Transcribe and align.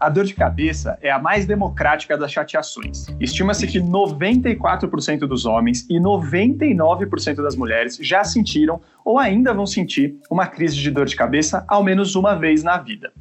A 0.00 0.08
dor 0.08 0.24
de 0.24 0.32
cabeça 0.32 0.96
é 1.02 1.10
a 1.10 1.18
mais 1.18 1.44
democrática 1.44 2.16
das 2.16 2.30
chateações. 2.30 3.08
Estima-se 3.18 3.66
que 3.66 3.80
94% 3.80 5.26
dos 5.26 5.44
homens 5.44 5.84
e 5.90 5.98
99% 5.98 7.42
das 7.42 7.56
mulheres 7.56 7.98
já 8.00 8.22
sentiram 8.22 8.80
ou 9.04 9.18
ainda 9.18 9.52
vão 9.52 9.66
sentir 9.66 10.14
uma 10.30 10.46
crise 10.46 10.76
de 10.76 10.88
dor 10.88 11.06
de 11.06 11.16
cabeça 11.16 11.64
ao 11.66 11.82
menos 11.82 12.14
uma 12.14 12.36
vez 12.36 12.62
na 12.62 12.78
vida. 12.78 13.12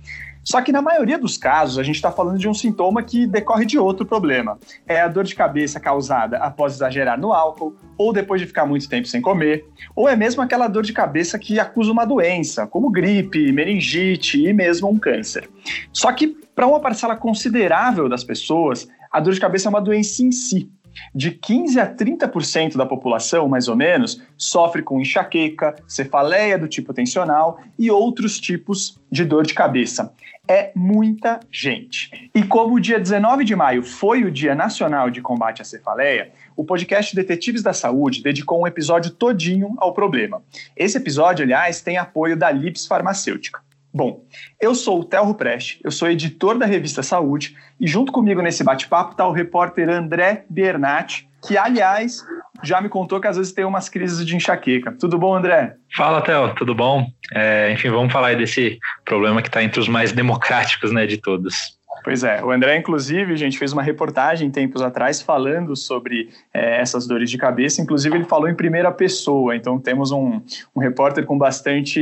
Só 0.48 0.62
que 0.62 0.72
na 0.72 0.82
maioria 0.82 1.20
dos 1.20 1.38
casos, 1.38 1.78
a 1.78 1.84
gente 1.84 1.98
está 1.98 2.10
falando 2.10 2.40
de 2.40 2.48
um 2.48 2.54
sintoma 2.54 3.04
que 3.04 3.28
decorre 3.28 3.66
de 3.66 3.78
outro 3.78 4.06
problema. 4.06 4.58
É 4.88 5.02
a 5.02 5.08
dor 5.10 5.26
de 5.26 5.36
cabeça 5.36 5.78
causada 5.78 6.38
após 6.38 6.76
exagerar 6.76 7.20
no 7.20 7.34
álcool, 7.34 7.76
ou 7.98 8.14
depois 8.14 8.40
de 8.40 8.48
ficar 8.48 8.66
muito 8.66 8.88
tempo 8.88 9.06
sem 9.10 9.20
comer, 9.20 9.66
ou 9.94 10.08
é 10.08 10.16
mesmo 10.16 10.42
aquela 10.42 10.70
dor 10.70 10.84
de 10.84 10.94
cabeça 10.94 11.38
que 11.38 11.60
acusa 11.60 11.92
uma 11.92 12.06
doença, 12.06 12.66
como 12.66 12.90
gripe, 12.90 13.52
meningite 13.52 14.42
e 14.42 14.54
mesmo 14.54 14.88
um 14.88 14.98
câncer. 14.98 15.50
Só 15.92 16.14
que 16.14 16.30
para 16.56 16.66
uma 16.66 16.80
parcela 16.80 17.18
considerável 17.18 18.08
das 18.08 18.24
pessoas, 18.24 18.88
a 19.12 19.20
dor 19.20 19.34
de 19.34 19.42
cabeça 19.42 19.68
é 19.68 19.70
uma 19.70 19.82
doença 19.82 20.24
em 20.24 20.32
si. 20.32 20.72
De 21.14 21.32
15 21.32 21.80
a 21.80 21.94
30% 21.94 22.76
da 22.76 22.86
população, 22.86 23.48
mais 23.48 23.68
ou 23.68 23.76
menos, 23.76 24.22
sofre 24.38 24.82
com 24.82 25.00
enxaqueca, 25.00 25.76
cefaleia 25.88 26.58
do 26.58 26.68
tipo 26.68 26.94
tensional 26.94 27.60
e 27.78 27.92
outros 27.92 28.40
tipos 28.40 28.98
de 29.12 29.26
dor 29.26 29.46
de 29.46 29.54
cabeça. 29.54 30.14
É 30.50 30.72
muita 30.74 31.42
gente. 31.52 32.30
E 32.34 32.42
como 32.44 32.76
o 32.76 32.80
dia 32.80 33.00
19 33.00 33.44
de 33.44 33.56
maio 33.56 33.84
foi 33.84 34.24
o 34.24 34.32
Dia 34.32 34.56
Nacional 34.56 35.10
de 35.10 35.22
Combate 35.22 35.62
à 35.62 35.66
Cefaleia, 35.66 36.32
o 36.56 36.64
podcast 36.64 37.14
Detetives 37.14 37.62
da 37.62 37.74
Saúde 37.74 38.24
dedicou 38.24 38.62
um 38.62 38.68
episódio 38.68 39.12
todinho 39.12 39.74
ao 39.78 39.94
problema. 39.94 40.42
Esse 40.76 40.98
episódio, 40.98 41.44
aliás, 41.44 41.82
tem 41.82 41.98
apoio 41.98 42.38
da 42.38 42.50
Lips 42.50 42.88
Farmacêutica. 42.88 43.60
Bom, 43.94 44.24
eu 44.62 44.76
sou 44.76 45.00
o 45.00 45.04
Telro 45.04 45.34
Preste, 45.34 45.80
eu 45.84 45.92
sou 45.92 46.10
editor 46.10 46.58
da 46.58 46.66
revista 46.66 47.02
Saúde 47.02 47.58
e 47.80 47.88
junto 47.88 48.12
comigo 48.12 48.42
nesse 48.42 48.64
bate-papo 48.64 49.12
está 49.12 49.28
o 49.28 49.32
repórter 49.32 49.90
André 49.90 50.46
Bernatti, 50.50 51.27
que 51.46 51.58
aliás 51.58 52.24
já 52.64 52.82
me 52.82 52.90
contou 52.90 53.20
que 53.20 53.28
às 53.28 53.38
vezes 53.38 53.54
tem 53.54 53.66
umas 53.66 53.88
crises 53.90 54.26
de 54.26 54.36
enxaqueca. 54.36 54.96
Tudo 55.00 55.18
bom, 55.18 55.36
André? 55.36 55.76
Fala, 55.96 56.22
Theo, 56.22 56.54
tudo 56.56 56.74
bom? 56.74 57.06
É, 57.34 57.72
enfim, 57.72 57.90
vamos 57.90 58.12
falar 58.12 58.30
aí 58.30 58.36
desse 58.36 58.80
problema 59.06 59.42
que 59.42 59.48
está 59.48 59.62
entre 59.62 59.80
os 59.80 59.88
mais 59.88 60.12
democráticos 60.12 60.92
né, 60.92 61.06
de 61.06 61.18
todos. 61.18 61.77
Pois 62.08 62.24
é, 62.24 62.42
o 62.42 62.52
André, 62.52 62.78
inclusive, 62.78 63.34
a 63.34 63.36
gente 63.36 63.60
fez 63.60 63.74
uma 63.74 63.84
reportagem 63.84 64.50
tempos 64.50 64.82
atrás 64.82 65.22
falando 65.22 65.76
sobre 65.76 66.30
é, 66.54 66.80
essas 66.80 67.06
dores 67.06 67.30
de 67.30 67.38
cabeça. 67.38 67.82
Inclusive, 67.82 68.16
ele 68.16 68.24
falou 68.24 68.48
em 68.48 68.56
primeira 68.56 68.90
pessoa, 68.94 69.54
então 69.54 69.78
temos 69.78 70.10
um, 70.10 70.40
um 70.74 70.80
repórter 70.80 71.26
com 71.26 71.38
bastante 71.38 72.00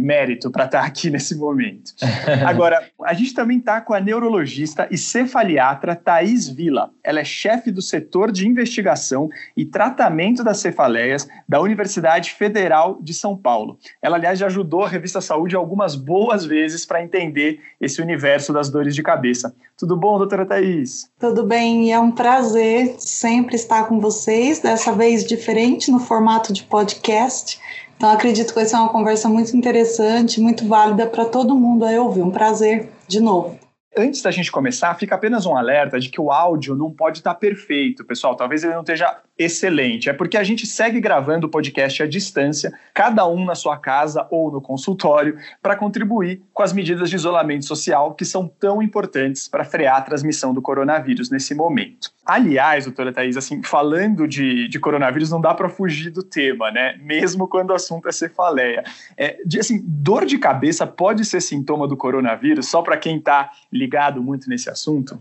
mérito 0.00 0.50
para 0.50 0.64
estar 0.64 0.80
tá 0.80 0.84
aqui 0.84 1.08
nesse 1.08 1.36
momento. 1.36 1.92
Agora, 2.44 2.82
a 3.04 3.14
gente 3.14 3.32
também 3.32 3.58
está 3.58 3.80
com 3.80 3.94
a 3.94 4.00
neurologista 4.00 4.88
e 4.90 4.98
cefaliatra 4.98 5.94
Thaís 5.94 6.48
Vila. 6.48 6.90
Ela 7.04 7.20
é 7.20 7.24
chefe 7.24 7.70
do 7.70 7.80
setor 7.80 8.32
de 8.32 8.48
investigação 8.48 9.30
e 9.56 9.64
tratamento 9.64 10.42
das 10.42 10.58
cefaleias 10.58 11.28
da 11.48 11.60
Universidade 11.60 12.32
Federal 12.32 12.98
de 13.00 13.14
São 13.14 13.36
Paulo. 13.36 13.78
Ela, 14.02 14.16
aliás, 14.16 14.36
já 14.36 14.46
ajudou 14.46 14.82
a 14.82 14.88
revista 14.88 15.20
Saúde 15.20 15.54
algumas 15.54 15.94
boas 15.94 16.44
vezes 16.44 16.84
para 16.84 17.00
entender 17.00 17.60
esse 17.80 18.02
universo 18.02 18.52
das 18.52 18.68
dores 18.68 18.96
de 18.96 19.02
cabeça. 19.02 19.43
Tudo 19.76 19.96
bom, 19.96 20.18
doutora 20.18 20.46
Thais? 20.46 21.08
Tudo 21.18 21.44
bem, 21.44 21.88
e 21.88 21.90
é 21.90 21.98
um 21.98 22.10
prazer 22.10 22.94
sempre 22.98 23.56
estar 23.56 23.88
com 23.88 23.98
vocês, 23.98 24.60
dessa 24.60 24.92
vez 24.92 25.24
diferente 25.24 25.90
no 25.90 25.98
formato 25.98 26.52
de 26.52 26.62
podcast. 26.62 27.58
Então, 27.96 28.10
acredito 28.10 28.48
que 28.48 28.54
vai 28.54 28.66
ser 28.66 28.76
uma 28.76 28.88
conversa 28.88 29.28
muito 29.28 29.56
interessante, 29.56 30.40
muito 30.40 30.66
válida 30.66 31.06
para 31.06 31.24
todo 31.24 31.54
mundo 31.54 31.84
aí 31.84 31.98
ouvir. 31.98 32.22
Um 32.22 32.30
prazer 32.30 32.88
de 33.08 33.20
novo. 33.20 33.63
Antes 33.96 34.22
da 34.22 34.30
gente 34.32 34.50
começar, 34.50 34.92
fica 34.94 35.14
apenas 35.14 35.46
um 35.46 35.56
alerta 35.56 36.00
de 36.00 36.08
que 36.08 36.20
o 36.20 36.32
áudio 36.32 36.74
não 36.74 36.90
pode 36.90 37.18
estar 37.18 37.34
perfeito, 37.34 38.04
pessoal. 38.04 38.34
Talvez 38.34 38.64
ele 38.64 38.74
não 38.74 38.80
esteja 38.80 39.20
excelente. 39.38 40.10
É 40.10 40.12
porque 40.12 40.36
a 40.36 40.42
gente 40.42 40.66
segue 40.66 41.00
gravando 41.00 41.46
o 41.46 41.50
podcast 41.50 42.02
à 42.02 42.06
distância, 42.06 42.72
cada 42.92 43.26
um 43.26 43.44
na 43.44 43.54
sua 43.54 43.76
casa 43.76 44.26
ou 44.30 44.50
no 44.50 44.60
consultório, 44.60 45.38
para 45.62 45.76
contribuir 45.76 46.42
com 46.52 46.62
as 46.62 46.72
medidas 46.72 47.08
de 47.08 47.16
isolamento 47.16 47.66
social 47.66 48.14
que 48.14 48.24
são 48.24 48.48
tão 48.48 48.82
importantes 48.82 49.48
para 49.48 49.64
frear 49.64 49.96
a 49.96 50.02
transmissão 50.02 50.52
do 50.52 50.62
coronavírus 50.62 51.30
nesse 51.30 51.54
momento. 51.54 52.13
Aliás, 52.24 52.84
doutora 52.84 53.12
Thais, 53.12 53.36
assim, 53.36 53.62
falando 53.62 54.26
de, 54.26 54.66
de 54.68 54.80
coronavírus, 54.80 55.30
não 55.30 55.40
dá 55.40 55.52
para 55.52 55.68
fugir 55.68 56.10
do 56.10 56.22
tema, 56.22 56.70
né? 56.70 56.96
Mesmo 57.02 57.46
quando 57.46 57.70
o 57.70 57.74
assunto 57.74 58.08
é 58.08 58.12
cefaleia. 58.12 58.82
É, 59.16 59.38
de, 59.44 59.60
assim, 59.60 59.82
dor 59.84 60.24
de 60.24 60.38
cabeça 60.38 60.86
pode 60.86 61.24
ser 61.24 61.42
sintoma 61.42 61.86
do 61.86 61.96
coronavírus, 61.96 62.68
só 62.68 62.80
para 62.80 62.96
quem 62.96 63.18
está 63.18 63.50
ligado 63.70 64.22
muito 64.22 64.48
nesse 64.48 64.70
assunto? 64.70 65.20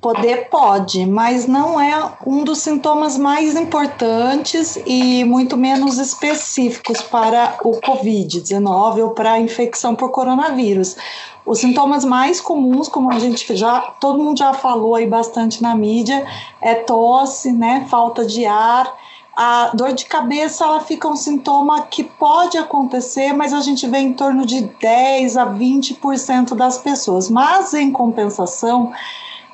Poder 0.00 0.48
pode, 0.48 1.04
mas 1.04 1.48
não 1.48 1.80
é 1.80 2.12
um 2.24 2.44
dos 2.44 2.58
sintomas 2.58 3.18
mais 3.18 3.56
importantes 3.56 4.78
e 4.86 5.24
muito 5.24 5.56
menos 5.56 5.98
específicos 5.98 7.02
para 7.02 7.56
o 7.64 7.80
Covid-19 7.80 8.98
ou 8.98 9.10
para 9.10 9.32
a 9.32 9.40
infecção 9.40 9.96
por 9.96 10.12
coronavírus. 10.12 10.96
Os 11.46 11.60
sintomas 11.60 12.04
mais 12.04 12.40
comuns, 12.40 12.88
como 12.88 13.12
a 13.12 13.18
gente 13.20 13.56
já, 13.56 13.80
todo 14.00 14.18
mundo 14.18 14.38
já 14.38 14.52
falou 14.52 14.96
aí 14.96 15.06
bastante 15.06 15.62
na 15.62 15.74
mídia, 15.74 16.26
é 16.60 16.74
tosse, 16.74 17.52
né, 17.52 17.86
falta 17.88 18.26
de 18.26 18.44
ar, 18.44 18.92
a 19.36 19.70
dor 19.74 19.92
de 19.92 20.06
cabeça 20.06 20.64
ela 20.64 20.80
fica 20.80 21.06
um 21.06 21.14
sintoma 21.14 21.82
que 21.82 22.02
pode 22.02 22.56
acontecer, 22.56 23.34
mas 23.34 23.52
a 23.52 23.60
gente 23.60 23.86
vê 23.86 23.98
em 23.98 24.14
torno 24.14 24.46
de 24.46 24.62
10 24.62 25.36
a 25.36 25.46
20% 25.46 26.54
das 26.54 26.78
pessoas. 26.78 27.28
Mas 27.28 27.74
em 27.74 27.92
compensação, 27.92 28.92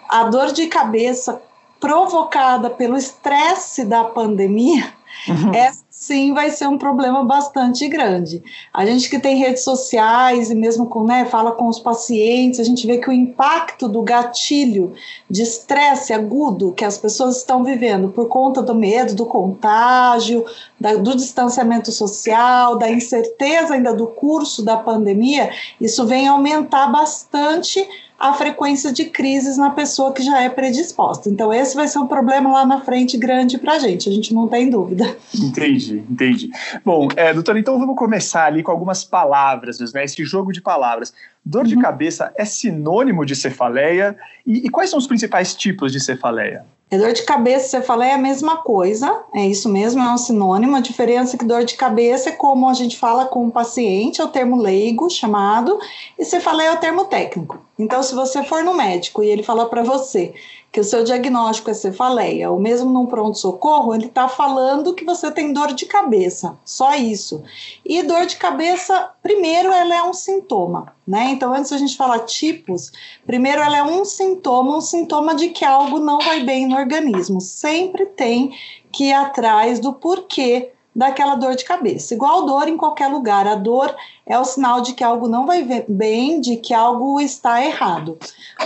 a 0.09 0.23
dor 0.25 0.53
de 0.53 0.69
cabeça 0.69 1.43
provocada 1.81 2.71
pelo 2.71 2.97
estresse 2.97 3.85
da 3.85 4.05
pandemia, 4.05 4.95
uhum. 5.27 5.53
essa 5.53 5.82
sim 6.03 6.35
vai 6.35 6.51
ser 6.51 6.67
um 6.67 6.77
problema 6.77 7.25
bastante 7.25 7.87
grande. 7.87 8.43
A 8.75 8.85
gente 8.85 9.09
que 9.09 9.21
tem 9.21 9.37
redes 9.37 9.63
sociais 9.63 10.51
e 10.51 10.55
mesmo 10.55 10.87
com, 10.87 11.05
né, 11.05 11.25
fala 11.25 11.53
com 11.53 11.69
os 11.69 11.79
pacientes, 11.79 12.59
a 12.59 12.65
gente 12.65 12.85
vê 12.89 12.99
que 12.99 13.09
o 13.09 13.13
impacto 13.13 13.89
do 13.89 14.03
gatilho 14.03 14.95
de 15.31 15.43
estresse 15.43 16.13
agudo 16.13 16.73
que 16.73 16.85
as 16.85 16.99
pessoas 16.99 17.37
estão 17.37 17.63
vivendo 17.63 18.09
por 18.09 18.27
conta 18.27 18.61
do 18.61 18.75
medo, 18.75 19.15
do 19.15 19.25
contágio, 19.25 20.45
da, 20.79 20.97
do 20.97 21.15
distanciamento 21.15 21.93
social, 21.93 22.77
da 22.77 22.91
incerteza 22.91 23.75
ainda 23.75 23.95
do 23.95 24.09
curso 24.09 24.65
da 24.65 24.77
pandemia, 24.77 25.53
isso 25.81 26.05
vem 26.05 26.27
aumentar 26.27 26.89
bastante 26.89 27.89
a 28.23 28.33
frequência 28.35 28.93
de 28.93 29.07
crises 29.07 29.57
na 29.59 29.71
pessoa 29.71 30.13
que 30.13 30.23
já 30.23 30.41
é 30.41 30.49
predisposta. 30.49 31.29
Então, 31.29 31.53
esse 31.53 31.75
vai 31.75 31.89
ser 31.89 31.99
um 31.99 32.07
problema 32.07 32.53
lá 32.53 32.65
na 32.65 32.81
frente 32.81 33.19
grande 33.19 33.59
para 33.59 33.73
a 33.73 33.79
gente, 33.81 34.09
a 34.09 34.13
gente 34.13 34.33
não 34.33 34.47
tem 34.47 34.71
dúvida. 34.71 35.17
Entendi, 35.35 36.05
entendi. 36.09 36.49
Bom, 36.85 37.09
é, 37.17 37.35
doutora, 37.35 37.59
então 37.59 37.77
vamos 37.81 37.97
começar 37.97 38.45
ali 38.45 38.63
com 38.63 38.71
algumas 38.71 39.03
palavras, 39.03 39.81
né? 39.93 40.05
Esse 40.05 40.25
jogo 40.25 40.53
de 40.53 40.61
palavras. 40.61 41.13
Dor 41.45 41.67
de 41.67 41.75
uhum. 41.75 41.83
cabeça 41.83 42.33
é 42.37 42.45
sinônimo 42.45 43.27
de 43.27 43.35
cefaleia? 43.35 44.17
E, 44.47 44.67
e 44.67 44.71
quais 44.71 44.89
são 44.89 45.01
os 45.01 45.09
principais 45.09 45.53
tipos 45.57 45.91
de 45.91 45.99
cefaleia? 45.99 46.65
É 46.93 46.99
dor 46.99 47.15
de 47.15 47.23
cabeça, 47.23 47.69
cefaleia 47.71 48.11
é 48.11 48.15
a 48.17 48.19
mesma 48.19 48.59
coisa, 48.59 49.23
é 49.35 49.47
isso 49.47 49.67
mesmo, 49.67 50.03
é 50.03 50.13
um 50.13 50.19
sinônimo. 50.19 50.77
A 50.77 50.81
diferença 50.81 51.35
é 51.35 51.39
que 51.39 51.45
dor 51.47 51.65
de 51.65 51.75
cabeça 51.75 52.29
é 52.29 52.33
como 52.33 52.69
a 52.69 52.75
gente 52.75 52.99
fala 52.99 53.25
com 53.25 53.47
o 53.47 53.51
paciente, 53.51 54.21
é 54.21 54.25
o 54.25 54.29
termo 54.29 54.61
leigo 54.61 55.09
chamado, 55.09 55.81
e 56.19 56.25
cefaleia 56.27 56.69
é 56.69 56.73
o 56.73 56.77
termo 56.77 57.07
técnico. 57.07 57.59
Então, 57.79 58.03
se 58.03 58.15
você 58.15 58.43
for 58.45 58.63
no 58.63 58.75
médico 58.75 59.23
e 59.23 59.29
ele 59.29 59.43
falar 59.43 59.67
para 59.67 59.83
você 59.83 60.35
que 60.71 60.81
o 60.81 60.85
seu 60.85 61.05
diagnóstico 61.05 61.71
é 61.71 61.75
cefaleia, 61.75 62.51
ou 62.51 62.59
mesmo 62.59 62.91
num 62.91 63.05
pronto-socorro, 63.05 63.95
ele 63.95 64.07
está 64.07 64.27
falando 64.27 64.95
que 64.95 65.05
você 65.05 65.31
tem 65.31 65.53
dor 65.53 65.75
de 65.75 65.85
cabeça, 65.85 66.57
só 66.65 66.95
isso. 66.95 67.43
E 67.85 68.03
dor 68.03 68.25
de 68.25 68.37
cabeça, 68.37 69.11
primeiro, 69.23 69.71
ela 69.71 69.95
é 69.95 70.03
um 70.03 70.15
sintoma, 70.15 70.95
né? 71.07 71.31
Então, 71.31 71.53
antes 71.53 71.73
a 71.73 71.77
gente 71.77 71.97
falar 71.97 72.21
tipos, 72.21 72.91
primeiro 73.27 73.61
ela 73.61 73.79
é 73.79 73.83
um 73.83 74.05
sintoma, 74.05 74.77
um 74.77 74.81
sintoma 74.81 75.35
de 75.35 75.51
que 75.51 75.65
algo 75.65 75.99
não 75.99 76.19
vai 76.21 76.43
bem 76.43 76.67
no 76.67 76.77
organismo. 76.77 77.39
Sempre 77.41 78.07
tem 78.07 78.55
que 78.91 79.05
ir 79.05 79.13
atrás 79.13 79.79
do 79.79 79.93
porquê 79.93 80.73
daquela 80.95 81.35
dor 81.35 81.55
de 81.55 81.65
cabeça. 81.65 82.15
Igual 82.15 82.45
dor 82.45 82.69
em 82.69 82.77
qualquer 82.77 83.09
lugar, 83.09 83.47
a 83.47 83.55
dor 83.55 83.95
é 84.27 84.39
o 84.39 84.45
sinal 84.45 84.81
de 84.81 84.93
que 84.93 85.03
algo 85.03 85.27
não 85.27 85.47
vai 85.47 85.63
bem, 85.89 86.41
de 86.41 86.57
que 86.57 86.75
algo 86.75 87.21
está 87.21 87.65
errado. 87.65 88.19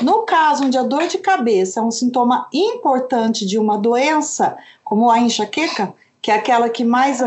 No 0.02 0.22
caso 0.22 0.64
onde 0.64 0.76
a 0.76 0.82
dor 0.82 1.06
de 1.06 1.18
cabeça 1.18 1.80
é 1.80 1.82
um 1.82 1.90
sintoma 1.90 2.48
importante 2.52 3.46
de 3.46 3.58
uma 3.58 3.78
doença, 3.78 4.56
como 4.84 5.10
a 5.10 5.18
enxaqueca, 5.18 5.94
que 6.26 6.30
é 6.32 6.34
aquela 6.34 6.68
que 6.68 6.82
mais, 6.82 7.22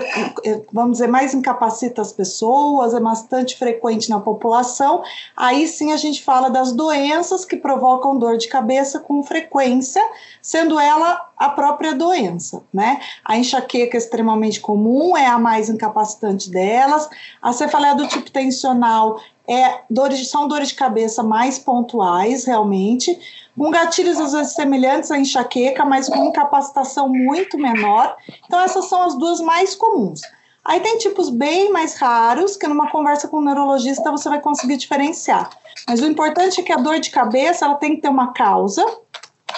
vamos 0.74 0.98
dizer, 0.98 1.08
mais 1.08 1.34
incapacita 1.34 2.02
as 2.02 2.12
pessoas, 2.12 2.94
é 2.94 3.00
bastante 3.00 3.56
frequente 3.56 4.10
na 4.10 4.20
população, 4.20 5.02
aí 5.38 5.70
sim 5.70 5.94
a 5.94 5.96
gente 5.96 6.22
fala 6.22 6.50
das 6.50 6.74
doenças 6.74 7.46
que 7.46 7.56
provocam 7.56 8.20
dor 8.20 8.36
de 8.36 8.50
cabeça 8.50 9.00
com 9.00 9.24
frequência, 9.24 10.04
sendo 10.42 10.78
ela 10.78 11.30
a 11.38 11.48
própria 11.48 11.96
doença, 11.96 12.62
né? 12.74 13.00
A 13.24 13.38
enxaqueca 13.38 13.96
é 13.96 13.98
extremamente 13.98 14.60
comum, 14.60 15.16
é 15.16 15.28
a 15.28 15.40
mais 15.40 15.70
incapacitante 15.70 16.52
delas, 16.52 17.10
a 17.42 17.54
cefaleia 17.54 17.96
do 17.96 18.06
tipo 18.06 18.30
tensional 18.30 19.22
é 19.50 19.82
dores, 19.90 20.30
são 20.30 20.48
dores 20.48 20.70
de 20.70 20.76
cabeça 20.76 21.24
mais 21.24 21.58
pontuais, 21.58 22.46
realmente, 22.46 23.20
com 23.58 23.72
gatilhos 23.72 24.20
às 24.20 24.32
vezes 24.32 24.54
semelhantes 24.54 25.10
à 25.10 25.18
enxaqueca, 25.18 25.84
mas 25.84 26.08
com 26.08 26.26
incapacitação 26.26 27.10
muito 27.10 27.58
menor. 27.58 28.16
Então, 28.46 28.60
essas 28.60 28.86
são 28.86 29.02
as 29.02 29.18
duas 29.18 29.42
mais 29.42 29.74
comuns. 29.74 30.22
Aí 30.64 30.80
tem 30.82 31.00
tipos 31.00 31.30
bem 31.30 31.72
mais 31.72 31.96
raros, 31.96 32.56
que 32.56 32.68
numa 32.68 32.92
conversa 32.92 33.28
com 33.28 33.38
o 33.38 33.42
neurologista 33.42 34.12
você 34.12 34.30
vai 34.30 34.40
conseguir 34.40 34.78
diferenciar. 34.78 35.50
Mas 35.88 36.00
o 36.00 36.06
importante 36.06 36.62
é 36.62 36.64
que 36.64 36.72
a 36.72 36.78
dor 36.78 37.00
de 37.00 37.10
cabeça 37.10 37.66
ela 37.66 37.76
tem 37.76 37.96
que 37.96 38.02
ter 38.04 38.10
uma 38.10 38.34
causa 38.34 38.86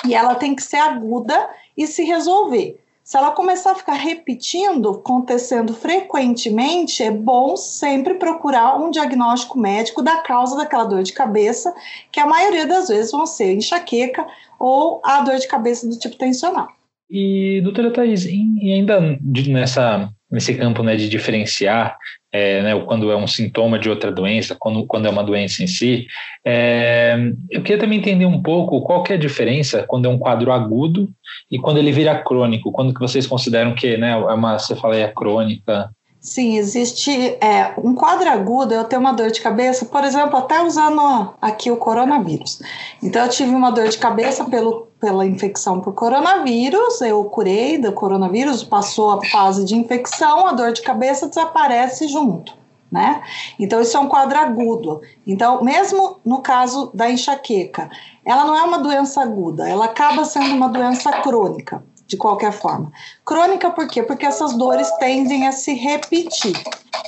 e 0.06 0.16
ela 0.16 0.36
tem 0.36 0.56
que 0.56 0.64
ser 0.64 0.78
aguda 0.78 1.50
e 1.76 1.86
se 1.86 2.04
resolver. 2.04 2.80
Se 3.12 3.18
ela 3.18 3.32
começar 3.32 3.74
a 3.74 3.76
ficar 3.76 3.96
repetindo, 3.96 4.92
acontecendo 4.92 5.74
frequentemente, 5.74 7.04
é 7.04 7.12
bom 7.12 7.58
sempre 7.58 8.14
procurar 8.14 8.78
um 8.78 8.90
diagnóstico 8.90 9.60
médico 9.60 10.02
da 10.02 10.22
causa 10.22 10.56
daquela 10.56 10.86
dor 10.86 11.04
de 11.04 11.12
cabeça, 11.12 11.76
que 12.10 12.22
a 12.22 12.26
maioria 12.26 12.66
das 12.66 12.88
vezes 12.88 13.12
vão 13.12 13.26
ser 13.26 13.54
enxaqueca 13.54 14.26
ou 14.58 15.02
a 15.04 15.20
dor 15.24 15.36
de 15.36 15.46
cabeça 15.50 15.90
do 15.90 16.00
tipo 16.00 16.16
tensional. 16.16 16.70
E, 17.10 17.60
doutora 17.62 17.92
Thais, 17.92 18.24
e 18.24 18.72
ainda 18.72 19.20
nessa, 19.50 20.10
nesse 20.32 20.56
campo 20.56 20.82
né, 20.82 20.96
de 20.96 21.10
diferenciar 21.10 21.98
é, 22.32 22.62
né, 22.62 22.80
quando 22.86 23.12
é 23.12 23.16
um 23.16 23.28
sintoma 23.28 23.78
de 23.78 23.90
outra 23.90 24.12
doença, 24.12 24.56
quando, 24.58 24.86
quando 24.86 25.06
é 25.06 25.10
uma 25.10 25.24
doença 25.24 25.64
em 25.64 25.68
si, 25.68 26.08
é, 26.46 27.18
eu 27.50 27.62
queria 27.62 27.80
também 27.80 28.00
entender 28.00 28.26
um 28.26 28.42
pouco 28.42 28.82
qual 28.82 29.04
que 29.04 29.14
é 29.14 29.16
a 29.16 29.20
diferença 29.20 29.84
quando 29.88 30.06
é 30.06 30.10
um 30.10 30.18
quadro 30.18 30.52
agudo 30.52 31.10
e 31.50 31.60
quando 31.60 31.78
ele 31.78 31.92
vira 31.92 32.18
crônico, 32.24 32.72
quando 32.72 32.94
que 32.94 33.00
vocês 33.00 33.28
consideram 33.28 33.76
que 33.76 33.98
né, 33.98 34.12
é 34.12 34.34
uma 34.34 34.58
cefaleia 34.58 35.12
crônica? 35.14 35.90
Sim, 36.22 36.56
existe 36.56 37.12
é, 37.42 37.74
um 37.80 37.96
quadro 37.96 38.30
agudo, 38.30 38.76
eu 38.76 38.84
tenho 38.84 39.02
uma 39.02 39.12
dor 39.12 39.32
de 39.32 39.42
cabeça, 39.42 39.86
por 39.86 40.04
exemplo, 40.04 40.38
até 40.38 40.62
usando 40.62 41.34
aqui 41.42 41.72
o 41.72 41.78
coronavírus. 41.78 42.62
Então, 43.02 43.24
eu 43.24 43.30
tive 43.30 43.50
uma 43.50 43.72
dor 43.72 43.88
de 43.88 43.98
cabeça 43.98 44.46
pelo, 44.46 44.91
pela 45.02 45.26
infecção 45.26 45.82
por 45.82 45.94
coronavírus, 45.94 47.02
eu 47.02 47.26
curei 47.26 47.80
do 47.80 47.92
coronavírus, 47.92 48.64
passou 48.64 49.10
a 49.10 49.26
fase 49.26 49.66
de 49.66 49.76
infecção, 49.76 50.46
a 50.46 50.54
dor 50.54 50.72
de 50.72 50.84
cabeça 50.84 51.28
desaparece 51.28 52.08
junto, 52.08 52.54
né? 52.92 53.24
Então, 53.60 53.82
isso 53.82 53.98
é 53.98 54.00
um 54.00 54.08
quadro 54.08 54.38
agudo. 54.38 55.02
Então, 55.26 55.64
mesmo 55.64 56.20
no 56.24 56.44
caso 56.44 56.92
da 56.94 57.10
enxaqueca, 57.10 57.90
ela 58.24 58.46
não 58.46 58.56
é 58.56 58.62
uma 58.62 58.78
doença 58.78 59.24
aguda, 59.24 59.68
ela 59.68 59.86
acaba 59.86 60.24
sendo 60.24 60.54
uma 60.54 60.70
doença 60.70 61.12
crônica 61.22 61.84
de 62.06 62.16
qualquer 62.16 62.52
forma. 62.52 62.92
Crônica 63.26 63.72
por 63.72 63.88
quê? 63.88 64.04
Porque 64.04 64.26
essas 64.26 64.54
dores 64.54 64.92
tendem 65.00 65.48
a 65.48 65.52
se 65.52 65.74
repetir. 65.74 66.62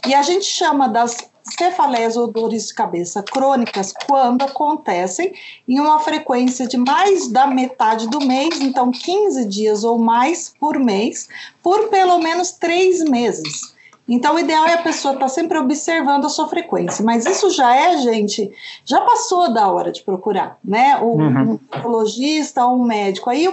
E 0.08 0.16
a 0.16 0.24
gente 0.24 0.46
chama 0.46 0.90
das 0.90 1.30
cefaleias 1.44 2.16
ou 2.16 2.28
dores 2.28 2.68
de 2.68 2.74
cabeça 2.74 3.22
crônicas 3.22 3.94
quando 4.08 4.44
acontecem 4.44 5.34
em 5.68 5.80
uma 5.80 6.00
frequência 6.00 6.68
de 6.68 6.78
mais 6.78 7.28
da 7.28 7.48
metade 7.48 8.08
do 8.08 8.20
mês, 8.22 8.62
então 8.62 8.92
15 8.92 9.46
dias 9.46 9.84
ou 9.84 9.98
mais 9.98 10.54
por 10.60 10.80
mês, 10.80 11.28
por 11.62 11.90
pelo 11.90 12.20
menos 12.20 12.52
três 12.52 13.04
meses. 13.04 13.74
Então, 14.08 14.36
o 14.36 14.40
ideal 14.40 14.66
é 14.66 14.74
a 14.74 14.82
pessoa 14.82 15.14
estar 15.14 15.28
tá 15.28 15.30
sempre 15.30 15.58
observando 15.58 16.26
a 16.26 16.30
sua 16.30 16.48
frequência. 16.50 17.06
Mas 17.06 17.26
isso 17.26 17.50
já 17.50 17.74
é, 17.74 17.98
gente, 18.00 18.52
já 18.84 19.00
passou 19.00 19.54
da 19.54 19.72
hora 19.72 19.92
de 19.92 20.04
procurar, 20.04 20.58
né? 20.64 20.98
O, 21.02 21.16
uhum. 21.16 21.60
Um 21.86 22.74
um 22.74 22.84
médico. 22.84 23.30
Aí 23.30 23.48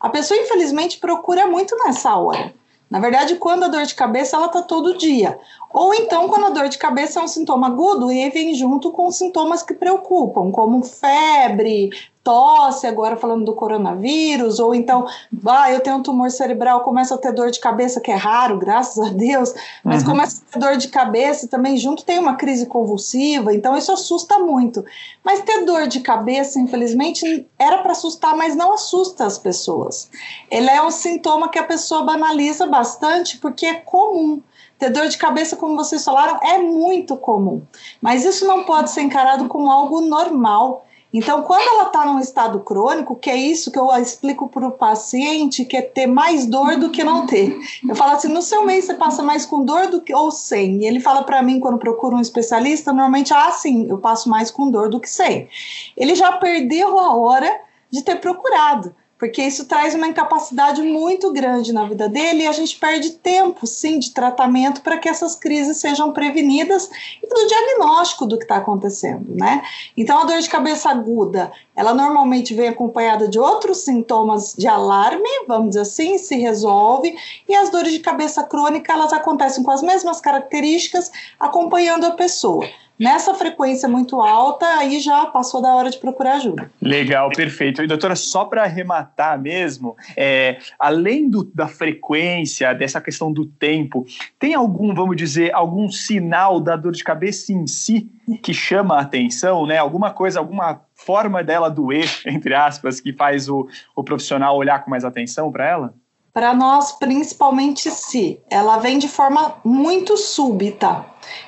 a 0.00 0.08
pessoa, 0.08 0.40
infelizmente, 0.40 0.98
procura 0.98 1.46
muito 1.46 1.76
nessa 1.84 2.16
hora. 2.16 2.52
Na 2.94 3.00
verdade, 3.00 3.34
quando 3.34 3.64
a 3.64 3.68
dor 3.68 3.82
de 3.82 3.94
cabeça, 3.96 4.36
ela 4.36 4.46
está 4.46 4.62
todo 4.62 4.96
dia. 4.96 5.36
Ou 5.72 5.92
então, 5.92 6.28
quando 6.28 6.46
a 6.46 6.50
dor 6.50 6.68
de 6.68 6.78
cabeça 6.78 7.18
é 7.18 7.24
um 7.24 7.26
sintoma 7.26 7.66
agudo 7.66 8.12
e 8.12 8.30
vem 8.30 8.54
junto 8.54 8.92
com 8.92 9.10
sintomas 9.10 9.64
que 9.64 9.74
preocupam, 9.74 10.52
como 10.52 10.80
febre, 10.84 11.90
tosse, 12.24 12.86
agora 12.86 13.16
falando 13.16 13.44
do 13.44 13.54
coronavírus, 13.54 14.58
ou 14.58 14.74
então, 14.74 15.06
ah, 15.46 15.70
eu 15.70 15.80
tenho 15.80 15.96
um 15.96 16.02
tumor 16.02 16.30
cerebral, 16.30 16.80
começo 16.80 17.12
a 17.12 17.18
ter 17.18 17.32
dor 17.32 17.50
de 17.50 17.60
cabeça, 17.60 18.00
que 18.00 18.10
é 18.10 18.16
raro, 18.16 18.58
graças 18.58 18.98
a 19.06 19.10
Deus, 19.10 19.54
mas 19.84 20.02
uhum. 20.02 20.10
começa 20.10 20.40
a 20.40 20.52
ter 20.52 20.58
dor 20.58 20.76
de 20.78 20.88
cabeça 20.88 21.46
também 21.46 21.76
junto 21.76 22.04
tem 22.04 22.18
uma 22.18 22.34
crise 22.34 22.64
convulsiva, 22.66 23.54
então 23.54 23.76
isso 23.76 23.92
assusta 23.92 24.38
muito. 24.38 24.82
Mas 25.22 25.42
ter 25.42 25.64
dor 25.64 25.86
de 25.86 26.00
cabeça, 26.00 26.58
infelizmente, 26.58 27.46
era 27.58 27.78
para 27.78 27.92
assustar, 27.92 28.34
mas 28.34 28.56
não 28.56 28.72
assusta 28.72 29.26
as 29.26 29.38
pessoas. 29.38 30.10
Ele 30.50 30.70
é 30.70 30.82
um 30.82 30.90
sintoma 30.90 31.48
que 31.48 31.58
a 31.58 31.64
pessoa 31.64 32.02
banaliza 32.02 32.66
bastante 32.66 33.36
porque 33.38 33.66
é 33.66 33.74
comum. 33.74 34.42
Ter 34.78 34.90
dor 34.90 35.08
de 35.08 35.16
cabeça, 35.16 35.56
como 35.56 35.76
vocês 35.76 36.04
falaram, 36.04 36.38
é 36.42 36.58
muito 36.58 37.16
comum. 37.16 37.62
Mas 38.00 38.24
isso 38.24 38.46
não 38.46 38.64
pode 38.64 38.90
ser 38.90 39.02
encarado 39.02 39.46
como 39.46 39.70
algo 39.70 40.00
normal. 40.00 40.84
Então, 41.16 41.42
quando 41.42 41.62
ela 41.62 41.84
está 41.84 42.04
num 42.04 42.18
estado 42.18 42.58
crônico, 42.58 43.14
que 43.14 43.30
é 43.30 43.36
isso 43.36 43.70
que 43.70 43.78
eu 43.78 43.88
explico 43.92 44.48
para 44.48 44.66
o 44.66 44.72
paciente, 44.72 45.64
que 45.64 45.76
é 45.76 45.82
ter 45.82 46.08
mais 46.08 46.44
dor 46.44 46.76
do 46.76 46.90
que 46.90 47.04
não 47.04 47.24
ter. 47.24 47.56
Eu 47.88 47.94
falo 47.94 48.14
assim, 48.16 48.26
no 48.26 48.42
seu 48.42 48.66
mês 48.66 48.86
você 48.86 48.94
passa 48.94 49.22
mais 49.22 49.46
com 49.46 49.64
dor 49.64 49.86
do 49.86 50.00
que 50.00 50.12
ou 50.12 50.32
sem. 50.32 50.78
E 50.78 50.86
ele 50.86 50.98
fala 50.98 51.22
para 51.22 51.40
mim, 51.40 51.60
quando 51.60 51.78
procura 51.78 52.16
um 52.16 52.20
especialista, 52.20 52.92
normalmente, 52.92 53.32
ah, 53.32 53.52
sim, 53.52 53.86
eu 53.88 53.98
passo 53.98 54.28
mais 54.28 54.50
com 54.50 54.68
dor 54.68 54.88
do 54.88 54.98
que 54.98 55.08
sem. 55.08 55.48
Ele 55.96 56.16
já 56.16 56.32
perdeu 56.32 56.98
a 56.98 57.14
hora 57.14 57.60
de 57.88 58.02
ter 58.02 58.16
procurado 58.16 58.92
porque 59.18 59.42
isso 59.42 59.66
traz 59.66 59.94
uma 59.94 60.08
incapacidade 60.08 60.82
muito 60.82 61.32
grande 61.32 61.72
na 61.72 61.84
vida 61.86 62.08
dele 62.08 62.42
e 62.42 62.46
a 62.46 62.52
gente 62.52 62.76
perde 62.78 63.10
tempo, 63.10 63.66
sim, 63.66 63.98
de 63.98 64.10
tratamento 64.10 64.82
para 64.82 64.98
que 64.98 65.08
essas 65.08 65.36
crises 65.36 65.76
sejam 65.78 66.12
prevenidas 66.12 66.90
e 67.22 67.26
do 67.26 67.46
diagnóstico 67.46 68.26
do 68.26 68.36
que 68.36 68.44
está 68.44 68.56
acontecendo, 68.56 69.34
né? 69.34 69.62
Então, 69.96 70.18
a 70.18 70.24
dor 70.24 70.40
de 70.40 70.48
cabeça 70.48 70.90
aguda, 70.90 71.52
ela 71.76 71.94
normalmente 71.94 72.54
vem 72.54 72.68
acompanhada 72.68 73.28
de 73.28 73.38
outros 73.38 73.78
sintomas 73.78 74.54
de 74.56 74.66
alarme, 74.66 75.28
vamos 75.46 75.70
dizer 75.70 75.82
assim, 75.82 76.18
se 76.18 76.36
resolve, 76.36 77.16
e 77.48 77.54
as 77.54 77.70
dores 77.70 77.92
de 77.92 78.00
cabeça 78.00 78.42
crônica, 78.42 78.92
elas 78.92 79.12
acontecem 79.12 79.62
com 79.62 79.70
as 79.70 79.82
mesmas 79.82 80.20
características, 80.20 81.10
acompanhando 81.38 82.04
a 82.04 82.12
pessoa 82.12 82.66
nessa 82.98 83.34
frequência 83.34 83.88
muito 83.88 84.20
alta, 84.20 84.66
aí 84.78 85.00
já 85.00 85.26
passou 85.26 85.60
da 85.60 85.74
hora 85.74 85.90
de 85.90 85.98
procurar 85.98 86.34
ajuda. 86.34 86.70
Legal, 86.80 87.30
perfeito. 87.30 87.82
E 87.82 87.86
doutora, 87.86 88.14
só 88.16 88.44
para 88.44 88.62
arrematar 88.62 89.40
mesmo, 89.40 89.96
é, 90.16 90.58
além 90.78 91.28
do, 91.28 91.44
da 91.44 91.66
frequência, 91.66 92.72
dessa 92.74 93.00
questão 93.00 93.32
do 93.32 93.46
tempo, 93.46 94.06
tem 94.38 94.54
algum, 94.54 94.94
vamos 94.94 95.16
dizer, 95.16 95.54
algum 95.54 95.90
sinal 95.90 96.60
da 96.60 96.76
dor 96.76 96.92
de 96.92 97.04
cabeça 97.04 97.52
em 97.52 97.66
si 97.66 98.10
que 98.42 98.54
chama 98.54 98.96
a 98.96 99.00
atenção, 99.00 99.66
né? 99.66 99.76
Alguma 99.76 100.10
coisa, 100.10 100.38
alguma 100.38 100.80
forma 100.94 101.42
dela 101.42 101.68
doer, 101.68 102.08
entre 102.26 102.54
aspas, 102.54 103.00
que 103.00 103.12
faz 103.12 103.48
o, 103.48 103.68
o 103.94 104.02
profissional 104.02 104.56
olhar 104.56 104.82
com 104.82 104.90
mais 104.90 105.04
atenção 105.04 105.50
para 105.50 105.68
ela? 105.68 105.94
Para 106.32 106.52
nós, 106.52 106.90
principalmente 106.92 107.88
se 107.90 108.40
ela 108.50 108.78
vem 108.78 108.98
de 108.98 109.08
forma 109.08 109.54
muito 109.64 110.16
súbita. 110.16 111.04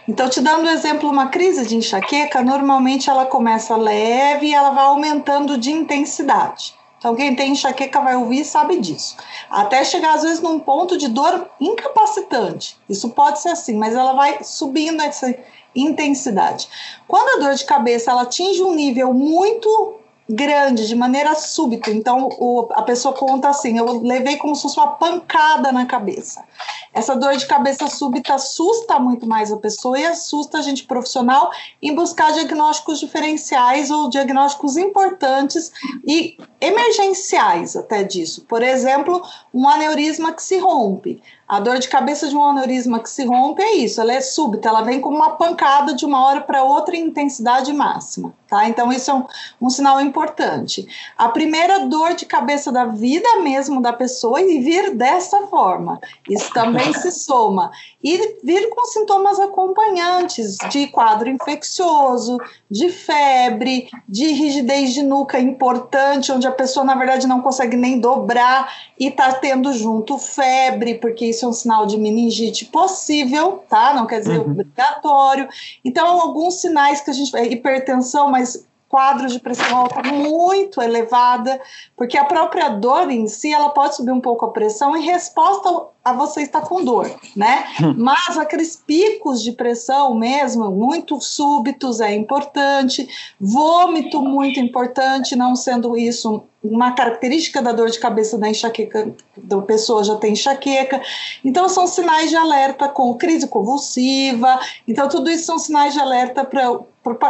Então, 0.09 0.29
te 0.29 0.41
dando 0.41 0.67
um 0.67 0.71
exemplo, 0.71 1.11
uma 1.11 1.29
crise 1.29 1.67
de 1.67 1.77
enxaqueca, 1.77 2.43
normalmente 2.43 3.11
ela 3.11 3.27
começa 3.27 3.77
leve 3.77 4.47
e 4.47 4.55
ela 4.55 4.71
vai 4.71 4.85
aumentando 4.85 5.59
de 5.59 5.73
intensidade. 5.73 6.75
Então, 6.99 7.15
quem 7.15 7.37
tem 7.37 7.53
enxaqueca 7.53 8.01
vai 8.01 8.17
ouvir 8.17 8.41
e 8.41 8.45
sabe 8.45 8.79
disso. 8.79 9.17
Até 9.51 9.85
chegar, 9.85 10.15
às 10.15 10.23
vezes, 10.23 10.41
num 10.41 10.59
ponto 10.59 10.97
de 10.97 11.09
dor 11.09 11.49
incapacitante. 11.61 12.77
Isso 12.89 13.11
pode 13.11 13.41
ser 13.41 13.51
assim, 13.51 13.77
mas 13.77 13.95
ela 13.95 14.15
vai 14.15 14.43
subindo 14.43 15.03
essa 15.03 15.35
intensidade. 15.75 16.69
Quando 17.07 17.37
a 17.37 17.47
dor 17.47 17.55
de 17.55 17.65
cabeça 17.65 18.11
ela 18.11 18.23
atinge 18.23 18.63
um 18.63 18.75
nível 18.75 19.13
muito 19.13 20.01
grande, 20.29 20.87
de 20.87 20.95
maneira 20.95 21.35
súbita. 21.35 21.91
Então, 21.91 22.29
o, 22.39 22.69
a 22.73 22.83
pessoa 22.83 23.15
conta 23.15 23.49
assim: 23.49 23.79
eu 23.79 24.03
levei 24.03 24.37
como 24.37 24.55
se 24.55 24.63
fosse 24.63 24.79
uma 24.79 24.93
pancada 24.93 25.71
na 25.73 25.87
cabeça. 25.87 26.45
Essa 26.93 27.15
dor 27.15 27.37
de 27.37 27.47
cabeça 27.47 27.87
súbita 27.89 28.35
assusta 28.35 28.99
muito 28.99 29.27
mais 29.27 29.53
a 29.53 29.59
pessoa 29.59 29.99
e 29.99 30.05
assusta 30.07 30.59
a 30.59 30.63
gente 30.63 30.85
profissional 30.85 31.51
em 31.81 31.95
buscar 31.95 32.33
diagnósticos 32.33 32.99
diferenciais 32.99 33.91
ou 33.91 34.09
diagnósticos 34.09 34.77
importantes 34.79 35.71
e 36.07 36.39
emergenciais 36.61 37.77
até 37.77 38.03
disso. 38.03 38.47
Por 38.49 38.63
exemplo, 38.63 39.23
um 39.53 39.69
aneurisma 39.69 40.33
que 40.33 40.43
se 40.43 40.59
rompe. 40.59 41.23
A 41.49 41.61
dor 41.61 41.79
de 41.79 41.89
cabeça 41.89 42.29
de 42.29 42.37
um 42.37 42.43
aneurisma 42.43 42.99
que 42.99 43.09
se 43.09 43.25
rompe 43.25 43.63
é 43.63 43.77
isso, 43.77 44.01
ela 44.01 44.13
é 44.13 44.21
súbita, 44.21 44.69
ela 44.69 44.83
vem 44.83 45.01
como 45.01 45.17
uma 45.17 45.31
pancada 45.31 45.95
de 45.95 46.05
uma 46.05 46.27
hora 46.27 46.41
para 46.41 46.65
outra 46.65 46.97
em 46.97 47.07
intensidade 47.07 47.73
máxima, 47.73 48.35
tá? 48.49 48.69
Então 48.69 48.93
isso 48.93 49.13
é 49.13 49.15
um, 49.15 49.25
um, 49.63 49.71
sinal 49.71 50.01
importante. 50.01 50.89
A 51.17 51.29
primeira 51.29 51.87
dor 51.87 52.15
de 52.15 52.27
cabeça 52.27 52.73
da 52.73 52.87
vida 52.87 53.43
mesmo 53.43 53.81
da 53.81 53.93
pessoa 53.93 54.41
e 54.41 54.59
vir 54.59 54.97
dessa 54.97 55.47
forma, 55.47 56.01
isso 56.29 56.53
também 56.53 56.93
se 56.95 57.13
soma. 57.13 57.71
E 58.03 58.39
vir 58.43 58.69
com 58.71 58.85
sintomas 58.87 59.39
acompanhantes 59.39 60.57
de 60.69 60.89
quadro 60.89 61.29
infeccioso, 61.29 62.39
de 62.69 62.89
febre, 62.91 63.89
de 64.09 64.33
rigidez 64.33 64.93
de 64.93 65.03
nuca 65.05 65.39
importante, 65.39 66.33
onde 66.33 66.47
a 66.49 66.53
pessoa 66.53 66.85
na 66.85 66.97
verdade 66.97 67.29
não 67.29 67.41
consegue 67.41 67.77
nem 67.77 68.01
dobrar 68.01 68.73
e 68.99 69.13
tá 69.13 69.33
tendo 69.33 69.73
junto 69.73 70.19
febre, 70.19 70.95
porque 70.95 71.36
isso 71.37 71.45
é 71.45 71.49
um 71.49 71.53
sinal 71.53 71.87
de 71.87 71.99
meningite 71.99 72.65
possível, 72.65 73.65
tá? 73.69 73.95
Não 73.95 74.07
quer 74.07 74.21
dizer 74.21 74.39
uhum. 74.39 74.51
obrigatório. 74.53 75.49
Então, 75.85 76.21
alguns 76.21 76.61
sinais 76.61 77.01
que 77.01 77.11
a 77.11 77.15
gente. 77.15 77.37
Hipertensão, 77.37 78.31
mas 78.31 78.67
quadros 78.89 79.33
de 79.33 79.41
pressão 79.41 79.77
alta 79.77 80.03
muito 80.03 80.81
elevada, 80.81 81.61
porque 81.97 82.17
a 82.17 82.25
própria 82.25 82.69
dor 82.69 83.11
em 83.11 83.27
si, 83.27 83.53
ela 83.53 83.71
pode 83.71 83.97
subir 83.97 84.13
um 84.13 84.21
pouco 84.21 84.45
a 84.45 84.51
pressão 84.53 84.97
em 84.97 85.05
resposta 85.05 85.89
a 86.05 86.13
você 86.13 86.43
estar 86.43 86.61
com 86.61 86.85
dor, 86.85 87.11
né? 87.35 87.65
Hum. 87.83 87.95
Mas 87.97 88.39
aqueles 88.39 88.77
picos 88.77 89.43
de 89.43 89.53
pressão 89.53 90.15
mesmo, 90.15 90.71
muito 90.71 91.21
súbitos, 91.21 92.01
é 92.01 92.15
importante. 92.15 93.09
Vômito, 93.41 94.23
muito 94.23 94.61
importante, 94.61 95.35
não 95.35 95.57
sendo 95.57 95.97
isso 95.97 96.45
uma 96.71 96.93
característica 96.93 97.63
da 97.63 97.73
dor 97.73 97.91
de 97.91 97.99
cabeça 97.99 98.39
da 98.39 98.49
enxaqueca, 98.49 99.15
da 99.37 99.61
pessoa 99.63 100.05
já 100.05 100.17
tem 100.17 100.33
enxaqueca. 100.33 101.01
Então, 101.45 101.69
são 101.69 101.87
sinais 101.87 102.31
de 102.31 102.37
alerta 102.37 102.89
com 102.89 103.15
crise 103.15 103.47
convulsiva. 103.49 104.59
Então, 104.87 105.09
tudo 105.09 105.31
isso 105.31 105.47
são 105.47 105.59
sinais 105.59 105.95
de 105.95 106.01
alerta 106.01 106.45
para. 106.45 106.85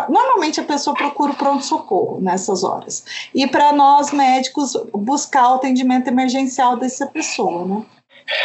Normalmente 0.09 0.59
a 0.59 0.65
pessoa 0.65 0.97
procura 0.97 1.33
o 1.33 1.37
pronto-socorro 1.37 2.19
nessas 2.21 2.65
horas. 2.65 3.05
E 3.35 3.47
para 3.47 3.73
nós 3.73 4.11
médicos, 4.11 4.73
buscar 4.93 5.53
o 5.53 5.55
atendimento 5.57 6.09
emergencial 6.09 6.79
dessa 6.79 7.07
pessoa, 7.07 7.67
né? 7.67 7.85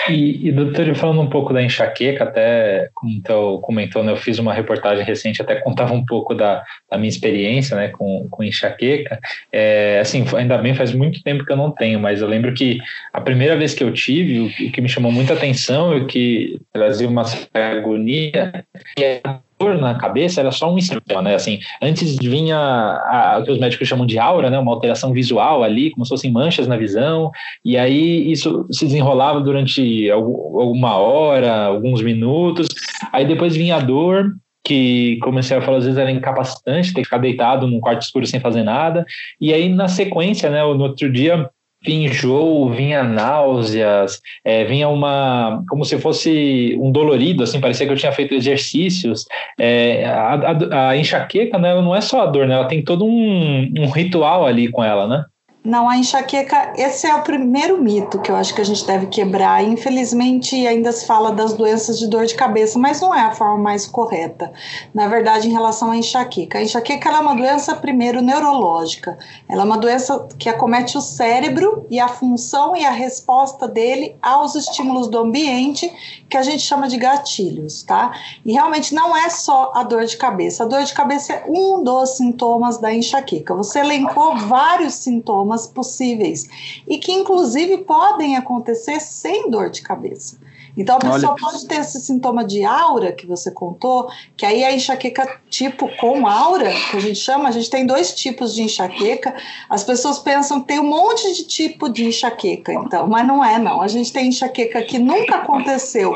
E, 0.10 0.48
e 0.48 0.52
doutor, 0.52 0.94
falando 0.96 1.22
um 1.22 1.30
pouco 1.30 1.54
da 1.54 1.62
enxaqueca, 1.62 2.24
até 2.24 2.90
como 2.94 3.12
então 3.12 3.60
comentou, 3.62 4.04
né, 4.04 4.12
eu 4.12 4.18
fiz 4.18 4.40
uma 4.40 4.54
reportagem 4.54 5.04
recente, 5.04 5.42
até 5.42 5.56
contava 5.56 5.94
um 5.94 6.06
pouco 6.06 6.34
da, 6.34 6.64
da 6.90 6.98
minha 6.98 7.10
experiência 7.10 7.76
né, 7.76 7.90
com, 7.90 8.28
com 8.30 8.44
enxaqueca. 8.44 9.20
É, 9.52 10.00
assim, 10.00 10.24
ainda 10.36 10.58
bem, 10.58 10.76
faz 10.76 10.94
muito 10.94 11.24
tempo 11.24 11.46
que 11.46 11.52
eu 11.52 11.58
não 11.58 11.72
tenho, 11.72 12.00
mas 12.00 12.22
eu 12.22 12.28
lembro 12.28 12.54
que 12.54 12.80
a 13.14 13.22
primeira 13.22 13.56
vez 13.56 13.74
que 13.74 13.84
eu 13.84 13.94
tive, 13.94 14.40
o, 14.40 14.46
o 14.46 14.72
que 14.72 14.82
me 14.82 14.90
chamou 14.90 15.12
muita 15.12 15.34
atenção 15.34 15.98
e 15.98 16.06
que 16.06 16.60
trazia 16.72 17.08
uma 17.08 17.24
agonia, 17.54 18.66
é 19.00 19.22
na 19.64 19.96
cabeça 19.96 20.42
era 20.42 20.52
só 20.52 20.74
um 20.74 20.80
sintoma, 20.80 21.22
né? 21.22 21.36
Assim, 21.36 21.60
antes 21.82 22.18
vinha 22.18 22.58
a, 22.58 23.40
o 23.40 23.44
que 23.44 23.52
os 23.52 23.60
médicos 23.60 23.88
chamam 23.88 24.06
de 24.06 24.20
aura, 24.20 24.50
né? 24.50 24.60
Uma 24.60 24.72
alteração 24.72 25.12
visual 25.14 25.64
ali, 25.64 25.92
como 25.92 26.06
se 26.06 26.10
fossem 26.10 26.32
manchas 26.32 26.68
na 26.68 26.78
visão, 26.78 27.32
e 27.64 27.78
aí 27.78 28.32
isso 28.32 28.68
se 28.72 28.86
desenrolava 28.86 29.40
durante 29.40 30.10
alguma 30.10 30.96
hora, 30.96 31.66
alguns 31.66 32.02
minutos, 32.02 32.68
aí 33.12 33.26
depois 33.26 33.56
vinha 33.56 33.76
a 33.76 33.80
dor, 33.80 34.34
que 34.64 35.18
comecei 35.22 35.58
a 35.58 35.62
falar, 35.62 35.78
às 35.78 35.86
vezes 35.86 35.98
era 35.98 36.12
incapacitante, 36.12 36.94
ter 36.94 37.02
que 37.02 37.06
ficar 37.06 37.18
deitado 37.18 37.68
num 37.68 37.80
quarto 37.80 38.04
escuro 38.04 38.26
sem 38.28 38.40
fazer 38.40 38.64
nada, 38.64 39.06
e 39.40 39.54
aí 39.54 39.68
na 39.70 39.88
sequência, 39.88 40.50
né, 40.50 40.62
no 40.62 40.84
outro 40.84 41.12
dia 41.12 41.50
enjoo, 41.86 42.70
vinha 42.70 43.04
náuseas, 43.04 44.22
é, 44.46 44.64
vinha 44.66 44.88
uma, 44.88 45.64
como 45.68 45.84
se 45.84 45.98
fosse 45.98 46.78
um 46.80 46.92
dolorido, 46.92 47.44
assim, 47.44 47.60
parecia 47.60 47.86
que 47.86 47.92
eu 47.92 47.98
tinha 47.98 48.12
feito 48.12 48.34
exercícios. 48.34 49.26
É, 49.60 50.06
a, 50.06 50.34
a, 50.34 50.90
a, 50.90 50.98
enxaqueca, 50.98 51.58
né, 51.58 51.72
ela 51.72 51.82
não 51.82 51.96
é 51.96 52.02
só 52.02 52.22
a 52.22 52.26
dor, 52.26 52.48
né, 52.48 52.56
ela 52.56 52.68
tem 52.68 52.84
todo 52.84 53.06
um, 53.06 53.72
um 53.78 53.90
ritual 53.90 54.46
ali 54.46 54.68
com 54.70 54.84
ela, 54.84 55.08
né? 55.08 55.26
Não, 55.64 55.88
a 55.88 55.96
enxaqueca, 55.96 56.74
esse 56.76 57.06
é 57.06 57.14
o 57.14 57.22
primeiro 57.22 57.80
mito 57.80 58.18
que 58.20 58.32
eu 58.32 58.36
acho 58.36 58.52
que 58.52 58.62
a 58.62 58.64
gente 58.64 58.84
deve 58.84 59.06
quebrar. 59.06 59.64
Infelizmente, 59.64 60.56
ainda 60.66 60.92
se 60.92 61.06
fala 61.06 61.32
das 61.32 61.54
doenças 61.54 62.00
de 62.00 62.08
dor 62.08 62.26
de 62.26 62.34
cabeça, 62.34 62.80
mas 62.80 63.00
não 63.00 63.14
é 63.14 63.22
a 63.22 63.32
forma 63.32 63.60
mais 63.60 63.86
correta, 63.86 64.52
na 64.92 65.08
verdade, 65.08 65.48
em 65.48 65.52
relação 65.52 65.92
à 65.92 65.96
enxaqueca. 65.96 66.58
A 66.58 66.64
enxaqueca 66.64 67.10
é 67.10 67.20
uma 67.20 67.36
doença, 67.36 67.76
primeiro, 67.76 68.24
neurológica. 68.24 69.20
Ela 69.48 69.62
é 69.62 69.66
uma 69.66 69.78
doença 69.78 70.28
que 70.40 70.50
acomete 70.50 70.98
o 70.98 71.02
cérebro 71.02 71.86
e 71.92 72.00
a 72.00 72.08
função 72.08 72.76
e 72.76 72.84
a 72.84 72.92
resposta 72.92 73.68
dele 73.68 74.16
aos 74.20 74.56
estímulos 74.56 75.10
do 75.10 75.20
ambiente, 75.20 75.94
que 76.28 76.38
a 76.38 76.42
gente 76.42 76.64
chama 76.64 76.88
de 76.88 76.98
gatilhos, 76.98 77.84
tá? 77.84 78.14
E 78.44 78.54
realmente 78.54 78.96
não 78.96 79.16
é 79.16 79.30
só 79.30 79.72
a 79.76 79.84
dor 79.84 80.06
de 80.06 80.18
cabeça. 80.18 80.64
A 80.64 80.68
dor 80.68 80.82
de 80.82 80.94
cabeça 80.94 81.34
é 81.34 81.46
um 81.48 81.84
dos 81.84 82.18
sintomas 82.18 82.80
da 82.80 82.92
enxaqueca. 82.92 83.54
Você 83.54 83.78
elencou 83.78 84.36
vários 84.38 84.96
sintomas 84.96 85.51
sintomas 85.52 85.68
possíveis 85.68 86.48
e 86.88 86.98
que, 86.98 87.12
inclusive, 87.12 87.80
podem 87.80 88.38
acontecer 88.38 89.00
sem 89.00 89.50
dor 89.50 89.70
de 89.70 89.82
cabeça. 89.82 90.40
Então, 90.78 90.96
a 90.96 91.00
pessoa 91.00 91.34
Olha. 91.34 91.42
pode 91.42 91.68
ter 91.68 91.82
esse 91.82 92.00
sintoma 92.00 92.46
de 92.46 92.64
aura 92.64 93.12
que 93.12 93.26
você 93.26 93.52
contou, 93.52 94.10
que 94.38 94.46
aí 94.46 94.64
é 94.64 94.74
enxaqueca 94.74 95.42
tipo 95.50 95.90
com 95.98 96.26
aura, 96.26 96.72
que 96.90 96.96
a 96.96 97.00
gente 97.02 97.20
chama. 97.20 97.50
A 97.50 97.52
gente 97.52 97.70
tem 97.70 97.86
dois 97.86 98.16
tipos 98.16 98.56
de 98.56 98.64
enxaqueca. 98.64 99.36
As 99.70 99.84
pessoas 99.84 100.20
pensam 100.20 100.62
que 100.62 100.68
tem 100.68 100.80
um 100.80 100.88
monte 100.88 101.34
de 101.34 101.44
tipo 101.44 101.90
de 101.90 102.06
enxaqueca, 102.06 102.74
então, 102.74 103.06
mas 103.06 103.28
não 103.28 103.44
é, 103.44 103.60
não. 103.60 103.82
A 103.82 103.88
gente 103.90 104.14
tem 104.14 104.30
enxaqueca 104.30 104.82
que 104.82 104.98
nunca 104.98 105.38
aconteceu. 105.38 106.14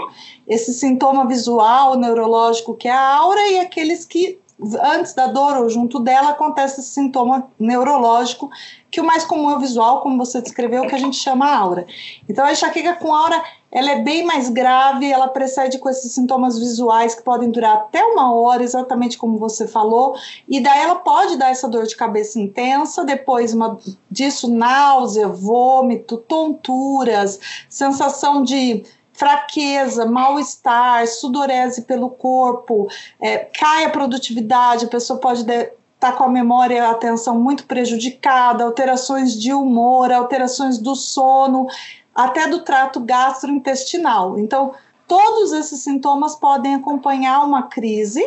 Esse 0.48 0.74
sintoma 0.74 1.28
visual, 1.28 1.98
neurológico, 1.98 2.76
que 2.76 2.88
é 2.88 2.94
a 2.94 3.16
aura, 3.18 3.50
e 3.50 3.60
aqueles 3.60 4.06
que 4.06 4.40
antes 4.82 5.14
da 5.14 5.28
dor 5.28 5.58
ou 5.58 5.70
junto 5.70 6.00
dela 6.00 6.30
acontece 6.30 6.80
esse 6.80 6.92
sintoma 6.92 7.48
neurológico, 7.60 8.50
que 8.90 9.02
o 9.02 9.04
mais 9.04 9.26
comum 9.26 9.52
é 9.52 9.56
o 9.56 9.60
visual, 9.60 10.00
como 10.00 10.18
você 10.18 10.42
descreveu, 10.42 10.88
que 10.88 10.96
a 10.96 11.00
gente 11.00 11.18
chama 11.18 11.54
aura. 11.54 11.86
Então 12.30 12.46
a 12.46 12.54
enxaqueca 12.54 12.96
com 12.96 13.14
aura, 13.14 13.44
ela 13.70 13.92
é 13.92 14.02
bem 14.02 14.26
mais 14.26 14.50
grave, 14.50 15.12
ela 15.12 15.28
precede 15.28 15.78
com 15.80 15.90
esses 15.90 16.14
sintomas 16.14 16.58
visuais 16.58 17.14
que 17.14 17.22
podem 17.22 17.52
durar 17.52 17.74
até 17.74 18.02
uma 18.06 18.34
hora, 18.34 18.64
exatamente 18.64 19.18
como 19.18 19.38
você 19.38 19.68
falou, 19.68 20.16
e 20.48 20.62
daí 20.62 20.82
ela 20.82 20.96
pode 20.96 21.36
dar 21.36 21.50
essa 21.50 21.68
dor 21.68 21.86
de 21.86 21.96
cabeça 21.96 22.40
intensa, 22.40 23.04
depois 23.04 23.54
uma, 23.54 23.78
disso 24.10 24.50
náusea, 24.50 25.28
vômito, 25.28 26.18
tonturas, 26.18 27.40
sensação 27.70 28.42
de 28.44 28.86
fraqueza, 29.16 30.06
mal-estar, 30.06 31.08
sudorese 31.08 31.84
pelo 31.84 32.10
corpo, 32.10 32.88
é, 33.20 33.38
cai 33.38 33.86
a 33.86 33.90
produtividade, 33.90 34.86
a 34.86 34.90
pessoa 34.90 35.20
pode 35.20 35.42
estar 35.42 35.72
tá 36.00 36.12
com 36.12 36.26
a 36.26 36.30
memória 36.30 36.76
e 36.76 36.80
a 36.80 36.92
atenção 36.92 37.40
muito 37.40 37.66
prejudicada, 37.66 38.64
alterações 38.64 39.40
de 39.40 39.54
humor, 39.54 40.12
alterações 40.12 40.78
do 40.78 40.96
sono, 40.96 41.68
até 42.14 42.48
do 42.48 42.60
trato 42.60 43.00
gastrointestinal. 43.00 44.38
Então, 44.38 44.74
todos 45.08 45.54
esses 45.54 45.80
sintomas 45.80 46.36
podem 46.36 46.76
acompanhar 46.76 47.44
uma 47.44 47.64
crise 47.64 48.24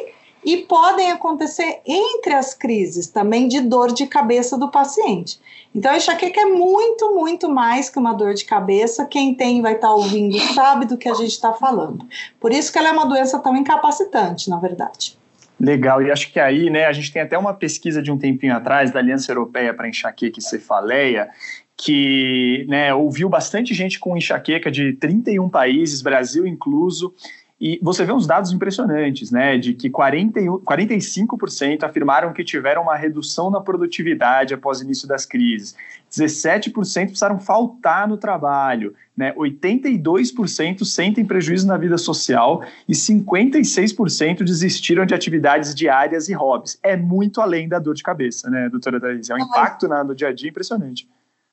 e 0.49 0.57
podem 0.57 1.11
acontecer 1.11 1.81
entre 1.85 2.33
as 2.33 2.55
crises 2.55 3.07
também 3.07 3.49
de 3.49 3.61
dor 3.61 3.93
de 3.93 4.07
cabeça 4.07 4.57
do 4.57 4.71
paciente. 4.71 5.39
Então, 5.75 5.93
a 5.93 5.99
enxaqueca 5.99 6.41
é 6.41 6.47
muito, 6.47 7.15
muito 7.15 7.51
mais 7.51 7.91
que 7.91 7.99
uma 7.99 8.15
dor 8.15 8.33
de 8.33 8.47
cabeça. 8.47 9.05
Quem 9.05 9.35
tem 9.35 9.61
vai 9.61 9.75
estar 9.75 9.89
tá 9.89 9.95
ouvindo 9.95 10.41
sabe 10.55 10.87
do 10.87 10.97
que 10.97 11.07
a 11.07 11.13
gente 11.13 11.33
está 11.33 11.53
falando. 11.53 12.07
Por 12.41 12.51
isso 12.51 12.73
que 12.73 12.79
ela 12.79 12.89
é 12.89 12.93
uma 12.93 13.05
doença 13.05 13.39
tão 13.41 13.55
incapacitante, 13.55 14.49
na 14.49 14.59
verdade. 14.59 15.19
Legal, 15.61 16.01
e 16.01 16.11
acho 16.11 16.33
que 16.33 16.41
aí, 16.41 16.71
né, 16.71 16.87
a 16.87 16.93
gente 16.95 17.13
tem 17.13 17.21
até 17.21 17.37
uma 17.37 17.53
pesquisa 17.53 18.01
de 18.01 18.11
um 18.11 18.17
tempinho 18.17 18.57
atrás 18.57 18.91
da 18.91 19.01
Aliança 19.01 19.31
Europeia 19.31 19.75
para 19.75 19.87
Enxaqueca 19.87 20.39
e 20.39 20.43
Cefaleia, 20.43 21.29
que 21.77 22.65
né, 22.69 22.95
ouviu 22.95 23.29
bastante 23.29 23.75
gente 23.75 24.01
com 24.01 24.17
enxaqueca 24.17 24.71
de 24.71 24.95
31 24.95 25.49
países, 25.51 26.01
Brasil 26.01 26.47
incluso, 26.47 27.15
e 27.61 27.81
você 27.83 28.05
vê 28.05 28.13
uns 28.13 28.27
dados 28.27 28.53
impressionantes, 28.53 29.33
né? 29.33 29.59
De 29.59 29.75
que 29.75 29.91
40, 29.91 30.41
45% 30.41 31.83
afirmaram 31.83 32.33
que 32.33 32.45
tiveram 32.45 32.83
uma 32.83 32.95
redução 32.95 33.51
na 33.51 33.61
produtividade 33.61 34.55
após 34.55 34.81
o 34.81 34.85
início 34.85 35.09
das 35.09 35.27
crises. 35.27 35.75
17% 36.11 36.73
precisaram 37.07 37.41
faltar 37.41 38.07
no 38.07 38.17
trabalho, 38.17 38.95
né? 39.17 39.35
82% 39.35 40.85
sentem 40.85 41.25
prejuízo 41.25 41.67
na 41.67 41.77
vida 41.77 41.99
social 41.99 42.63
e 42.89 42.93
56% 42.93 44.45
desistiram 44.45 45.05
de 45.05 45.13
atividades 45.13 45.75
diárias 45.75 46.29
e 46.29 46.35
hobbies. 46.35 46.79
É 46.81 46.97
muito 46.97 47.41
além 47.41 47.69
da 47.69 47.81
dor 47.81 47.95
de 47.95 48.05
cabeça, 48.05 48.49
né, 48.49 48.69
doutora 48.69 49.01
Thaís? 49.01 49.29
É 49.31 49.35
um 49.35 49.39
impacto 49.39 49.89
no 49.89 50.15
dia 50.15 50.29
a 50.29 50.33
dia 50.33 50.49
impressionante. 50.49 51.09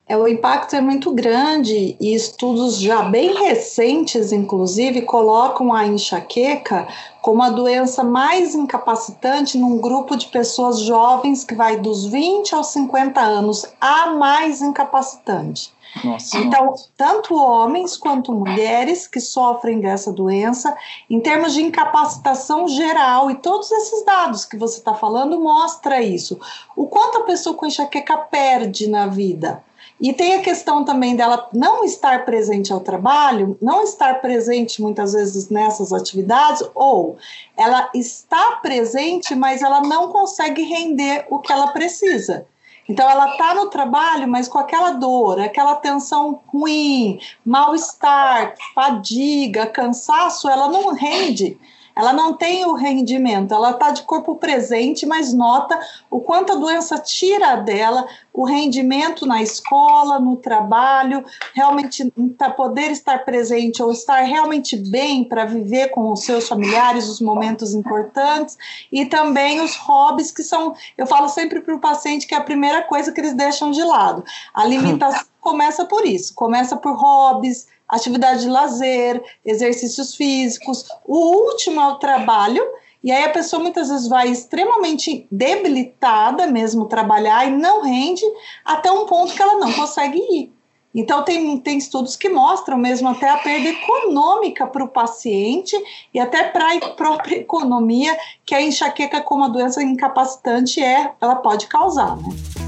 É, 0.08 0.16
o 0.16 0.28
impacto 0.28 0.76
é 0.76 0.82
muito 0.82 1.12
grande 1.12 1.98
e 2.00 2.14
estudos 2.14 2.78
já 2.80 3.02
bem 3.02 3.34
recentes, 3.34 4.32
inclusive, 4.32 5.02
colocam 5.02 5.74
a 5.74 5.88
enxaqueca 5.88 6.88
como 7.24 7.42
a 7.42 7.50
doença 7.50 8.04
mais 8.04 8.54
incapacitante 8.54 9.58
num 9.58 9.80
grupo 9.80 10.16
de 10.16 10.28
pessoas 10.28 10.82
jovens 10.82 11.44
que 11.44 11.56
vai 11.56 11.78
dos 11.78 12.06
20 12.06 12.54
aos 12.54 12.68
50 12.68 13.20
anos, 13.20 13.66
a 13.82 14.12
mais 14.12 14.62
incapacitante. 14.62 15.74
Nossa, 16.04 16.38
então, 16.38 16.66
nossa. 16.66 16.90
tanto 16.96 17.34
homens 17.34 17.98
quanto 17.98 18.32
mulheres 18.32 19.08
que 19.08 19.20
sofrem 19.20 19.80
dessa 19.80 20.12
doença, 20.12 20.78
em 21.10 21.20
termos 21.20 21.56
de 21.56 21.64
incapacitação 21.64 22.68
geral, 22.68 23.32
e 23.32 23.36
todos 23.36 23.72
esses 23.72 24.06
dados 24.06 24.46
que 24.46 24.56
você 24.56 24.78
está 24.78 24.94
falando 24.94 25.42
mostra 25.42 26.00
isso. 26.00 26.40
O 26.76 26.86
quanto 26.86 27.18
a 27.18 27.24
pessoa 27.24 27.56
com 27.56 27.66
enxaqueca 27.66 28.18
perde 28.18 28.88
na 28.88 29.08
vida. 29.08 29.64
E 30.00 30.12
tem 30.12 30.36
a 30.36 30.42
questão 30.42 30.84
também 30.84 31.16
dela 31.16 31.48
não 31.54 31.86
estar 31.86 32.26
presente 32.26 32.74
ao 32.74 32.82
trabalho, 32.82 33.58
não 33.62 33.82
estar 33.82 34.16
presente 34.22 34.82
muitas 34.82 35.14
vezes 35.14 35.50
nessas 35.50 35.94
atividades, 35.94 36.64
ou 36.76 37.18
ela 37.56 37.90
está 37.94 38.58
presente, 38.62 39.34
mas 39.34 39.62
ela 39.62 39.82
não 39.82 40.10
consegue 40.10 40.64
render 40.64 41.26
o 41.30 41.40
que 41.40 41.52
ela 41.52 41.68
precisa. 41.68 42.46
Então, 42.88 43.10
ela 43.10 43.32
está 43.32 43.56
no 43.56 43.68
trabalho, 43.70 44.28
mas 44.28 44.48
com 44.48 44.60
aquela 44.60 44.92
dor, 44.92 45.40
aquela 45.40 45.76
tensão 45.76 46.42
ruim, 46.48 47.20
mal-estar, 47.44 48.54
fadiga, 48.76 49.66
cansaço, 49.66 50.48
ela 50.48 50.68
não 50.68 50.94
rende 50.94 51.58
ela 51.96 52.12
não 52.12 52.34
tem 52.34 52.66
o 52.66 52.74
rendimento, 52.74 53.54
ela 53.54 53.72
está 53.72 53.92
de 53.92 54.04
corpo 54.04 54.36
presente, 54.36 55.06
mas 55.06 55.34
nota 55.34 55.80
o 56.12 56.20
quanto 56.20 56.52
a 56.52 56.56
doença 56.56 56.98
tira 56.98 57.56
dela 57.56 58.06
o 58.34 58.44
rendimento 58.44 59.26
na 59.26 59.42
escola, 59.42 60.20
no 60.20 60.36
trabalho, 60.36 61.24
realmente 61.54 62.12
tá, 62.38 62.50
poder 62.50 62.92
estar 62.92 63.24
presente 63.24 63.82
ou 63.82 63.92
estar 63.92 64.22
realmente 64.22 64.76
bem 64.76 65.24
para 65.24 65.46
viver 65.46 65.90
com 65.90 66.12
os 66.12 66.24
seus 66.24 66.48
familiares 66.48 67.08
os 67.08 67.22
momentos 67.22 67.74
importantes 67.74 68.58
e 68.92 69.06
também 69.06 69.62
os 69.62 69.78
hobbies 69.78 70.32
que 70.32 70.44
são, 70.44 70.76
eu 70.98 71.08
falo 71.08 71.30
sempre 71.30 71.62
para 71.62 71.74
o 71.74 71.80
paciente 71.80 72.28
que 72.28 72.36
é 72.36 72.38
a 72.38 72.44
primeira 72.44 72.84
coisa 72.84 73.12
que 73.12 73.22
eles 73.22 73.34
deixam 73.34 73.72
de 73.72 73.84
lado. 73.84 74.24
A 74.54 74.64
alimentação 74.64 75.26
começa 75.40 75.86
por 75.86 76.06
isso, 76.06 76.34
começa 76.34 76.76
por 76.76 76.94
hobbies, 76.94 77.68
atividade 77.88 78.42
de 78.42 78.50
lazer, 78.50 79.24
exercícios 79.46 80.16
físicos. 80.16 80.86
O 81.06 81.18
último 81.48 81.80
é 81.80 81.88
o 81.88 81.96
trabalho, 81.96 82.64
e 83.04 83.12
aí 83.12 83.24
a 83.24 83.30
pessoa 83.30 83.62
muitas 83.62 83.90
vezes 83.90 84.08
vai 84.08 84.30
extremamente 84.30 85.28
debilitada 85.30 86.48
mesmo 86.48 86.86
trabalhar 86.86 87.48
e 87.48 87.52
não 87.52 87.84
rende 87.84 88.24
até 88.64 88.92
um 88.92 89.06
ponto 89.06 89.34
que 89.34 89.42
ela 89.42 89.60
não 89.60 89.72
consegue 89.72 90.18
ir. 90.18 90.56
Então, 90.96 91.24
tem, 91.24 91.60
tem 91.60 91.78
estudos 91.78 92.16
que 92.16 92.30
mostram 92.30 92.78
mesmo 92.78 93.10
até 93.10 93.30
a 93.30 93.38
perda 93.38 93.68
econômica 93.68 94.66
para 94.66 94.82
o 94.82 94.88
paciente 94.88 95.76
e 96.14 96.20
até 96.20 96.46
para 96.46 96.74
a 96.74 96.90
própria 96.92 97.36
economia 97.36 98.18
que 98.46 98.56
a 98.56 98.62
enxaqueca 98.62 99.22
como 99.22 99.44
a 99.44 99.50
doença 99.50 99.84
incapacitante 99.84 100.82
é, 100.82 101.12
ela 101.20 101.36
pode 101.36 101.68
causar. 101.68 102.16
Né? 102.16 102.65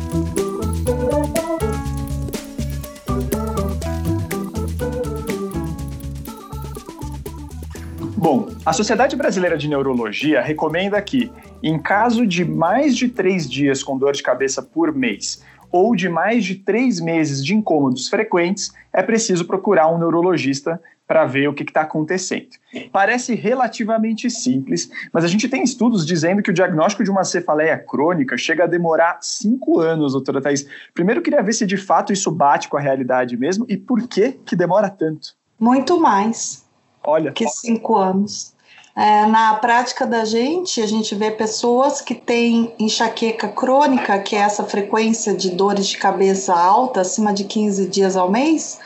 Bom, 8.29 8.49
a 8.65 8.73
Sociedade 8.73 9.15
Brasileira 9.15 9.57
de 9.57 9.69
Neurologia 9.69 10.41
recomenda 10.41 11.01
que, 11.01 11.31
em 11.63 11.79
caso 11.79 12.27
de 12.27 12.43
mais 12.43 12.93
de 12.93 13.07
três 13.07 13.49
dias 13.49 13.81
com 13.81 13.97
dor 13.97 14.11
de 14.11 14.21
cabeça 14.21 14.61
por 14.61 14.93
mês 14.93 15.41
ou 15.71 15.95
de 15.95 16.09
mais 16.09 16.43
de 16.43 16.55
três 16.55 16.99
meses 16.99 17.41
de 17.41 17.55
incômodos 17.55 18.09
frequentes, 18.09 18.73
é 18.91 19.01
preciso 19.01 19.45
procurar 19.45 19.87
um 19.87 19.97
neurologista 19.97 20.77
para 21.07 21.25
ver 21.25 21.47
o 21.47 21.53
que 21.53 21.63
está 21.63 21.83
acontecendo. 21.83 22.49
Parece 22.91 23.33
relativamente 23.33 24.29
simples, 24.29 24.91
mas 25.13 25.23
a 25.23 25.29
gente 25.29 25.47
tem 25.47 25.63
estudos 25.63 26.05
dizendo 26.05 26.43
que 26.43 26.51
o 26.51 26.53
diagnóstico 26.53 27.05
de 27.05 27.09
uma 27.09 27.23
cefaleia 27.23 27.77
crônica 27.77 28.37
chega 28.37 28.65
a 28.65 28.67
demorar 28.67 29.19
cinco 29.21 29.79
anos, 29.79 30.11
doutora 30.11 30.41
Thais. 30.41 30.67
Primeiro, 30.93 31.21
queria 31.21 31.41
ver 31.41 31.53
se 31.53 31.65
de 31.65 31.77
fato 31.77 32.11
isso 32.11 32.29
bate 32.29 32.67
com 32.67 32.75
a 32.75 32.81
realidade 32.81 33.37
mesmo 33.37 33.65
e 33.69 33.77
por 33.77 34.05
que, 34.05 34.33
que 34.33 34.53
demora 34.53 34.89
tanto. 34.89 35.29
Muito 35.57 35.97
mais. 35.97 36.66
Olha. 37.07 37.31
Que 37.31 37.47
cinco 37.47 37.95
anos. 37.95 38.53
É, 38.93 39.25
na 39.27 39.53
prática 39.53 40.05
da 40.05 40.25
gente, 40.25 40.81
a 40.81 40.87
gente 40.87 41.15
vê 41.15 41.31
pessoas 41.31 42.01
que 42.01 42.13
têm 42.13 42.73
enxaqueca 42.77 43.47
crônica, 43.47 44.19
que 44.19 44.35
é 44.35 44.39
essa 44.39 44.65
frequência 44.65 45.33
de 45.33 45.51
dores 45.51 45.87
de 45.87 45.97
cabeça 45.97 46.53
alta, 46.53 47.01
acima 47.01 47.31
de 47.31 47.45
15 47.45 47.87
dias 47.87 48.17
ao 48.17 48.29
mês, 48.29 48.79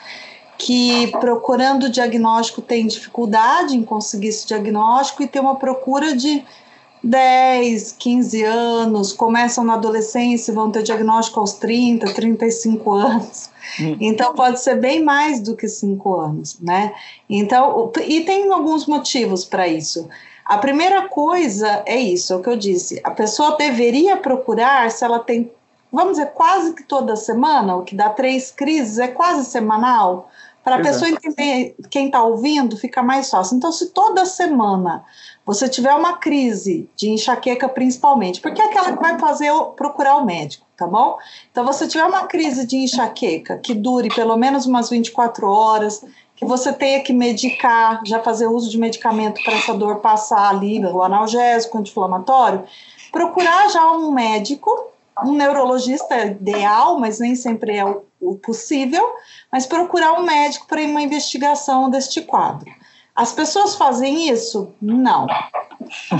que 0.57 1.07
procurando 1.19 1.85
o 1.85 1.89
diagnóstico 1.89 2.61
tem 2.61 2.85
dificuldade 2.85 3.75
em 3.75 3.83
conseguir 3.83 4.27
esse 4.27 4.45
diagnóstico 4.45 5.23
e 5.23 5.27
tem 5.27 5.41
uma 5.41 5.55
procura 5.55 6.15
de 6.15 6.43
10, 7.03 7.93
15 7.93 8.43
anos, 8.43 9.11
começam 9.11 9.63
na 9.63 9.73
adolescência, 9.73 10.53
vão 10.53 10.69
ter 10.71 10.83
diagnóstico 10.83 11.39
aos 11.39 11.53
30, 11.53 12.13
35 12.13 12.93
anos. 12.93 13.49
Hum. 13.79 13.97
Então 13.99 14.33
pode 14.33 14.59
ser 14.61 14.75
bem 14.75 15.03
mais 15.03 15.39
do 15.39 15.55
que 15.55 15.67
cinco 15.67 16.19
anos, 16.19 16.59
né? 16.59 16.93
Então, 17.29 17.91
e 18.05 18.21
tem 18.21 18.51
alguns 18.51 18.85
motivos 18.85 19.45
para 19.45 19.67
isso. 19.67 20.07
A 20.45 20.57
primeira 20.57 21.07
coisa 21.07 21.81
é 21.85 21.97
isso, 21.97 22.33
é 22.33 22.35
o 22.35 22.41
que 22.41 22.49
eu 22.49 22.57
disse. 22.57 22.99
A 23.03 23.11
pessoa 23.11 23.55
deveria 23.55 24.17
procurar 24.17 24.91
se 24.91 25.03
ela 25.05 25.19
tem, 25.19 25.51
vamos 25.91 26.17
dizer, 26.17 26.31
quase 26.33 26.73
que 26.73 26.83
toda 26.83 27.15
semana, 27.15 27.75
o 27.75 27.83
que 27.83 27.95
dá 27.95 28.09
três 28.09 28.51
crises, 28.51 28.99
é 28.99 29.07
quase 29.07 29.45
semanal. 29.45 30.29
Para 30.63 30.75
a 30.75 30.81
pessoa 30.81 31.09
entender, 31.09 31.75
quem 31.89 32.05
está 32.05 32.23
ouvindo, 32.23 32.77
fica 32.77 33.01
mais 33.01 33.29
fácil. 33.29 33.57
Então, 33.57 33.71
se 33.71 33.87
toda 33.89 34.25
semana 34.25 35.03
você 35.45 35.67
tiver 35.67 35.93
uma 35.93 36.17
crise 36.17 36.87
de 36.95 37.09
enxaqueca, 37.09 37.67
principalmente, 37.67 38.39
porque 38.39 38.61
é 38.61 38.65
aquela 38.65 38.95
que 38.95 39.01
vai 39.01 39.17
fazer 39.17 39.51
procurar 39.75 40.17
o 40.17 40.25
médico, 40.25 40.65
tá 40.77 40.85
bom? 40.85 41.17
Então, 41.51 41.65
você 41.65 41.87
tiver 41.87 42.05
uma 42.05 42.27
crise 42.27 42.67
de 42.67 42.77
enxaqueca 42.77 43.57
que 43.57 43.73
dure 43.73 44.09
pelo 44.13 44.37
menos 44.37 44.67
umas 44.67 44.89
24 44.89 45.47
horas, 45.49 46.05
que 46.35 46.45
você 46.45 46.71
tenha 46.71 47.01
que 47.01 47.13
medicar, 47.13 48.01
já 48.05 48.19
fazer 48.19 48.47
uso 48.47 48.69
de 48.69 48.77
medicamento 48.77 49.43
para 49.43 49.53
essa 49.53 49.73
dor 49.73 49.97
passar 49.97 50.49
ali, 50.49 50.83
o 50.85 51.01
analgésico, 51.01 51.77
anti-inflamatório, 51.77 52.63
procurar 53.11 53.69
já 53.69 53.91
um 53.91 54.11
médico, 54.11 54.90
um 55.23 55.33
neurologista 55.33 56.15
é 56.15 56.27
ideal, 56.27 56.99
mas 56.99 57.19
nem 57.19 57.35
sempre 57.35 57.77
é 57.77 57.85
o, 57.85 58.03
o 58.19 58.35
possível, 58.35 59.03
mas 59.51 59.65
procurar 59.65 60.13
um 60.13 60.23
médico 60.23 60.67
para 60.67 60.81
uma 60.81 61.01
investigação 61.01 61.89
deste 61.89 62.21
quadro. 62.21 62.71
As 63.15 63.31
pessoas 63.31 63.75
fazem 63.75 64.29
isso? 64.29 64.73
Não. 64.81 65.27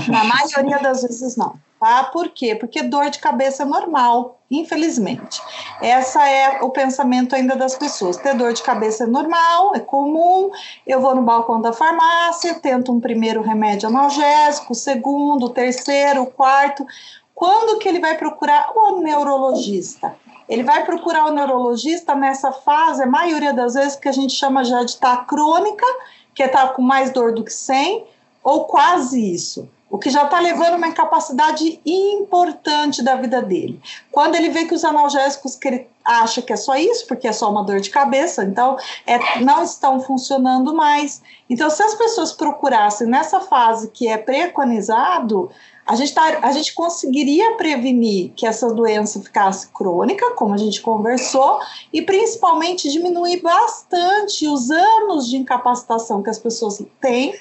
Na 0.08 0.24
maioria 0.24 0.78
das 0.78 1.02
vezes 1.02 1.36
não. 1.36 1.54
Tá? 1.82 2.04
Por 2.04 2.28
quê? 2.28 2.54
Porque 2.54 2.80
dor 2.80 3.10
de 3.10 3.18
cabeça 3.18 3.64
é 3.64 3.66
normal, 3.66 4.38
infelizmente. 4.48 5.42
Essa 5.80 6.24
é 6.28 6.62
o 6.62 6.70
pensamento 6.70 7.34
ainda 7.34 7.56
das 7.56 7.74
pessoas. 7.74 8.16
Ter 8.16 8.36
dor 8.36 8.52
de 8.52 8.62
cabeça 8.62 9.02
é 9.02 9.06
normal, 9.08 9.74
é 9.74 9.80
comum. 9.80 10.52
Eu 10.86 11.00
vou 11.00 11.12
no 11.12 11.22
balcão 11.22 11.60
da 11.60 11.72
farmácia, 11.72 12.54
tento 12.54 12.92
um 12.92 13.00
primeiro 13.00 13.42
remédio 13.42 13.88
analgésico, 13.88 14.76
segundo, 14.76 15.48
terceiro, 15.48 16.24
quarto. 16.26 16.86
Quando 17.34 17.78
que 17.78 17.88
ele 17.88 18.00
vai 18.00 18.16
procurar 18.16 18.70
o 18.74 19.00
neurologista? 19.00 20.14
Ele 20.48 20.62
vai 20.62 20.84
procurar 20.84 21.26
o 21.26 21.32
neurologista 21.32 22.14
nessa 22.14 22.52
fase, 22.52 23.02
a 23.02 23.06
maioria 23.06 23.52
das 23.52 23.74
vezes, 23.74 23.96
que 23.96 24.08
a 24.08 24.12
gente 24.12 24.34
chama 24.34 24.64
já 24.64 24.84
de 24.84 24.92
estar 24.92 25.16
tá 25.16 25.24
crônica, 25.24 25.86
que 26.34 26.42
está 26.42 26.68
com 26.68 26.82
mais 26.82 27.10
dor 27.10 27.34
do 27.34 27.44
que 27.44 27.52
100, 27.52 28.04
ou 28.42 28.64
quase 28.64 29.32
isso, 29.32 29.68
o 29.88 29.98
que 29.98 30.10
já 30.10 30.24
está 30.24 30.40
levando 30.40 30.76
uma 30.76 30.88
incapacidade 30.88 31.80
importante 31.84 33.02
da 33.02 33.14
vida 33.14 33.42
dele. 33.42 33.80
Quando 34.10 34.34
ele 34.34 34.48
vê 34.48 34.64
que 34.64 34.74
os 34.74 34.84
analgésicos 34.84 35.54
que 35.54 35.68
ele 35.68 35.88
acha 36.04 36.42
que 36.42 36.52
é 36.52 36.56
só 36.56 36.76
isso, 36.76 37.06
porque 37.06 37.28
é 37.28 37.32
só 37.32 37.50
uma 37.50 37.62
dor 37.62 37.78
de 37.78 37.90
cabeça, 37.90 38.42
então 38.42 38.76
é, 39.06 39.40
não 39.40 39.62
estão 39.62 40.00
funcionando 40.00 40.74
mais. 40.74 41.22
Então, 41.48 41.68
se 41.70 41.82
as 41.82 41.94
pessoas 41.94 42.32
procurassem 42.32 43.06
nessa 43.06 43.40
fase 43.40 43.90
que 43.90 44.08
é 44.08 44.16
preconizado, 44.16 45.50
a 45.86 45.96
gente, 45.96 46.14
tá, 46.14 46.38
a 46.42 46.52
gente 46.52 46.74
conseguiria 46.74 47.56
prevenir 47.56 48.32
que 48.36 48.46
essa 48.46 48.72
doença 48.72 49.20
ficasse 49.20 49.68
crônica, 49.68 50.30
como 50.34 50.54
a 50.54 50.56
gente 50.56 50.80
conversou, 50.80 51.58
e 51.92 52.00
principalmente 52.02 52.90
diminuir 52.90 53.42
bastante 53.42 54.46
os 54.46 54.70
anos 54.70 55.28
de 55.28 55.36
incapacitação 55.36 56.22
que 56.22 56.30
as 56.30 56.38
pessoas 56.38 56.82
têm, 57.00 57.34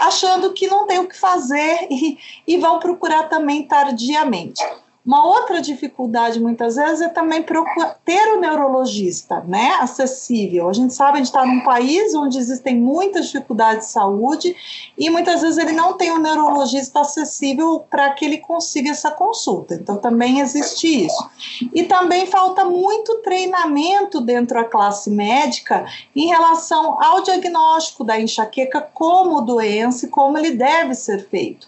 achando 0.00 0.52
que 0.52 0.66
não 0.66 0.86
tem 0.86 1.00
o 1.00 1.08
que 1.08 1.16
fazer 1.16 1.88
e, 1.90 2.18
e 2.46 2.56
vão 2.56 2.78
procurar 2.78 3.24
também 3.24 3.64
tardiamente. 3.64 4.62
Uma 5.08 5.24
outra 5.24 5.62
dificuldade, 5.62 6.38
muitas 6.38 6.76
vezes, 6.76 7.00
é 7.00 7.08
também 7.08 7.42
ter 7.42 8.28
o 8.34 8.38
neurologista 8.38 9.40
né, 9.40 9.78
acessível. 9.80 10.68
A 10.68 10.72
gente 10.74 10.92
sabe, 10.92 11.12
a 11.12 11.16
gente 11.16 11.28
está 11.28 11.46
num 11.46 11.60
país 11.60 12.14
onde 12.14 12.36
existem 12.36 12.76
muitas 12.76 13.28
dificuldades 13.28 13.86
de 13.86 13.92
saúde 13.92 14.54
e 14.98 15.08
muitas 15.08 15.40
vezes 15.40 15.56
ele 15.56 15.72
não 15.72 15.94
tem 15.94 16.12
um 16.12 16.18
neurologista 16.18 17.00
acessível 17.00 17.82
para 17.88 18.10
que 18.10 18.22
ele 18.22 18.36
consiga 18.36 18.90
essa 18.90 19.10
consulta. 19.10 19.76
Então, 19.76 19.96
também 19.96 20.40
existe 20.40 21.06
isso. 21.06 21.30
E 21.72 21.84
também 21.84 22.26
falta 22.26 22.66
muito 22.66 23.22
treinamento 23.22 24.20
dentro 24.20 24.58
da 24.58 24.64
classe 24.64 25.08
médica 25.08 25.86
em 26.14 26.26
relação 26.26 27.02
ao 27.02 27.22
diagnóstico 27.22 28.04
da 28.04 28.20
enxaqueca 28.20 28.86
como 28.92 29.40
doença 29.40 30.04
e 30.04 30.10
como 30.10 30.36
ele 30.36 30.50
deve 30.50 30.94
ser 30.94 31.26
feito 31.30 31.66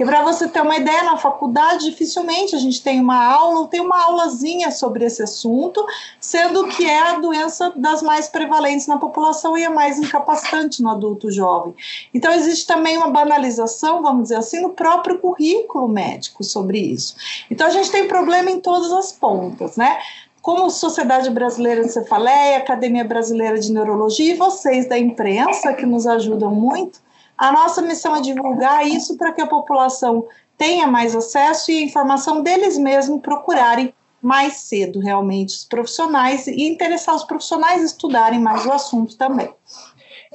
E 0.00 0.04
para 0.04 0.22
você 0.22 0.48
ter 0.48 0.62
uma 0.62 0.78
ideia, 0.78 1.02
na 1.02 1.18
faculdade 1.18 1.84
dificilmente 1.84 2.56
a 2.56 2.58
gente 2.58 2.82
tem 2.82 2.98
uma 2.98 3.22
aula 3.22 3.60
ou 3.60 3.66
tem 3.66 3.82
uma 3.82 4.02
aulazinha 4.02 4.70
sobre 4.70 5.04
esse 5.04 5.22
assunto, 5.22 5.84
sendo 6.18 6.66
que 6.68 6.86
é 6.86 7.10
a 7.10 7.18
doença 7.18 7.70
das 7.76 8.02
mais 8.02 8.26
prevalentes 8.26 8.86
na 8.86 8.96
população 8.96 9.58
e 9.58 9.62
é 9.62 9.68
mais 9.68 9.98
incapacitante 9.98 10.82
no 10.82 10.88
adulto 10.88 11.30
jovem. 11.30 11.74
Então 12.14 12.32
existe 12.32 12.66
também 12.66 12.96
uma 12.96 13.10
banalização, 13.10 14.00
vamos 14.00 14.22
dizer 14.22 14.36
assim, 14.36 14.62
no 14.62 14.70
próprio 14.70 15.18
currículo 15.18 15.86
médico 15.86 16.42
sobre 16.42 16.78
isso. 16.78 17.14
Então 17.50 17.66
a 17.66 17.70
gente 17.70 17.90
tem 17.90 18.08
problema 18.08 18.50
em 18.50 18.58
todas 18.58 18.90
as 18.92 19.12
pontas, 19.12 19.76
né? 19.76 19.98
como 20.40 20.70
Sociedade 20.70 21.28
Brasileira 21.28 21.82
de 21.82 21.92
Cefaleia, 21.92 22.56
Academia 22.56 23.04
Brasileira 23.04 23.60
de 23.60 23.70
Neurologia 23.70 24.32
e 24.32 24.38
vocês 24.38 24.88
da 24.88 24.98
imprensa, 24.98 25.74
que 25.74 25.84
nos 25.84 26.06
ajudam 26.06 26.54
muito, 26.54 26.98
a 27.40 27.50
nossa 27.50 27.80
missão 27.80 28.14
é 28.14 28.20
divulgar 28.20 28.86
isso 28.86 29.16
para 29.16 29.32
que 29.32 29.40
a 29.40 29.46
população 29.46 30.26
tenha 30.58 30.86
mais 30.86 31.16
acesso 31.16 31.72
e 31.72 31.78
a 31.78 31.82
informação 31.82 32.42
deles 32.42 32.76
mesmos 32.76 33.22
procurarem 33.22 33.94
mais 34.20 34.56
cedo 34.58 35.00
realmente 35.00 35.48
os 35.48 35.64
profissionais 35.64 36.46
e 36.46 36.68
interessar 36.68 37.14
os 37.14 37.24
profissionais 37.24 37.82
estudarem 37.82 38.38
mais 38.38 38.66
o 38.66 38.72
assunto 38.72 39.16
também. 39.16 39.48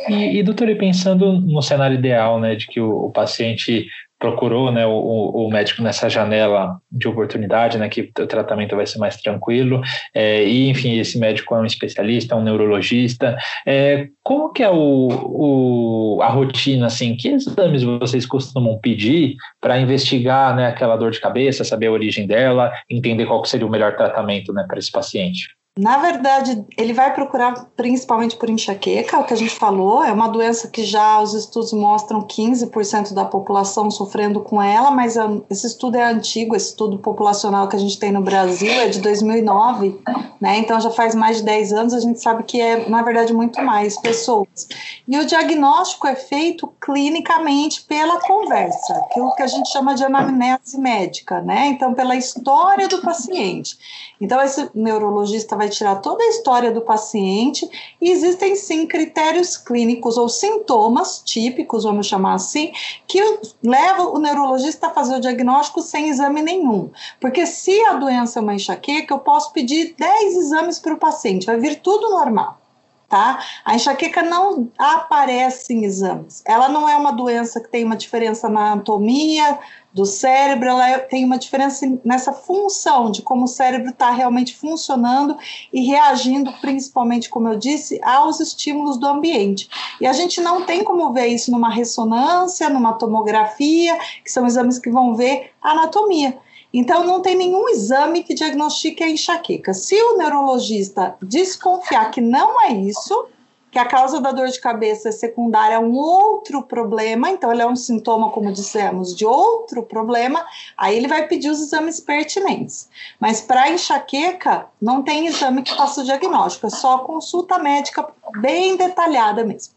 E, 0.10 0.39
e 0.39 0.44
doutor, 0.44 0.68
e 0.68 0.76
pensando 0.76 1.39
no 1.39 1.62
cenário 1.62 1.96
ideal, 1.96 2.39
né, 2.39 2.56
de 2.56 2.65
que 2.65 2.82
o, 2.82 3.06
o 3.06 3.12
paciente 3.12 3.86
procurou 4.19 4.71
né, 4.71 4.86
o, 4.86 4.91
o, 4.91 5.49
médico 5.49 5.82
nessa 5.82 6.10
janela 6.10 6.80
de 6.91 7.08
oportunidade, 7.08 7.78
né, 7.78 7.89
que 7.89 8.12
o 8.19 8.28
tratamento 8.28 8.75
vai 8.75 8.86
ser 8.86 8.97
mais 8.97 9.17
tranquilo, 9.17 9.82
é, 10.13 10.43
e 10.45 10.69
enfim, 10.69 10.97
esse 10.97 11.19
médico 11.19 11.54
é 11.56 11.60
um 11.60 11.65
especialista, 11.65 12.36
um 12.36 12.43
neurologista. 12.43 13.38
É, 13.65 14.08
como 14.23 14.51
que 14.54 14.63
é 14.63 14.69
o, 14.69 15.08
o, 15.10 16.19
a 16.21 16.30
rotina, 16.30 16.88
assim, 16.88 17.15
que 17.15 17.28
exames 17.28 17.84
vocês 17.84 18.25
costumam 18.25 18.80
pedir 18.80 19.36
para 19.60 19.80
investigar 19.80 20.56
né, 20.56 20.67
aquela 20.67 20.95
dor 20.95 21.12
de 21.12 21.19
cabeça, 21.19 21.63
saber 21.63 21.88
a 21.88 21.91
origem 21.91 22.25
dela, 22.25 22.71
entender 22.89 23.25
qual 23.25 23.43
seria 23.45 23.67
o 23.67 23.71
melhor 23.71 23.95
tratamento 23.95 24.54
né, 24.54 24.65
para 24.67 24.80
esse 24.80 24.91
paciente? 24.91 25.49
Na 25.78 25.98
verdade, 25.98 26.66
ele 26.78 26.94
vai 26.94 27.14
procurar 27.14 27.66
principalmente 27.76 28.38
por 28.38 28.50
enxaqueca, 28.50 29.20
o 29.20 29.26
que 29.26 29.34
a 29.34 29.38
gente 29.38 29.54
falou, 29.54 30.02
é 30.02 30.12
uma 30.14 30.30
doença 30.30 30.70
que 30.70 30.86
já 30.86 31.20
os 31.20 31.34
estudos 31.34 31.74
mostram 31.74 32.22
15% 32.22 33.14
da 33.14 33.26
população 33.26 33.92
sofrendo 33.92 34.40
com 34.40 34.62
ela, 34.62 34.90
mas 34.90 35.18
esse 35.50 35.68
estudo 35.68 35.98
é 35.98 36.06
antigo, 36.06 36.56
esse 36.56 36.70
estudo 36.70 36.98
populacional 37.00 37.68
que 37.68 37.76
a 37.76 37.80
gente 37.80 38.00
tem 38.00 38.10
no 38.10 38.22
Brasil 38.22 38.72
é 38.72 38.88
de 38.88 39.02
2009, 39.02 40.00
né? 40.40 40.60
Então 40.60 40.80
já 40.80 40.90
faz 40.90 41.14
mais 41.14 41.38
de 41.38 41.44
10 41.44 41.74
anos, 41.74 41.94
a 41.94 42.00
gente 42.00 42.22
sabe 42.22 42.44
que 42.44 42.62
é, 42.62 42.88
na 42.88 43.02
verdade, 43.02 43.34
muito 43.34 43.62
mais 43.62 44.00
pessoas. 44.00 44.70
E 45.06 45.18
o 45.18 45.26
diagnóstico 45.26 46.08
é 46.08 46.16
feito 46.16 46.72
clinicamente 46.80 47.82
pela 47.84 48.22
conversa, 48.22 48.94
aquilo 48.94 49.36
que 49.36 49.44
a 49.44 49.48
gente 49.48 49.70
chama 49.70 49.94
de 49.94 50.06
anamnese 50.06 50.80
médica, 50.80 51.42
né? 51.42 51.68
Então, 51.68 51.94
pela 51.94 52.16
história 52.16 52.88
do 52.88 53.02
paciente. 53.02 53.78
Então, 54.19 54.41
esse 54.41 54.69
neurologista 54.73 55.56
vai 55.56 55.69
tirar 55.69 55.95
toda 55.97 56.23
a 56.23 56.30
história 56.30 56.71
do 56.71 56.82
paciente 56.82 57.69
e 58.01 58.10
existem 58.10 58.56
sim 58.56 58.88
critérios 58.88 59.58
clínicos 59.58 60.17
ou 60.17 60.30
sintomas 60.30 61.21
típicos, 61.23 61.84
vamos 61.84 62.08
chamar 62.08 62.36
assim, 62.36 62.71
que 63.08 63.21
levam 63.63 64.13
o 64.13 64.19
neurologista 64.19 64.88
a 64.88 64.91
fazer 64.91 65.15
o 65.15 65.19
diagnóstico 65.21 65.82
sem 65.82 66.10
exame 66.10 66.41
nenhum. 66.41 66.89
Porque 67.19 67.45
se 67.45 67.80
a 67.86 67.93
doença 67.93 68.39
é 68.39 68.41
uma 68.41 68.56
enxaqueca, 68.56 69.13
eu 69.13 69.19
posso 69.19 69.51
pedir 69.51 69.95
10 69.97 70.38
exames 70.38 70.80
para 70.80 70.93
o 70.93 70.97
paciente, 70.97 71.45
vai 71.45 71.58
vir 71.58 71.80
tudo 71.82 72.10
normal. 72.10 72.60
Tá? 73.08 73.39
A 73.63 73.75
enxaqueca 73.75 74.23
não 74.23 74.69
aparece 74.78 75.73
em 75.73 75.86
exames. 75.86 76.41
Ela 76.43 76.67
não 76.67 76.89
é 76.89 76.95
uma 76.95 77.12
doença 77.12 77.62
que 77.62 77.69
tem 77.69 77.84
uma 77.84 77.95
diferença 77.95 78.49
na 78.49 78.71
anatomia, 78.71 79.60
do 79.96 80.06
cérebro, 80.06 80.68
ela 80.68 80.90
é, 80.90 80.98
tem 80.98 81.24
uma 81.24 81.38
diferença 81.38 81.90
nessa 82.04 82.34
função 82.34 83.10
de 83.10 83.22
como 83.22 83.46
o 83.46 83.48
cérebro 83.48 83.92
está 83.92 84.12
realmente 84.12 84.54
funcionando 84.54 85.38
e 85.72 85.86
reagindo, 85.86 86.52
principalmente, 86.60 87.30
como 87.30 87.48
eu 87.48 87.58
disse, 87.58 87.98
aos 88.04 88.42
estímulos 88.42 88.98
do 88.98 89.08
ambiente. 89.08 89.70
E 90.02 90.06
a 90.06 90.12
gente 90.12 90.42
não 90.42 90.66
tem 90.66 90.84
como 90.84 91.14
ver 91.14 91.28
isso 91.28 91.50
numa 91.50 91.70
ressonância, 91.70 92.70
numa 92.70 92.92
tomografia, 92.92 93.98
que 94.22 94.30
são 94.30 94.46
exames 94.46 94.80
que 94.80 94.90
vão 94.90 95.16
ver 95.16 95.52
anatomia. 95.62 96.38
Então, 96.74 97.06
não 97.06 97.22
tem 97.22 97.38
nenhum 97.38 97.70
exame 97.70 98.22
que 98.22 98.34
diagnostique 98.34 99.02
a 99.02 99.10
enxaqueca. 99.10 99.74
Se 99.74 99.96
o 99.96 100.18
neurologista 100.18 101.16
desconfiar 101.22 102.12
que 102.12 102.20
não 102.20 102.62
é 102.64 102.74
isso, 102.74 103.30
que 103.76 103.80
a 103.80 103.86
causa 103.86 104.22
da 104.22 104.32
dor 104.32 104.48
de 104.48 104.58
cabeça 104.58 105.10
é 105.10 105.12
secundária 105.12 105.76
a 105.76 105.82
um 105.82 105.98
outro 105.98 106.64
problema, 106.64 107.30
então 107.30 107.52
ele 107.52 107.62
é 107.62 107.68
um 107.68 107.76
sintoma, 107.76 108.32
como 108.32 108.50
dissemos, 108.50 109.14
de 109.14 109.26
outro 109.26 109.84
problema, 109.84 110.46
aí 110.78 110.96
ele 110.96 111.10
vai 111.10 111.28
pedir 111.28 111.50
os 111.50 111.60
exames 111.60 112.00
pertinentes. 112.00 112.88
Mas 113.20 113.42
para 113.42 113.70
enxaqueca, 113.70 114.68
não 114.82 115.04
tem 115.04 115.28
exame 115.28 115.62
que 115.62 115.76
faça 115.76 116.00
o 116.00 116.04
diagnóstico, 116.06 116.68
é 116.68 116.70
só 116.70 117.00
consulta 117.00 117.60
médica 117.60 118.08
bem 118.40 118.78
detalhada 118.78 119.44
mesmo. 119.44 119.74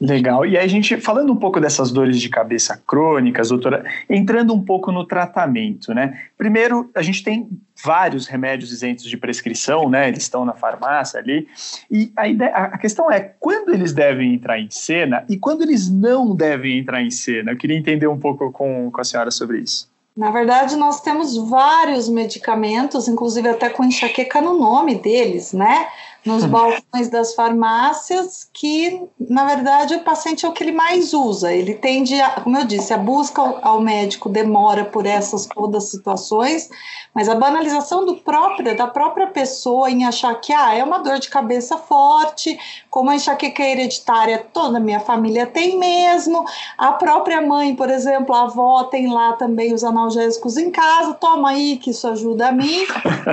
Legal. 0.00 0.44
E 0.44 0.56
aí 0.56 0.64
a 0.64 0.68
gente, 0.68 0.96
falando 1.00 1.32
um 1.32 1.36
pouco 1.36 1.60
dessas 1.60 1.90
dores 1.90 2.20
de 2.20 2.28
cabeça 2.28 2.80
crônicas, 2.86 3.48
doutora, 3.48 3.84
entrando 4.08 4.52
um 4.52 4.62
pouco 4.62 4.90
no 4.90 5.04
tratamento, 5.04 5.94
né? 5.94 6.20
Primeiro, 6.36 6.90
a 6.94 7.02
gente 7.02 7.22
tem 7.22 7.48
vários 7.82 8.26
remédios 8.26 8.72
isentos 8.72 9.04
de 9.04 9.16
prescrição, 9.16 9.88
né? 9.88 10.08
Eles 10.08 10.22
estão 10.22 10.44
na 10.44 10.54
farmácia 10.54 11.18
ali. 11.18 11.46
E 11.90 12.12
a, 12.16 12.28
ideia, 12.28 12.50
a 12.50 12.78
questão 12.78 13.10
é 13.10 13.20
quando 13.20 13.72
eles 13.72 13.92
devem 13.92 14.34
entrar 14.34 14.58
em 14.58 14.70
cena 14.70 15.24
e 15.28 15.36
quando 15.36 15.62
eles 15.62 15.90
não 15.90 16.34
devem 16.34 16.78
entrar 16.78 17.02
em 17.02 17.10
cena. 17.10 17.52
Eu 17.52 17.56
queria 17.56 17.76
entender 17.76 18.06
um 18.06 18.18
pouco 18.18 18.50
com, 18.52 18.90
com 18.90 19.00
a 19.00 19.04
senhora 19.04 19.30
sobre 19.30 19.60
isso. 19.60 19.88
Na 20.16 20.30
verdade, 20.30 20.76
nós 20.76 21.00
temos 21.00 21.36
vários 21.48 22.08
medicamentos, 22.08 23.08
inclusive 23.08 23.48
até 23.48 23.70
com 23.70 23.84
enxaqueca 23.84 24.40
no 24.40 24.58
nome 24.58 24.96
deles, 24.96 25.52
né? 25.52 25.86
Nos 26.24 26.44
balcões 26.44 27.08
das 27.08 27.34
farmácias, 27.34 28.48
que 28.52 29.02
na 29.18 29.46
verdade 29.46 29.94
o 29.94 30.00
paciente 30.00 30.44
é 30.44 30.48
o 30.48 30.52
que 30.52 30.62
ele 30.62 30.72
mais 30.72 31.14
usa. 31.14 31.52
Ele 31.52 31.74
tende, 31.74 32.20
a, 32.20 32.40
como 32.40 32.58
eu 32.58 32.64
disse, 32.64 32.92
a 32.92 32.98
busca 32.98 33.40
ao 33.62 33.80
médico 33.80 34.28
demora 34.28 34.84
por 34.84 35.06
essas 35.06 35.46
todas 35.46 35.90
situações, 35.90 36.68
mas 37.14 37.28
a 37.28 37.34
banalização 37.34 38.04
do 38.04 38.16
próprio, 38.16 38.76
da 38.76 38.86
própria 38.86 39.28
pessoa 39.28 39.90
em 39.90 40.04
achar 40.04 40.34
que 40.34 40.52
ah, 40.52 40.74
é 40.74 40.84
uma 40.84 40.98
dor 40.98 41.18
de 41.18 41.28
cabeça 41.28 41.78
forte, 41.78 42.58
como 42.90 43.10
a 43.10 43.16
enxaqueca 43.16 43.62
hereditária 43.62 44.44
toda 44.52 44.76
a 44.76 44.80
minha 44.80 45.00
família 45.00 45.46
tem 45.46 45.78
mesmo, 45.78 46.44
a 46.76 46.92
própria 46.92 47.40
mãe, 47.40 47.74
por 47.74 47.88
exemplo, 47.88 48.34
a 48.34 48.42
avó 48.42 48.84
tem 48.84 49.12
lá 49.12 49.32
também 49.32 49.72
os 49.72 49.82
analgésicos 49.82 50.56
em 50.56 50.70
casa, 50.70 51.14
toma 51.14 51.50
aí 51.50 51.78
que 51.78 51.90
isso 51.90 52.06
ajuda 52.06 52.48
a 52.48 52.52
mim. 52.52 52.84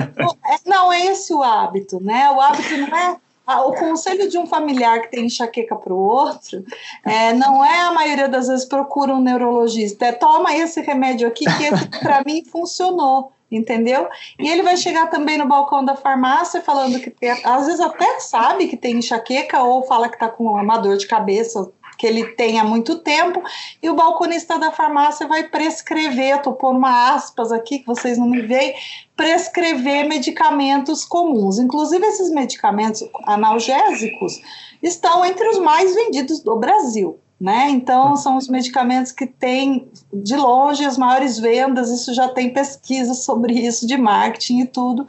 não, 0.66 0.92
é 0.92 1.08
esse 1.08 1.34
o 1.34 1.44
hábito, 1.44 2.02
né? 2.02 2.30
O 2.32 2.40
hábito 2.40 2.77
não 2.78 2.98
é 2.98 3.18
o 3.56 3.74
conselho 3.74 4.30
de 4.30 4.38
um 4.38 4.46
familiar 4.46 5.02
que 5.02 5.12
tem 5.12 5.26
enxaqueca 5.26 5.76
para 5.76 5.94
o 5.94 5.98
outro 5.98 6.64
é, 7.06 7.32
não 7.34 7.64
é 7.64 7.80
a 7.82 7.94
maioria 7.94 8.28
das 8.28 8.48
vezes 8.48 8.66
procura 8.66 9.14
um 9.14 9.22
neurologista, 9.22 10.06
é 10.06 10.12
toma 10.12 10.54
esse 10.56 10.82
remédio 10.82 11.28
aqui 11.28 11.46
que 11.46 12.00
para 12.00 12.24
mim 12.26 12.44
funcionou, 12.44 13.32
entendeu? 13.50 14.08
E 14.38 14.50
ele 14.50 14.64
vai 14.64 14.76
chegar 14.76 15.10
também 15.10 15.38
no 15.38 15.48
balcão 15.48 15.84
da 15.84 15.96
farmácia 15.96 16.62
falando 16.62 17.00
que 17.00 17.10
tem, 17.10 17.32
às 17.44 17.66
vezes 17.66 17.80
até 17.80 18.20
sabe 18.20 18.68
que 18.68 18.76
tem 18.76 18.98
enxaqueca 18.98 19.64
ou 19.64 19.84
fala 19.84 20.10
que 20.10 20.16
está 20.16 20.28
com 20.28 20.44
uma 20.44 20.78
dor 20.78 20.98
de 20.98 21.08
cabeça 21.08 21.72
que 21.98 22.06
ele 22.06 22.26
tem 22.34 22.60
há 22.60 22.64
muito 22.64 23.00
tempo, 23.00 23.42
e 23.82 23.90
o 23.90 23.96
balconista 23.96 24.58
da 24.60 24.72
farmácia 24.72 25.28
vai 25.28 25.44
prescrever, 25.44 26.38
estou 26.38 26.54
pondo 26.54 26.78
uma 26.78 27.14
aspas 27.14 27.52
aqui 27.52 27.80
que 27.80 27.88
vocês 27.88 28.18
não 28.18 28.30
me 28.30 28.42
veem, 28.42 28.76
prescrever 29.16 30.08
medicamentos 30.08 31.04
comuns. 31.04 31.58
Inclusive, 31.58 32.06
esses 32.06 32.30
medicamentos 32.30 33.04
analgésicos 33.26 34.40
estão 34.82 35.26
entre 35.26 35.48
os 35.50 35.60
mais 35.60 35.96
vendidos 35.96 36.40
do 36.40 36.56
Brasil. 36.56 37.20
Né? 37.40 37.70
Então, 37.70 38.16
são 38.16 38.36
os 38.36 38.48
medicamentos 38.48 39.12
que 39.12 39.28
têm, 39.28 39.92
de 40.12 40.36
longe, 40.36 40.84
as 40.84 40.98
maiores 40.98 41.38
vendas, 41.38 41.92
isso 41.92 42.12
já 42.12 42.28
tem 42.30 42.52
pesquisa 42.52 43.14
sobre 43.14 43.54
isso, 43.54 43.86
de 43.86 43.96
marketing 43.96 44.62
e 44.62 44.66
tudo. 44.66 45.06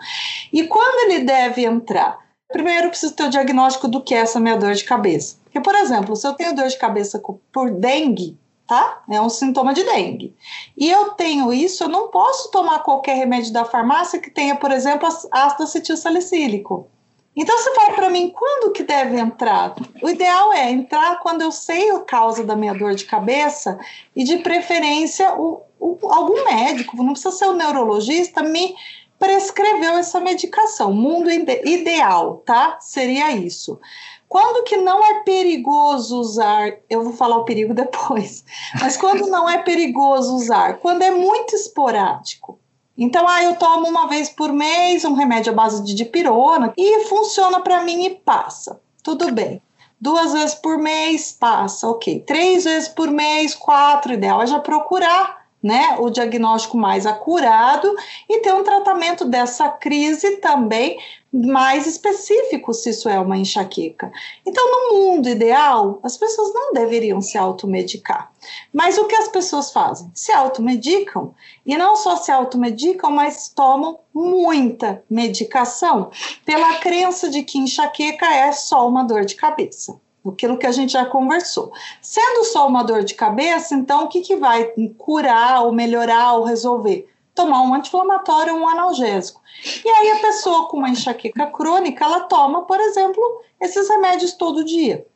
E 0.53 0.64
quando 0.64 1.11
ele 1.11 1.24
deve 1.24 1.64
entrar? 1.64 2.18
Primeiro, 2.53 2.90
preciso 2.90 3.14
ter 3.14 3.24
o 3.24 3.31
diagnóstico 3.31 3.88
do 3.88 4.03
que 4.03 4.14
é 4.14 4.18
essa 4.18 4.38
minha 4.38 4.57
dor 4.57 4.74
de 4.74 4.85
cabeça. 4.85 5.38
Porque, 5.49 5.61
por 5.61 5.75
exemplo, 5.75 6.15
se 6.15 6.27
eu 6.27 6.35
tenho 6.35 6.55
dor 6.55 6.69
de 6.69 6.77
cabeça 6.77 7.21
por 7.51 7.71
dengue, 7.71 8.37
tá? 8.67 9.03
É 9.11 9.21
um 9.21 9.31
sintoma 9.31 9.73
de 9.73 9.83
dengue. 9.83 10.37
E 10.77 10.89
eu 10.89 11.11
tenho 11.11 11.53
isso, 11.53 11.85
eu 11.85 11.89
não 11.89 12.09
posso 12.09 12.51
tomar 12.51 12.81
qualquer 12.81 13.15
remédio 13.17 13.51
da 13.53 13.65
farmácia 13.65 14.21
que 14.21 14.31
tenha, 14.31 14.55
por 14.55 14.71
exemplo, 14.71 15.09
ácido 15.33 15.63
acetil 15.63 15.97
salicílico. 15.97 16.87
Então 17.35 17.57
você 17.57 17.75
fala 17.75 17.95
para 17.95 18.11
mim 18.11 18.31
quando 18.31 18.73
que 18.73 18.83
deve 18.83 19.19
entrar? 19.19 19.75
O 20.03 20.11
ideal 20.11 20.53
é 20.53 20.71
entrar 20.71 21.21
quando 21.21 21.41
eu 21.41 21.51
sei 21.51 21.91
a 21.93 22.01
causa 22.01 22.45
da 22.45 22.55
minha 22.55 22.75
dor 22.75 22.95
de 22.95 23.05
cabeça 23.05 23.79
e 24.15 24.25
de 24.25 24.39
preferência 24.39 25.35
o, 25.35 25.63
o, 25.79 25.99
algum 26.11 26.45
médico, 26.45 26.97
não 26.97 27.13
precisa 27.13 27.31
ser 27.31 27.47
o 27.47 27.53
um 27.53 27.57
neurologista, 27.57 28.43
me 28.43 28.75
prescreveu 29.19 29.93
essa 29.93 30.21
medicação. 30.21 30.93
Mundo 30.93 31.31
ide 31.31 31.63
ideal, 31.65 32.43
tá? 32.45 32.79
Seria 32.81 33.31
isso. 33.33 33.81
Quando 34.29 34.64
que 34.64 34.77
não 34.77 35.03
é 35.03 35.23
perigoso 35.23 36.21
usar? 36.21 36.75
Eu 36.88 37.03
vou 37.03 37.12
falar 37.14 37.38
o 37.38 37.45
perigo 37.45 37.73
depois. 37.73 38.45
Mas 38.81 38.97
quando 38.97 39.27
não 39.27 39.49
é 39.49 39.59
perigoso 39.59 40.37
usar? 40.37 40.79
Quando 40.79 41.03
é 41.03 41.11
muito 41.11 41.57
esporádico. 41.57 42.59
Então, 42.97 43.27
ah, 43.29 43.43
eu 43.45 43.55
tomo 43.57 43.88
uma 43.88 44.09
vez 44.09 44.29
por 44.29 44.53
mês 44.53 45.05
um 45.05 45.14
remédio 45.14 45.53
à 45.53 45.55
base 45.55 45.85
de 45.85 45.95
dipirona 45.95 46.73
e 46.77 47.05
funciona 47.05 47.61
para 47.61 47.85
mim 47.85 48.05
e 48.05 48.11
passa. 48.11 48.81
Tudo 49.03 49.33
bem. 49.33 49.62
Duas 50.01 50.33
vezes 50.33 50.55
por 50.55 50.79
mês 50.79 51.33
passa, 51.33 51.88
ok. 51.88 52.21
Três 52.21 52.64
vezes 52.64 52.88
por 52.88 53.11
mês, 53.11 53.55
quatro, 53.55 54.12
ideal 54.12 54.43
é 54.43 54.47
já 54.47 54.61
procurar 54.61 55.38
né, 55.62 55.97
o 55.99 56.09
diagnóstico 56.09 56.77
mais 56.77 57.05
acurado 57.05 57.94
e 58.29 58.40
ter 58.40 58.55
um 58.55 58.62
tratamento 58.62 59.25
dessa 59.25 59.68
crise 59.68 60.37
também 60.37 60.99
mais 61.31 61.87
específico 61.87 62.73
se 62.73 62.90
isso 62.90 63.09
é 63.09 63.18
uma 63.18 63.37
enxaqueca. 63.37 64.11
Então, 64.47 64.64
no 64.64 64.99
mundo 64.99 65.29
ideal, 65.29 65.99
as 66.03 66.16
pessoas 66.16 66.55
não 66.55 66.73
deveriam 66.73 67.21
se 67.21 67.37
automedicar. 67.37 68.33
Mas 68.73 68.97
o 68.97 69.05
que 69.07 69.16
as 69.16 69.29
pessoas 69.29 69.71
fazem? 69.71 70.11
Se 70.14 70.33
automedicam 70.33 71.35
e 71.66 71.77
não 71.77 71.97
só 71.97 72.16
se 72.16 72.31
automedicam, 72.33 73.11
mas 73.11 73.49
tomam 73.49 73.99
muita 74.14 75.03
medicação 75.11 76.11
pela 76.47 76.79
crença 76.79 77.29
de 77.29 77.42
que 77.42 77.59
enxaqueca 77.59 78.27
é 78.27 78.53
só 78.53 78.88
uma 78.88 79.05
dor 79.05 79.25
de 79.25 79.35
cabeça 79.35 80.01
aquilo 80.31 80.59
que 80.59 80.67
a 80.67 80.73
gente 80.73 80.93
já 80.93 81.05
conversou. 81.05 81.73
Sendo 82.03 82.45
só 82.45 82.67
uma 82.67 82.83
dor 82.83 83.05
de 83.05 83.14
cabeça, 83.14 83.75
então 83.75 84.05
o 84.05 84.09
que, 84.09 84.21
que 84.21 84.37
vai 84.37 84.73
curar 84.97 85.64
ou 85.64 85.73
melhorar 85.73 86.35
ou 86.35 86.45
resolver? 86.45 87.09
Tomar 87.35 87.62
um 87.62 87.75
anti-inflamatório 87.75 88.55
ou 88.55 88.62
um 88.62 88.69
analgésico. 88.69 89.41
E 89.85 89.88
aí 89.88 90.11
a 90.12 90.21
pessoa 90.21 90.69
com 90.69 90.79
uma 90.79 90.91
enxaqueca 90.91 91.47
crônica, 91.47 92.05
ela 92.05 92.21
toma, 92.21 92.62
por 92.62 92.81
exemplo, 92.81 93.23
esses 93.61 93.88
remédios 93.88 94.33
todo 94.33 94.64
dia. 94.64 95.07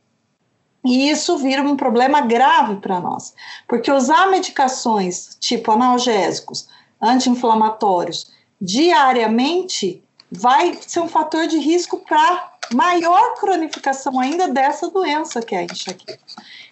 E 0.85 1.09
isso 1.11 1.37
vira 1.37 1.63
um 1.63 1.77
problema 1.77 2.21
grave 2.21 2.77
para 2.77 3.01
nós, 3.01 3.35
porque 3.69 3.91
usar 3.91 4.29
medicações 4.29 5.37
tipo 5.39 5.71
analgésicos, 5.71 6.69
anti-inflamatórios, 7.01 8.33
diariamente 8.61 10.03
vai 10.31 10.77
ser 10.81 11.01
um 11.01 11.09
fator 11.09 11.47
de 11.47 11.59
risco 11.59 11.99
para 11.99 12.52
maior 12.75 13.35
cronificação 13.35 14.19
ainda 14.19 14.49
dessa 14.49 14.91
doença 14.91 15.43
que 15.43 15.55
é 15.55 15.59
a 15.59 15.65
enxaqueca. 15.65 16.19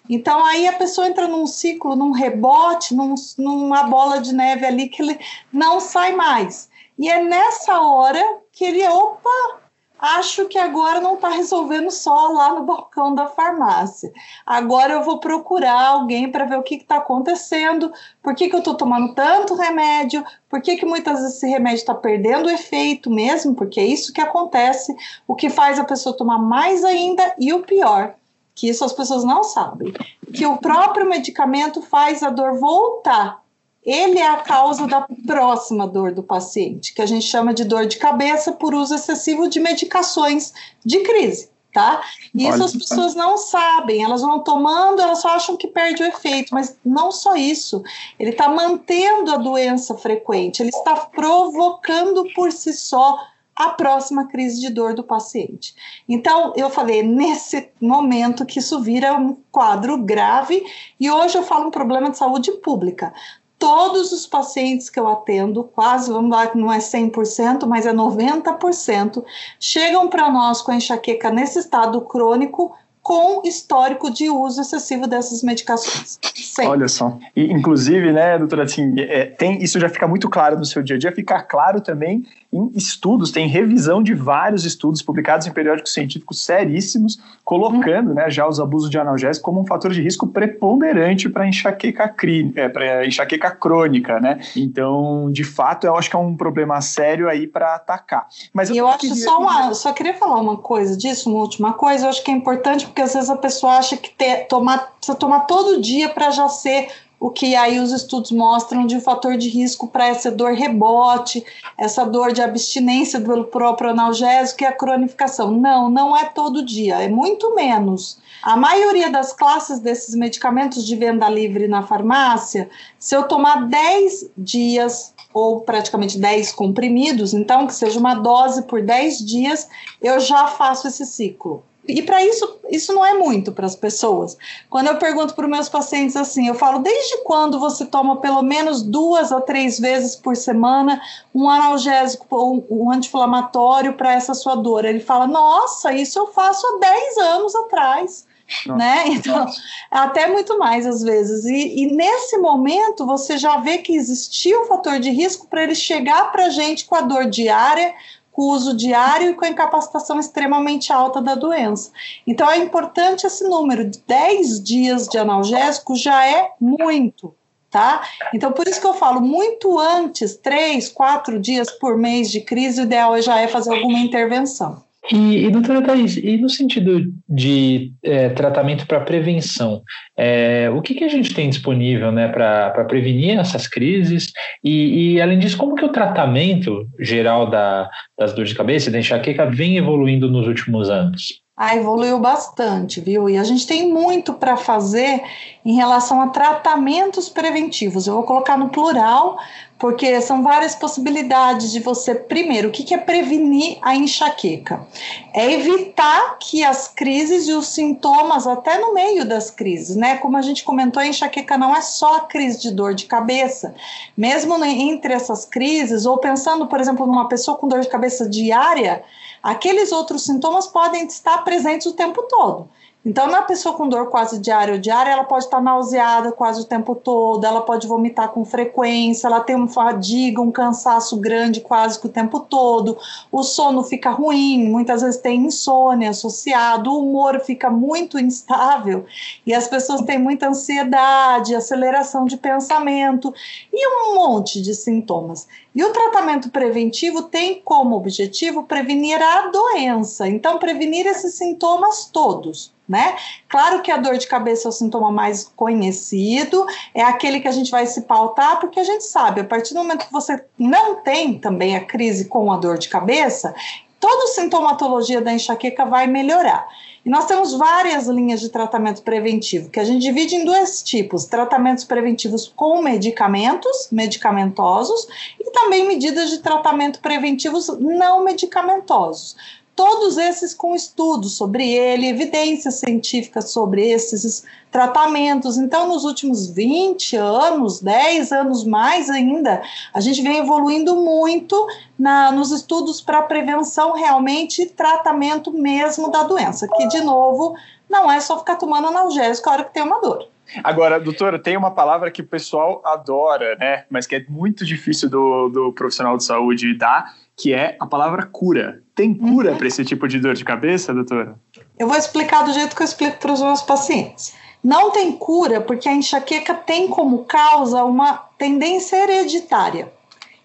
Então 0.09 0.45
aí 0.45 0.67
a 0.67 0.73
pessoa 0.73 1.07
entra 1.07 1.29
num 1.29 1.47
ciclo, 1.47 1.95
num 1.95 2.11
rebote, 2.11 2.95
num, 2.95 3.15
numa 3.39 3.85
bola 3.85 4.21
de 4.21 4.35
neve 4.35 4.67
ali 4.67 4.89
que 4.89 5.03
ele 5.03 5.19
não 5.53 5.81
sai 5.81 6.13
mais. 6.13 6.69
E 6.99 7.09
é 7.09 7.23
nessa 7.23 7.81
hora 7.81 8.23
que 8.53 8.65
ele, 8.65 8.87
opa, 8.89 9.60
acho 10.01 10.47
que 10.47 10.59
agora 10.59 11.01
não 11.01 11.15
está 11.15 11.29
resolvendo 11.29 11.91
só 11.91 12.29
lá 12.29 12.55
no 12.55 12.65
balcão 12.65 13.15
da 13.15 13.27
farmácia. 13.27 14.11
Agora 14.47 14.95
eu 14.95 15.03
vou 15.03 15.21
procurar 15.21 15.89
alguém 15.89 16.31
para 16.31 16.47
ver 16.47 16.59
o 16.59 16.63
que 16.63 16.77
está 16.77 16.97
acontecendo, 16.97 17.93
por 18.23 18.35
que, 18.35 18.49
que 18.49 18.55
eu 18.55 18.61
estou 18.61 18.75
tomando 18.75 19.15
tanto 19.15 19.55
remédio, 19.55 20.25
por 20.49 20.63
que, 20.63 20.77
que 20.77 20.87
muitas 20.87 21.21
vezes 21.21 21.37
esse 21.37 21.47
remédio 21.47 21.79
está 21.79 21.95
perdendo 21.95 22.47
o 22.47 22.51
efeito 22.51 23.11
mesmo, 23.11 23.55
porque 23.55 23.79
é 23.79 23.85
isso 23.85 24.13
que 24.13 24.21
acontece, 24.21 24.95
o 25.29 25.35
que 25.35 25.51
faz 25.51 25.79
a 25.79 25.85
pessoa 25.85 26.17
tomar 26.17 26.39
mais 26.39 26.85
ainda, 26.85 27.35
e 27.39 27.53
o 27.53 27.63
pior, 27.63 28.15
que 28.55 28.69
isso 28.69 28.85
as 28.85 28.93
pessoas 28.93 29.25
não 29.25 29.45
sabem, 29.45 29.93
que 30.33 30.47
o 30.47 30.57
próprio 30.57 31.09
medicamento 31.09 31.83
faz 31.83 32.23
a 32.23 32.31
dor 32.31 32.59
voltar 32.59 33.40
ele 33.85 34.19
é 34.19 34.27
a 34.27 34.39
causa 34.39 34.87
da 34.87 35.07
próxima 35.27 35.87
dor 35.87 36.13
do 36.13 36.23
paciente, 36.23 36.93
que 36.93 37.01
a 37.01 37.07
gente 37.07 37.25
chama 37.25 37.55
de 37.55 37.65
dor 37.65 37.87
de 37.87 37.97
cabeça 37.97 38.53
por 38.53 38.75
uso 38.75 38.95
excessivo 38.95 39.49
de 39.49 39.59
medicações 39.59 40.53
de 40.85 41.01
crise, 41.01 41.49
tá? 41.73 42.03
Isso 42.35 42.53
Olha. 42.53 42.65
as 42.65 42.73
pessoas 42.73 43.15
não 43.15 43.39
sabem, 43.39 44.05
elas 44.05 44.21
vão 44.21 44.41
tomando, 44.41 45.01
elas 45.01 45.21
só 45.21 45.31
acham 45.31 45.57
que 45.57 45.67
perde 45.67 46.03
o 46.03 46.07
efeito, 46.07 46.53
mas 46.53 46.77
não 46.85 47.11
só 47.11 47.35
isso. 47.37 47.83
Ele 48.19 48.31
está 48.31 48.49
mantendo 48.49 49.33
a 49.33 49.39
doença 49.39 49.97
frequente, 49.97 50.61
ele 50.61 50.71
está 50.71 50.97
provocando 50.97 52.25
por 52.35 52.53
si 52.53 52.75
só 52.75 53.19
a 53.61 53.71
próxima 53.71 54.27
crise 54.27 54.59
de 54.59 54.71
dor 54.71 54.95
do 54.95 55.05
paciente. 55.05 55.75
Então, 56.09 56.55
eu 56.57 56.71
falei, 56.71 57.03
nesse 57.03 57.69
momento 57.79 58.47
que 58.47 58.59
isso 58.59 58.81
vira 58.81 59.13
um 59.15 59.37
quadro 59.53 59.99
grave, 59.99 60.65
e 60.99 61.11
hoje 61.11 61.37
eu 61.37 61.43
falo 61.43 61.67
um 61.67 61.71
problema 61.71 62.11
de 62.11 62.17
saúde 62.17 62.53
pública 62.53 63.13
todos 63.61 64.11
os 64.11 64.27
pacientes 64.27 64.89
que 64.89 64.99
eu 64.99 65.07
atendo, 65.07 65.65
quase, 65.65 66.11
vamos 66.11 66.31
lá, 66.31 66.51
não 66.55 66.73
é 66.73 66.79
100%, 66.79 67.67
mas 67.67 67.85
é 67.85 67.93
90%, 67.93 69.23
chegam 69.61 70.09
para 70.09 70.31
nós 70.31 70.63
com 70.63 70.73
enxaqueca 70.73 71.31
nesse 71.31 71.59
estado 71.59 72.01
crônico 72.01 72.75
com 73.11 73.43
histórico 73.45 74.09
de 74.09 74.31
uso 74.31 74.61
excessivo 74.61 75.09
dessas 75.09 75.43
medicações. 75.43 76.17
Sempre. 76.33 76.71
Olha 76.71 76.87
só. 76.87 77.19
E, 77.35 77.53
inclusive, 77.53 78.13
né, 78.13 78.39
doutora, 78.39 78.63
assim, 78.63 78.95
é, 79.01 79.25
tem, 79.25 79.61
isso 79.61 79.81
já 79.81 79.89
fica 79.89 80.07
muito 80.07 80.31
claro 80.31 80.57
no 80.57 80.65
seu 80.65 80.81
dia 80.81 80.95
a 80.95 80.99
dia, 80.99 81.11
fica 81.11 81.43
claro 81.43 81.81
também 81.81 82.25
em 82.53 82.71
estudos, 82.75 83.31
tem 83.31 83.47
revisão 83.47 84.03
de 84.03 84.13
vários 84.13 84.65
estudos 84.65 85.03
publicados 85.03 85.47
em 85.47 85.53
periódicos 85.53 85.93
científicos 85.93 86.45
seríssimos, 86.45 87.21
colocando 87.45 88.13
né, 88.13 88.29
já 88.29 88.47
os 88.49 88.59
abusos 88.59 88.91
de 88.91 88.99
analgésicos 88.99 89.45
como 89.45 89.61
um 89.61 89.67
fator 89.67 89.93
de 89.93 90.03
risco 90.03 90.27
preponderante 90.27 91.29
para 91.29 91.47
enxaqueca, 91.47 92.13
é, 92.57 93.07
enxaqueca 93.07 93.51
crônica, 93.53 94.19
né? 94.19 94.41
Então, 94.57 95.31
de 95.31 95.45
fato, 95.45 95.87
eu 95.87 95.97
acho 95.97 96.11
que 96.11 96.17
é 96.17 96.19
um 96.19 96.37
problema 96.37 96.81
sério 96.81 97.29
aí 97.29 97.47
para 97.47 97.77
atacar. 97.77 98.27
Mas 98.53 98.69
eu, 98.69 98.77
eu 98.77 98.89
acho 98.89 98.99
queria... 98.99 99.15
só 99.15 99.39
uma, 99.39 99.75
só 99.75 99.93
queria 99.93 100.15
falar 100.15 100.41
uma 100.41 100.57
coisa 100.57 100.97
disso, 100.97 101.31
uma 101.31 101.41
última 101.41 101.73
coisa, 101.73 102.07
eu 102.07 102.11
acho 102.11 102.25
que 102.25 102.33
é 102.33 102.35
importante 102.35 102.85
porque 102.85 103.00
às 103.03 103.15
vezes 103.15 103.31
a 103.31 103.37
pessoa 103.37 103.79
acha 103.79 103.97
que 103.97 104.11
ter, 104.11 104.47
tomar, 104.47 104.93
precisa 104.97 105.17
tomar 105.17 105.41
todo 105.41 105.81
dia 105.81 106.09
para 106.09 106.31
já 106.31 106.49
ser 106.49 106.89
o 107.21 107.29
que 107.29 107.55
aí 107.55 107.79
os 107.79 107.93
estudos 107.93 108.33
mostram 108.33 108.87
de 108.87 108.99
fator 108.99 109.37
de 109.37 109.51
risco 109.51 109.87
para 109.87 110.09
essa 110.09 110.31
dor 110.31 110.55
rebote, 110.55 111.45
essa 111.77 112.07
dor 112.07 112.33
de 112.33 112.41
abstinência 112.41 113.21
pelo 113.21 113.45
próprio 113.45 113.91
analgésico 113.91 114.63
e 114.63 114.67
a 114.67 114.73
cronificação. 114.73 115.51
Não, 115.51 115.91
não 115.91 116.17
é 116.17 116.25
todo 116.25 116.65
dia, 116.65 117.03
é 117.03 117.09
muito 117.09 117.55
menos. 117.55 118.19
A 118.43 118.57
maioria 118.57 119.11
das 119.11 119.35
classes 119.35 119.81
desses 119.81 120.15
medicamentos 120.15 120.87
de 120.87 120.97
venda 120.97 121.29
livre 121.29 121.69
na 121.69 121.83
farmácia, 121.83 122.71
se 122.99 123.15
eu 123.15 123.25
tomar 123.25 123.69
10 123.69 124.31
dias 124.35 125.13
ou 125.35 125.61
praticamente 125.61 126.19
10 126.19 126.53
comprimidos, 126.53 127.35
então 127.35 127.67
que 127.67 127.75
seja 127.75 128.01
uma 128.01 128.15
dose 128.15 128.63
por 128.63 128.81
10 128.81 129.19
dias, 129.19 129.69
eu 130.01 130.19
já 130.21 130.47
faço 130.47 130.89
esse 130.89 131.05
ciclo. 131.05 131.63
E 131.91 132.03
para 132.03 132.25
isso, 132.25 132.59
isso 132.71 132.93
não 132.93 133.05
é 133.05 133.15
muito 133.15 133.53
para 133.53 133.67
as 133.67 133.77
pessoas. 133.77 134.37
Quando 134.69 134.89
eu 134.89 134.97
pergunto 134.97 135.35
para 135.35 135.45
os 135.45 135.51
meus 135.51 135.69
pacientes 135.69 136.17
assim, 136.17 136.49
eu 136.49 136.55
falo: 136.55 136.81
desde 136.81 137.19
quando 137.25 137.59
você 137.59 137.85
toma 137.85 138.17
pelo 138.17 138.43
menos 138.43 138.83
duas 138.83 139.33
a 139.33 139.41
três 139.41 139.79
vezes 139.79 140.17
por 140.17 140.37
semana 140.37 141.01
um 141.35 141.49
analgésico 141.49 142.27
ou 142.31 142.67
um 142.71 142.91
anti-inflamatório 142.91 143.95
para 143.95 144.13
essa 144.13 144.35
sua 144.35 144.55
dor? 144.55 144.85
Ele 144.85 145.01
fala: 145.01 145.27
nossa, 145.27 145.93
isso 145.93 146.19
eu 146.19 146.27
faço 146.29 146.67
há 146.67 146.79
10 146.79 147.19
anos 147.19 147.55
atrás. 147.55 148.31
Nossa, 148.67 148.79
né? 148.79 149.05
Então, 149.09 149.39
nossa. 149.39 149.61
até 149.91 150.27
muito 150.27 150.59
mais 150.59 150.87
às 150.87 151.03
vezes. 151.03 151.45
E, 151.45 151.83
e, 151.83 151.95
nesse 151.95 152.39
momento 152.39 153.07
você 153.07 153.39
já 153.39 153.59
vê 153.59 153.79
que 153.79 153.95
existia 153.95 154.61
um 154.61 154.67
fator 154.67 154.99
de 154.99 155.11
risco 155.11 155.47
para 155.47 155.63
ele 155.63 155.75
chegar 155.75 156.33
para 156.33 156.47
a 156.47 156.51
gente 156.51 156.85
com 156.85 156.95
a 156.95 157.01
dor 157.01 157.27
diária, 157.27 157.95
com 158.33 158.43
o 158.43 158.53
uso 158.53 158.77
diário 158.77 159.31
e 159.31 159.35
com 159.35 159.45
a 159.45 159.49
incapacitação 159.49 160.19
extremamente 160.19 160.93
alta 160.93 161.21
da 161.21 161.35
doença. 161.35 161.91
Então 162.27 162.51
é 162.51 162.59
importante 162.59 163.27
esse 163.27 163.45
número, 163.45 163.89
de 163.89 163.99
10 164.07 164.63
dias 164.63 165.09
de 165.09 165.19
analgésico 165.19 165.95
já 165.97 166.27
é 166.27 166.53
muito, 166.61 167.35
tá? 167.71 168.03
Então 168.33 168.53
por 168.53 168.67
isso 168.69 168.81
que 168.81 168.87
eu 168.87 168.95
falo, 168.95 169.21
muito 169.21 169.79
antes, 169.79 170.37
3, 170.37 170.89
4 170.89 171.39
dias 171.39 171.71
por 171.71 171.97
mês 171.97 172.31
de 172.31 172.41
crise, 172.41 172.81
o 172.81 172.85
ideal 172.85 173.21
já 173.21 173.41
é 173.41 173.49
fazer 173.49 173.75
alguma 173.75 173.99
intervenção. 173.99 174.83
E, 175.13 175.45
e 175.45 175.51
doutora 175.51 175.83
Thais, 175.83 176.17
e 176.17 176.37
no 176.37 176.49
sentido 176.49 177.13
de 177.29 177.93
é, 178.03 178.29
tratamento 178.29 178.87
para 178.87 179.01
prevenção, 179.01 179.83
é, 180.17 180.71
o 180.71 180.81
que, 180.81 180.95
que 180.95 181.03
a 181.03 181.09
gente 181.09 181.35
tem 181.35 181.51
disponível 181.51 182.13
né, 182.13 182.29
para 182.29 182.85
prevenir 182.85 183.37
essas 183.37 183.67
crises? 183.67 184.33
E, 184.63 185.15
e, 185.15 185.21
além 185.21 185.39
disso, 185.39 185.57
como 185.57 185.75
que 185.75 185.85
o 185.85 185.93
tratamento 185.93 186.87
geral 187.01 187.51
da, 187.51 187.91
das 188.17 188.33
dores 188.33 188.51
de 188.51 188.57
cabeça 188.57 188.89
e 188.89 188.93
da 188.93 189.01
enxaqueca 189.01 189.47
vem 189.47 189.77
evoluindo 189.77 190.31
nos 190.31 190.47
últimos 190.47 190.89
anos? 190.89 191.41
Ah, 191.57 191.77
evoluiu 191.77 192.19
bastante, 192.19 193.03
viu? 193.03 193.29
E 193.29 193.37
a 193.37 193.45
gente 193.45 193.67
tem 193.67 193.93
muito 193.93 194.33
para 194.33 194.57
fazer 194.57 195.23
em 195.63 195.75
relação 195.75 196.23
a 196.23 196.29
tratamentos 196.29 197.29
preventivos. 197.29 198.07
Eu 198.07 198.15
vou 198.15 198.23
colocar 198.23 198.57
no 198.57 198.71
plural, 198.71 199.37
porque 199.81 200.21
são 200.21 200.43
várias 200.43 200.75
possibilidades 200.75 201.73
de 201.73 201.81
você. 201.81 202.15
Primeiro, 202.15 202.69
o 202.69 202.71
que 202.71 202.93
é 202.93 202.99
prevenir 202.99 203.79
a 203.81 203.97
enxaqueca? 203.97 204.87
É 205.33 205.53
evitar 205.53 206.37
que 206.39 206.63
as 206.63 206.87
crises 206.87 207.49
e 207.49 207.53
os 207.55 207.69
sintomas, 207.69 208.47
até 208.47 208.79
no 208.79 208.93
meio 208.93 209.25
das 209.25 209.51
crises, 209.51 209.97
né? 209.97 210.19
Como 210.19 210.37
a 210.37 210.43
gente 210.43 210.63
comentou, 210.65 211.03
a 211.03 211.07
enxaqueca 211.07 211.57
não 211.57 211.75
é 211.75 211.81
só 211.81 212.17
a 212.17 212.21
crise 212.21 212.61
de 212.61 212.71
dor 212.71 212.95
de 212.95 213.07
cabeça. 213.07 213.75
Mesmo 214.15 214.63
entre 214.63 215.15
essas 215.15 215.47
crises, 215.47 216.05
ou 216.05 216.19
pensando, 216.19 216.67
por 216.67 216.79
exemplo, 216.79 217.07
numa 217.07 217.27
pessoa 217.27 217.57
com 217.57 217.67
dor 217.67 217.81
de 217.81 217.89
cabeça 217.89 218.29
diária, 218.29 219.03
aqueles 219.43 219.93
outros 219.93 220.27
sintomas 220.27 220.67
podem 220.67 221.07
estar 221.07 221.39
presentes 221.39 221.87
o 221.87 221.95
tempo 221.95 222.23
todo. 222.29 222.69
Então, 223.03 223.29
na 223.29 223.41
pessoa 223.41 223.75
com 223.75 223.89
dor 223.89 224.11
quase 224.11 224.39
diária 224.39 224.75
ou 224.75 224.79
diária, 224.79 225.11
ela 225.11 225.25
pode 225.25 225.45
estar 225.45 225.59
nauseada 225.63 226.33
quase 226.33 226.61
o 226.61 226.67
tempo 226.67 226.95
todo, 226.95 227.43
ela 227.47 227.63
pode 227.63 227.87
vomitar 227.87 228.29
com 228.29 228.45
frequência, 228.45 229.27
ela 229.27 229.41
tem 229.41 229.57
uma 229.57 229.69
fadiga, 229.69 230.43
um 230.43 230.53
cansaço 230.53 231.17
grande 231.17 231.63
quase 231.63 231.99
que 231.99 232.05
o 232.05 232.11
tempo 232.11 232.41
todo, 232.41 232.99
o 233.33 233.43
sono 233.43 233.83
fica 233.83 234.11
ruim, 234.11 234.69
muitas 234.69 235.01
vezes 235.01 235.19
tem 235.19 235.47
insônia 235.47 236.11
associado, 236.11 236.93
o 236.93 236.99
humor 236.99 237.41
fica 237.41 237.71
muito 237.71 238.19
instável 238.19 239.07
e 239.47 239.55
as 239.55 239.67
pessoas 239.67 240.03
têm 240.03 240.19
muita 240.19 240.49
ansiedade, 240.49 241.55
aceleração 241.55 242.27
de 242.27 242.37
pensamento 242.37 243.33
e 243.73 243.89
um 243.89 244.15
monte 244.15 244.61
de 244.61 244.75
sintomas. 244.75 245.49
E 245.75 245.83
o 245.83 245.91
tratamento 245.91 246.51
preventivo 246.51 247.23
tem 247.23 247.63
como 247.65 247.97
objetivo 247.97 248.65
prevenir 248.65 249.23
a 249.23 249.47
doença, 249.47 250.29
então 250.29 250.59
prevenir 250.59 251.07
esses 251.07 251.33
sintomas 251.35 252.05
todos 252.05 252.79
né? 252.91 253.15
Claro 253.49 253.83
que 253.83 253.93
a 253.93 253.97
dor 253.97 254.19
de 254.19 254.27
cabeça 254.27 254.67
é 254.67 254.69
o 254.69 254.73
sintoma 254.73 255.13
mais 255.13 255.45
conhecido, 255.55 256.67
é 256.93 257.01
aquele 257.01 257.39
que 257.39 257.47
a 257.47 257.53
gente 257.53 257.71
vai 257.71 257.87
se 257.87 258.03
pautar, 258.03 258.59
porque 258.59 258.81
a 258.81 258.85
gente 258.85 259.05
sabe, 259.05 259.43
a 259.43 259.45
partir 259.45 259.75
do 259.75 259.79
momento 259.79 260.07
que 260.07 260.13
você 260.13 260.43
não 260.59 260.97
tem 260.97 261.39
também 261.39 261.77
a 261.77 261.85
crise 261.85 262.25
com 262.25 262.51
a 262.51 262.57
dor 262.57 262.79
de 262.79 262.89
cabeça, 262.89 263.55
toda 264.01 264.25
a 264.25 264.29
sintomatologia 264.29 265.21
da 265.21 265.33
enxaqueca 265.33 265.87
vai 265.87 266.09
melhorar. 266.09 266.67
E 267.07 267.09
nós 267.09 267.27
temos 267.27 267.55
várias 267.55 268.09
linhas 268.09 268.41
de 268.41 268.49
tratamento 268.49 269.03
preventivo, 269.03 269.71
que 269.71 269.81
a 269.81 269.85
gente 269.85 270.03
divide 270.03 270.35
em 270.35 270.45
dois 270.45 270.83
tipos: 270.83 271.25
tratamentos 271.27 271.85
preventivos 271.85 272.53
com 272.55 272.83
medicamentos, 272.83 273.89
medicamentosos, 273.91 275.07
e 275.39 275.51
também 275.53 275.87
medidas 275.87 276.29
de 276.29 276.39
tratamento 276.39 277.01
preventivos 277.01 277.69
não 277.79 278.25
medicamentosos 278.25 279.37
todos 279.81 280.19
esses 280.19 280.53
com 280.53 280.75
estudos 280.75 281.39
sobre 281.39 281.73
ele, 281.73 282.07
evidências 282.07 282.75
científicas 282.75 283.51
sobre 283.51 283.89
esses 283.91 284.45
tratamentos. 284.71 285.57
Então, 285.57 285.89
nos 285.89 286.05
últimos 286.05 286.51
20 286.51 287.17
anos, 287.17 287.81
10 287.81 288.31
anos 288.31 288.63
mais 288.63 289.09
ainda, 289.09 289.63
a 289.95 289.99
gente 290.03 290.21
vem 290.21 290.37
evoluindo 290.37 290.97
muito 290.97 291.67
na, 291.99 292.31
nos 292.31 292.51
estudos 292.51 293.01
para 293.01 293.23
prevenção 293.23 293.95
realmente 293.95 294.61
e 294.61 294.67
tratamento 294.67 295.51
mesmo 295.51 296.11
da 296.11 296.25
doença, 296.25 296.69
que, 296.77 296.87
de 296.89 297.01
novo, 297.01 297.57
não 297.89 298.13
é 298.13 298.21
só 298.21 298.39
ficar 298.39 298.57
tomando 298.57 298.89
analgésico 298.89 299.49
a 299.49 299.53
hora 299.55 299.65
que 299.65 299.73
tem 299.73 299.83
uma 299.83 299.99
dor. 300.03 300.29
Agora, 300.63 301.01
doutora, 301.01 301.39
tem 301.39 301.57
uma 301.57 301.71
palavra 301.71 302.11
que 302.11 302.21
o 302.21 302.27
pessoal 302.27 302.83
adora, 302.85 303.57
né? 303.57 303.85
Mas 303.89 304.07
que 304.07 304.17
é 304.17 304.25
muito 304.29 304.63
difícil 304.67 305.09
do, 305.09 305.49
do 305.49 305.73
profissional 305.73 306.19
de 306.19 306.25
saúde 306.25 306.77
dar, 306.77 307.15
que 307.37 307.55
é 307.55 307.77
a 307.81 307.87
palavra 307.87 308.27
cura. 308.27 308.83
Tem 309.01 309.15
cura 309.15 309.55
para 309.57 309.67
esse 309.67 309.83
tipo 309.83 310.07
de 310.07 310.21
dor 310.21 310.35
de 310.35 310.45
cabeça, 310.45 310.93
doutora? 310.93 311.35
Eu 311.79 311.89
vou 311.89 311.97
explicar 311.97 312.45
do 312.45 312.53
jeito 312.53 312.77
que 312.77 312.83
eu 312.83 312.85
explico 312.85 313.17
para 313.17 313.33
os 313.33 313.41
meus 313.41 313.63
pacientes. 313.63 314.35
Não 314.63 314.91
tem 314.91 315.13
cura 315.13 315.59
porque 315.59 315.89
a 315.89 315.95
enxaqueca 315.95 316.53
tem 316.53 316.87
como 316.87 317.25
causa 317.25 317.83
uma 317.83 318.13
tendência 318.37 318.97
hereditária. 318.97 319.91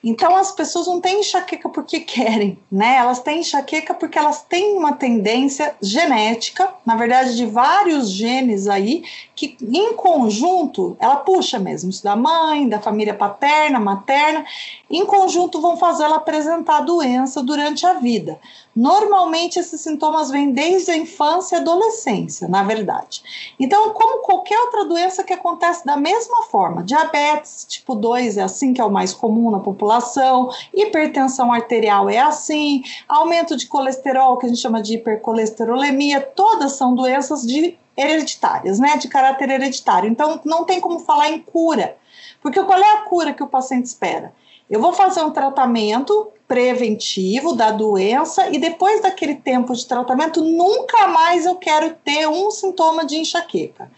Então 0.07 0.35
as 0.35 0.51
pessoas 0.51 0.85
não 0.85 1.01
têm 1.01 1.21
enxaqueca 1.21 1.67
porque 1.67 1.99
querem, 1.99 2.59
né? 2.71 2.97
Elas 2.97 3.21
têm 3.21 3.39
enxaqueca 3.39 3.91
porque 3.91 4.19
elas 4.19 4.43
têm 4.43 4.77
uma 4.77 4.93
tendência 4.93 5.75
genética, 5.81 6.71
na 6.85 6.95
verdade 6.95 7.35
de 7.35 7.47
vários 7.47 8.11
genes 8.11 8.67
aí, 8.67 9.03
que 9.35 9.57
em 9.59 9.95
conjunto 9.95 10.95
ela 10.99 11.15
puxa 11.15 11.57
mesmo, 11.57 11.89
isso 11.89 12.03
da 12.03 12.15
mãe, 12.15 12.69
da 12.69 12.79
família 12.79 13.15
paterna, 13.15 13.79
materna, 13.79 14.45
em 14.87 15.03
conjunto 15.07 15.59
vão 15.59 15.75
fazer 15.75 16.03
ela 16.03 16.17
apresentar 16.17 16.77
a 16.77 16.81
doença 16.81 17.41
durante 17.41 17.83
a 17.87 17.93
vida. 17.93 18.39
Normalmente 18.75 19.57
esses 19.57 19.81
sintomas 19.81 20.29
vêm 20.29 20.51
desde 20.51 20.91
a 20.91 20.97
infância 20.97 21.55
e 21.55 21.59
adolescência, 21.59 22.47
na 22.47 22.61
verdade. 22.61 23.23
Então, 23.59 23.91
como 23.91 24.21
qualquer 24.21 24.59
outra 24.59 24.85
doença 24.85 25.23
que 25.23 25.33
acontece 25.33 25.85
da 25.85 25.97
mesma 25.97 26.43
forma, 26.43 26.83
diabetes 26.83 27.65
tipo 27.67 27.95
2 27.95 28.37
é 28.37 28.43
assim 28.43 28.73
que 28.73 28.81
é 28.81 28.85
o 28.85 28.91
mais 28.91 29.13
comum 29.13 29.49
na 29.49 29.59
população, 29.59 29.94
hipertensão 30.73 31.51
arterial 31.51 32.10
é 32.10 32.19
assim, 32.19 32.84
aumento 33.08 33.55
de 33.55 33.67
colesterol, 33.67 34.38
que 34.38 34.45
a 34.45 34.49
gente 34.49 34.62
chama 34.62 34.81
de 34.81 34.95
hipercolesterolemia, 34.95 36.21
todas 36.21 36.73
são 36.73 36.95
doenças 36.95 37.41
de 37.45 37.77
hereditárias, 37.97 38.79
né, 38.79 38.97
de 38.97 39.08
caráter 39.08 39.49
hereditário. 39.49 40.10
Então, 40.10 40.39
não 40.43 40.65
tem 40.65 40.81
como 40.81 40.99
falar 40.99 41.29
em 41.29 41.39
cura. 41.39 41.97
Porque 42.41 42.62
qual 42.63 42.79
é 42.79 42.93
a 42.93 43.01
cura 43.01 43.34
que 43.34 43.43
o 43.43 43.47
paciente 43.47 43.86
espera? 43.86 44.34
Eu 44.69 44.81
vou 44.81 44.93
fazer 44.93 45.21
um 45.21 45.31
tratamento 45.31 46.31
preventivo 46.47 47.53
da 47.53 47.71
doença 47.71 48.49
e 48.49 48.58
depois 48.58 49.01
daquele 49.01 49.36
tempo 49.36 49.73
de 49.73 49.86
tratamento, 49.86 50.43
nunca 50.43 51.08
mais 51.08 51.45
eu 51.45 51.55
quero 51.55 51.95
ter 52.03 52.27
um 52.27 52.51
sintoma 52.51 53.05
de 53.05 53.17
enxaqueca. 53.17 53.91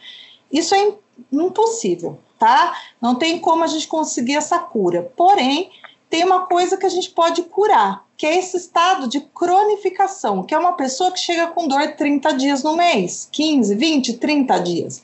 Isso 0.52 0.74
é 0.74 0.94
impossível, 1.32 2.20
tá? 2.40 2.74
Não 3.02 3.16
tem 3.16 3.40
como 3.40 3.64
a 3.64 3.68
gente 3.68 3.88
conseguir 3.88 4.36
essa 4.36 4.60
cura. 4.60 5.12
Porém, 5.16 5.72
tem 6.10 6.24
uma 6.24 6.46
coisa 6.46 6.78
que 6.78 6.86
a 6.86 6.90
gente 6.90 7.10
pode 7.10 7.44
curar, 7.44 8.06
que 8.16 8.26
é 8.26 8.38
esse 8.38 8.56
estado 8.56 9.08
de 9.08 9.20
cronificação, 9.20 10.44
que 10.44 10.56
é 10.56 10.58
uma 10.58 10.74
pessoa 10.74 11.12
que 11.12 11.20
chega 11.20 11.48
com 11.48 11.68
dor 11.68 11.96
30 11.96 12.34
dias 12.34 12.64
no 12.64 12.76
mês, 12.76 13.28
15, 13.32 13.76
20, 13.76 14.14
30 14.14 14.60
dias. 14.60 15.02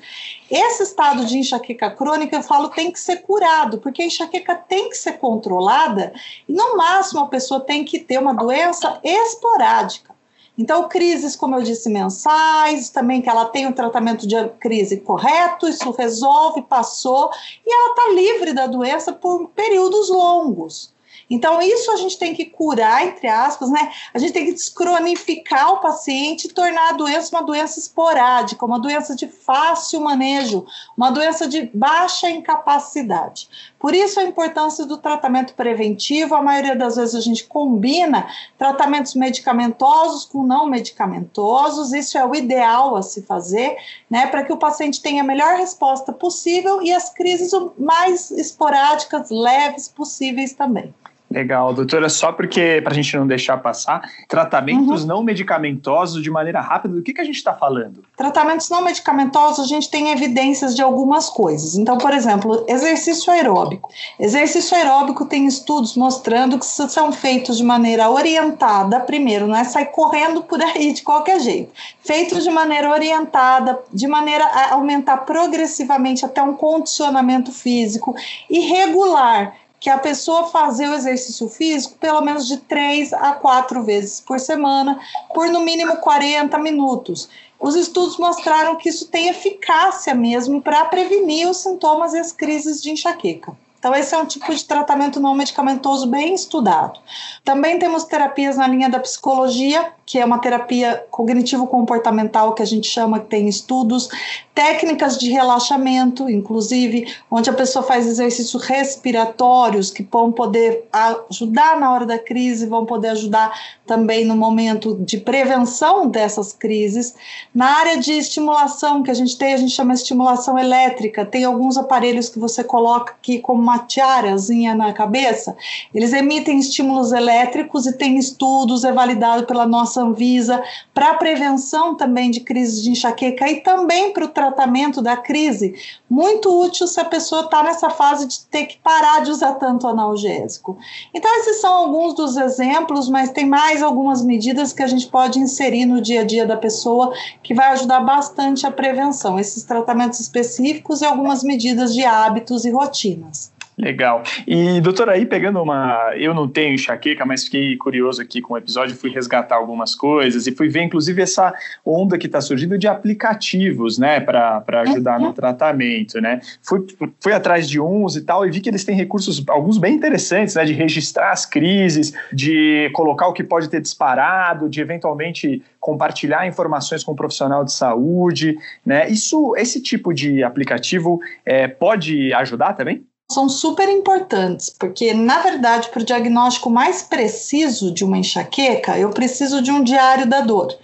Esse 0.49 0.83
estado 0.83 1.25
de 1.25 1.37
enxaqueca 1.37 1.91
crônica, 1.91 2.35
eu 2.35 2.41
falo, 2.41 2.69
tem 2.69 2.91
que 2.91 2.99
ser 2.99 3.17
curado, 3.17 3.79
porque 3.79 4.01
a 4.01 4.05
enxaqueca 4.05 4.55
tem 4.55 4.89
que 4.89 4.97
ser 4.97 5.13
controlada 5.13 6.13
e, 6.47 6.53
no 6.53 6.77
máximo, 6.77 7.21
a 7.21 7.27
pessoa 7.27 7.59
tem 7.59 7.83
que 7.83 7.99
ter 7.99 8.17
uma 8.17 8.33
doença 8.33 8.99
esporádica. 9.03 10.13
Então, 10.57 10.87
crises, 10.87 11.35
como 11.35 11.55
eu 11.55 11.63
disse, 11.63 11.89
mensais, 11.89 12.89
também 12.89 13.21
que 13.21 13.29
ela 13.29 13.45
tem 13.45 13.67
o 13.67 13.73
tratamento 13.73 14.27
de 14.27 14.35
crise 14.59 14.97
correto, 14.97 15.67
isso 15.67 15.89
resolve, 15.91 16.61
passou, 16.61 17.31
e 17.65 17.73
ela 17.73 17.89
está 17.89 18.09
livre 18.13 18.53
da 18.53 18.67
doença 18.67 19.11
por 19.11 19.49
períodos 19.49 20.09
longos. 20.09 20.92
Então, 21.33 21.59
isso 21.59 21.91
a 21.91 21.95
gente 21.95 22.19
tem 22.19 22.35
que 22.35 22.45
curar, 22.45 23.07
entre 23.07 23.27
aspas, 23.27 23.71
né? 23.71 23.91
A 24.13 24.19
gente 24.19 24.33
tem 24.33 24.45
que 24.45 24.53
descronificar 24.53 25.73
o 25.73 25.77
paciente 25.77 26.45
e 26.45 26.53
tornar 26.53 26.89
a 26.89 26.93
doença 26.93 27.35
uma 27.35 27.41
doença 27.41 27.79
esporádica, 27.79 28.63
uma 28.63 28.79
doença 28.79 29.15
de 29.15 29.27
fácil 29.27 29.99
manejo, 29.99 30.63
uma 30.95 31.09
doença 31.09 31.47
de 31.47 31.71
baixa 31.73 32.29
incapacidade. 32.29 33.49
Por 33.79 33.95
isso 33.95 34.19
a 34.19 34.23
importância 34.23 34.85
do 34.85 34.99
tratamento 34.99 35.55
preventivo, 35.55 36.35
a 36.35 36.41
maioria 36.43 36.75
das 36.75 36.97
vezes 36.97 37.15
a 37.15 37.19
gente 37.19 37.45
combina 37.45 38.27
tratamentos 38.55 39.15
medicamentosos 39.15 40.25
com 40.25 40.43
não 40.43 40.67
medicamentosos, 40.67 41.93
isso 41.93 42.15
é 42.15 42.23
o 42.23 42.35
ideal 42.35 42.95
a 42.95 43.01
se 43.01 43.23
fazer, 43.23 43.75
né, 44.07 44.27
para 44.27 44.43
que 44.43 44.53
o 44.53 44.57
paciente 44.57 45.01
tenha 45.01 45.23
a 45.23 45.25
melhor 45.25 45.55
resposta 45.55 46.13
possível 46.13 46.79
e 46.83 46.93
as 46.93 47.09
crises 47.09 47.51
mais 47.75 48.29
esporádicas, 48.29 49.31
leves 49.31 49.87
possíveis 49.87 50.53
também. 50.53 50.93
Legal, 51.33 51.73
doutora, 51.73 52.09
só 52.09 52.31
porque 52.31 52.79
para 52.83 52.93
a 52.93 52.95
gente 52.95 53.17
não 53.17 53.25
deixar 53.25 53.57
passar, 53.57 54.07
tratamentos 54.27 55.01
uhum. 55.01 55.07
não 55.07 55.23
medicamentosos 55.23 56.21
de 56.21 56.29
maneira 56.29 56.61
rápida, 56.61 56.93
do 56.93 57.01
que, 57.01 57.11
que 57.11 57.21
a 57.21 57.23
gente 57.23 57.37
está 57.37 57.55
falando? 57.55 58.03
Tratamentos 58.15 58.69
não 58.69 58.83
medicamentosos, 58.83 59.65
a 59.65 59.67
gente 59.67 59.89
tem 59.89 60.11
evidências 60.11 60.75
de 60.75 60.83
algumas 60.83 61.29
coisas. 61.29 61.73
Então, 61.73 61.97
por 61.97 62.13
exemplo, 62.13 62.63
exercício 62.67 63.33
aeróbico. 63.33 63.89
Exercício 64.19 64.77
aeróbico 64.77 65.25
tem 65.25 65.47
estudos 65.47 65.97
mostrando 65.97 66.59
que 66.59 66.65
são 66.67 67.11
feitos 67.11 67.57
de 67.57 67.63
maneira 67.63 68.11
orientada, 68.11 68.99
primeiro, 68.99 69.47
não 69.47 69.55
é 69.55 69.63
sair 69.63 69.87
correndo 69.87 70.43
por 70.43 70.61
aí 70.61 70.93
de 70.93 71.01
qualquer 71.01 71.39
jeito. 71.39 71.71
Feitos 72.03 72.43
de 72.43 72.51
maneira 72.51 72.91
orientada, 72.91 73.79
de 73.91 74.05
maneira 74.05 74.45
a 74.45 74.75
aumentar 74.75 75.17
progressivamente 75.17 76.23
até 76.23 76.43
um 76.43 76.53
condicionamento 76.53 77.51
físico 77.51 78.15
e 78.47 78.59
regular 78.59 79.55
que 79.83 79.89
a 79.89 79.97
pessoa 79.97 80.47
fazer 80.47 80.87
o 80.87 80.93
exercício 80.93 81.49
físico 81.49 81.97
pelo 81.99 82.21
menos 82.21 82.47
de 82.47 82.55
três 82.55 83.11
a 83.11 83.33
quatro 83.33 83.83
vezes 83.83 84.21
por 84.21 84.39
semana, 84.39 84.97
por 85.33 85.49
no 85.49 85.59
mínimo 85.59 85.97
40 85.97 86.57
minutos. 86.57 87.27
Os 87.59 87.75
estudos 87.75 88.17
mostraram 88.17 88.77
que 88.77 88.87
isso 88.87 89.09
tem 89.09 89.27
eficácia 89.27 90.15
mesmo 90.15 90.61
para 90.61 90.85
prevenir 90.85 91.49
os 91.49 91.57
sintomas 91.57 92.13
e 92.13 92.17
as 92.17 92.31
crises 92.31 92.81
de 92.81 92.91
enxaqueca. 92.91 93.57
Então, 93.77 93.93
esse 93.93 94.15
é 94.15 94.17
um 94.17 94.25
tipo 94.25 94.55
de 94.55 94.63
tratamento 94.63 95.19
não 95.19 95.35
medicamentoso 95.35 96.07
bem 96.07 96.33
estudado. 96.33 96.97
Também 97.43 97.77
temos 97.77 98.05
terapias 98.05 98.55
na 98.55 98.65
linha 98.65 98.87
da 98.89 99.01
psicologia, 99.01 99.91
que 100.05 100.19
é 100.19 100.25
uma 100.25 100.39
terapia 100.39 101.03
cognitivo-comportamental 101.09 102.53
que 102.53 102.61
a 102.61 102.65
gente 102.65 102.87
chama, 102.87 103.19
que 103.19 103.27
tem 103.27 103.47
estudos, 103.47 104.09
técnicas 104.53 105.17
de 105.17 105.31
relaxamento, 105.31 106.29
inclusive, 106.29 107.07
onde 107.31 107.49
a 107.49 107.53
pessoa 107.53 107.83
faz 107.83 108.05
exercícios 108.05 108.63
respiratórios 108.63 109.89
que 109.89 110.03
vão 110.03 110.31
poder 110.31 110.85
ajudar 111.29 111.79
na 111.79 111.91
hora 111.91 112.05
da 112.05 112.19
crise, 112.19 112.67
vão 112.67 112.85
poder 112.85 113.09
ajudar 113.09 113.51
também 113.85 114.25
no 114.25 114.35
momento 114.35 114.95
de 114.99 115.17
prevenção 115.17 116.07
dessas 116.07 116.53
crises. 116.53 117.15
Na 117.53 117.77
área 117.77 117.97
de 117.97 118.13
estimulação 118.13 119.01
que 119.01 119.09
a 119.09 119.13
gente 119.13 119.37
tem, 119.37 119.53
a 119.53 119.57
gente 119.57 119.73
chama 119.73 119.93
estimulação 119.93 120.59
elétrica, 120.59 121.25
tem 121.25 121.45
alguns 121.45 121.77
aparelhos 121.77 122.29
que 122.29 122.39
você 122.39 122.63
coloca 122.63 123.13
aqui 123.13 123.39
como 123.39 123.61
uma 123.61 123.79
tiarazinha 123.79 124.75
na 124.75 124.93
cabeça, 124.93 125.55
eles 125.93 126.13
emitem 126.13 126.59
estímulos 126.59 127.11
elétricos 127.11 127.87
e 127.87 127.97
tem 127.97 128.17
estudos, 128.17 128.83
é 128.83 128.91
validado 128.91 129.45
pela 129.45 129.65
nossa 129.65 129.92
Anvisa, 129.99 130.63
para 130.93 131.13
prevenção 131.15 131.95
também 131.95 132.31
de 132.31 132.39
crises 132.39 132.81
de 132.81 132.91
enxaqueca 132.91 133.49
e 133.49 133.61
também 133.61 134.11
para 134.11 134.25
o 134.25 134.29
tratamento 134.29 135.01
da 135.01 135.15
crise. 135.15 135.75
Muito 136.09 136.61
útil 136.61 136.87
se 136.87 136.99
a 136.99 137.05
pessoa 137.05 137.43
está 137.43 137.63
nessa 137.63 137.89
fase 137.89 138.27
de 138.27 138.45
ter 138.45 138.65
que 138.65 138.77
parar 138.77 139.21
de 139.21 139.31
usar 139.31 139.53
tanto 139.53 139.87
analgésico. 139.87 140.77
Então, 141.13 141.33
esses 141.37 141.61
são 141.61 141.73
alguns 141.73 142.13
dos 142.13 142.35
exemplos, 142.37 143.09
mas 143.09 143.31
tem 143.31 143.45
mais 143.45 143.81
algumas 143.81 144.23
medidas 144.23 144.73
que 144.73 144.83
a 144.83 144.87
gente 144.87 145.07
pode 145.07 145.39
inserir 145.39 145.85
no 145.85 146.01
dia 146.01 146.21
a 146.21 146.25
dia 146.25 146.45
da 146.45 146.57
pessoa 146.57 147.13
que 147.41 147.53
vai 147.53 147.67
ajudar 147.73 148.01
bastante 148.01 148.65
a 148.65 148.71
prevenção. 148.71 149.39
Esses 149.39 149.63
tratamentos 149.63 150.19
específicos 150.19 151.01
e 151.01 151.05
algumas 151.05 151.43
medidas 151.43 151.93
de 151.93 152.03
hábitos 152.03 152.65
e 152.65 152.71
rotinas. 152.71 153.52
Legal. 153.77 154.21
E, 154.45 154.79
doutora, 154.81 155.13
aí 155.13 155.25
pegando 155.25 155.61
uma. 155.61 156.13
Eu 156.15 156.33
não 156.33 156.47
tenho 156.47 156.75
enxaqueca, 156.75 157.25
mas 157.25 157.45
fiquei 157.45 157.75
curioso 157.75 158.21
aqui 158.21 158.41
com 158.41 158.53
o 158.53 158.57
episódio, 158.57 158.95
fui 158.95 159.09
resgatar 159.09 159.55
algumas 159.55 159.95
coisas 159.95 160.45
e 160.45 160.51
fui 160.51 160.69
ver, 160.69 160.83
inclusive, 160.83 161.21
essa 161.21 161.53
onda 161.83 162.17
que 162.17 162.27
está 162.27 162.39
surgindo 162.39 162.77
de 162.77 162.87
aplicativos, 162.87 163.97
né, 163.97 164.19
para 164.19 164.63
ajudar 164.81 165.19
no 165.19 165.27
uhum. 165.27 165.33
tratamento, 165.33 166.21
né. 166.21 166.39
Fui, 166.61 166.85
fui 167.19 167.33
atrás 167.33 167.67
de 167.67 167.79
uns 167.79 168.15
e 168.15 168.21
tal 168.21 168.45
e 168.45 168.51
vi 168.51 168.61
que 168.61 168.69
eles 168.69 168.83
têm 168.83 168.95
recursos, 168.95 169.43
alguns 169.47 169.77
bem 169.77 169.95
interessantes, 169.95 170.55
né, 170.55 170.65
de 170.65 170.73
registrar 170.73 171.31
as 171.31 171.45
crises, 171.45 172.13
de 172.31 172.91
colocar 172.93 173.27
o 173.27 173.33
que 173.33 173.43
pode 173.43 173.69
ter 173.69 173.81
disparado, 173.81 174.69
de 174.69 174.81
eventualmente 174.81 175.63
compartilhar 175.79 176.47
informações 176.47 177.03
com 177.03 177.13
um 177.13 177.15
profissional 177.15 177.65
de 177.65 177.73
saúde, 177.73 178.57
né. 178.85 179.09
Isso, 179.09 179.55
esse 179.57 179.81
tipo 179.81 180.13
de 180.13 180.43
aplicativo 180.43 181.19
é, 181.43 181.67
pode 181.67 182.31
ajudar 182.33 182.73
também? 182.73 183.03
São 183.31 183.49
super 183.49 183.89
importantes, 183.89 184.69
porque, 184.69 185.13
na 185.13 185.39
verdade, 185.39 185.89
para 185.89 186.01
o 186.01 186.05
diagnóstico 186.05 186.69
mais 186.69 187.01
preciso 187.01 187.91
de 187.91 188.03
uma 188.03 188.17
enxaqueca, 188.17 188.97
eu 188.97 189.09
preciso 189.09 189.61
de 189.61 189.71
um 189.71 189.83
diário 189.83 190.27
da 190.27 190.41
dor, 190.41 190.77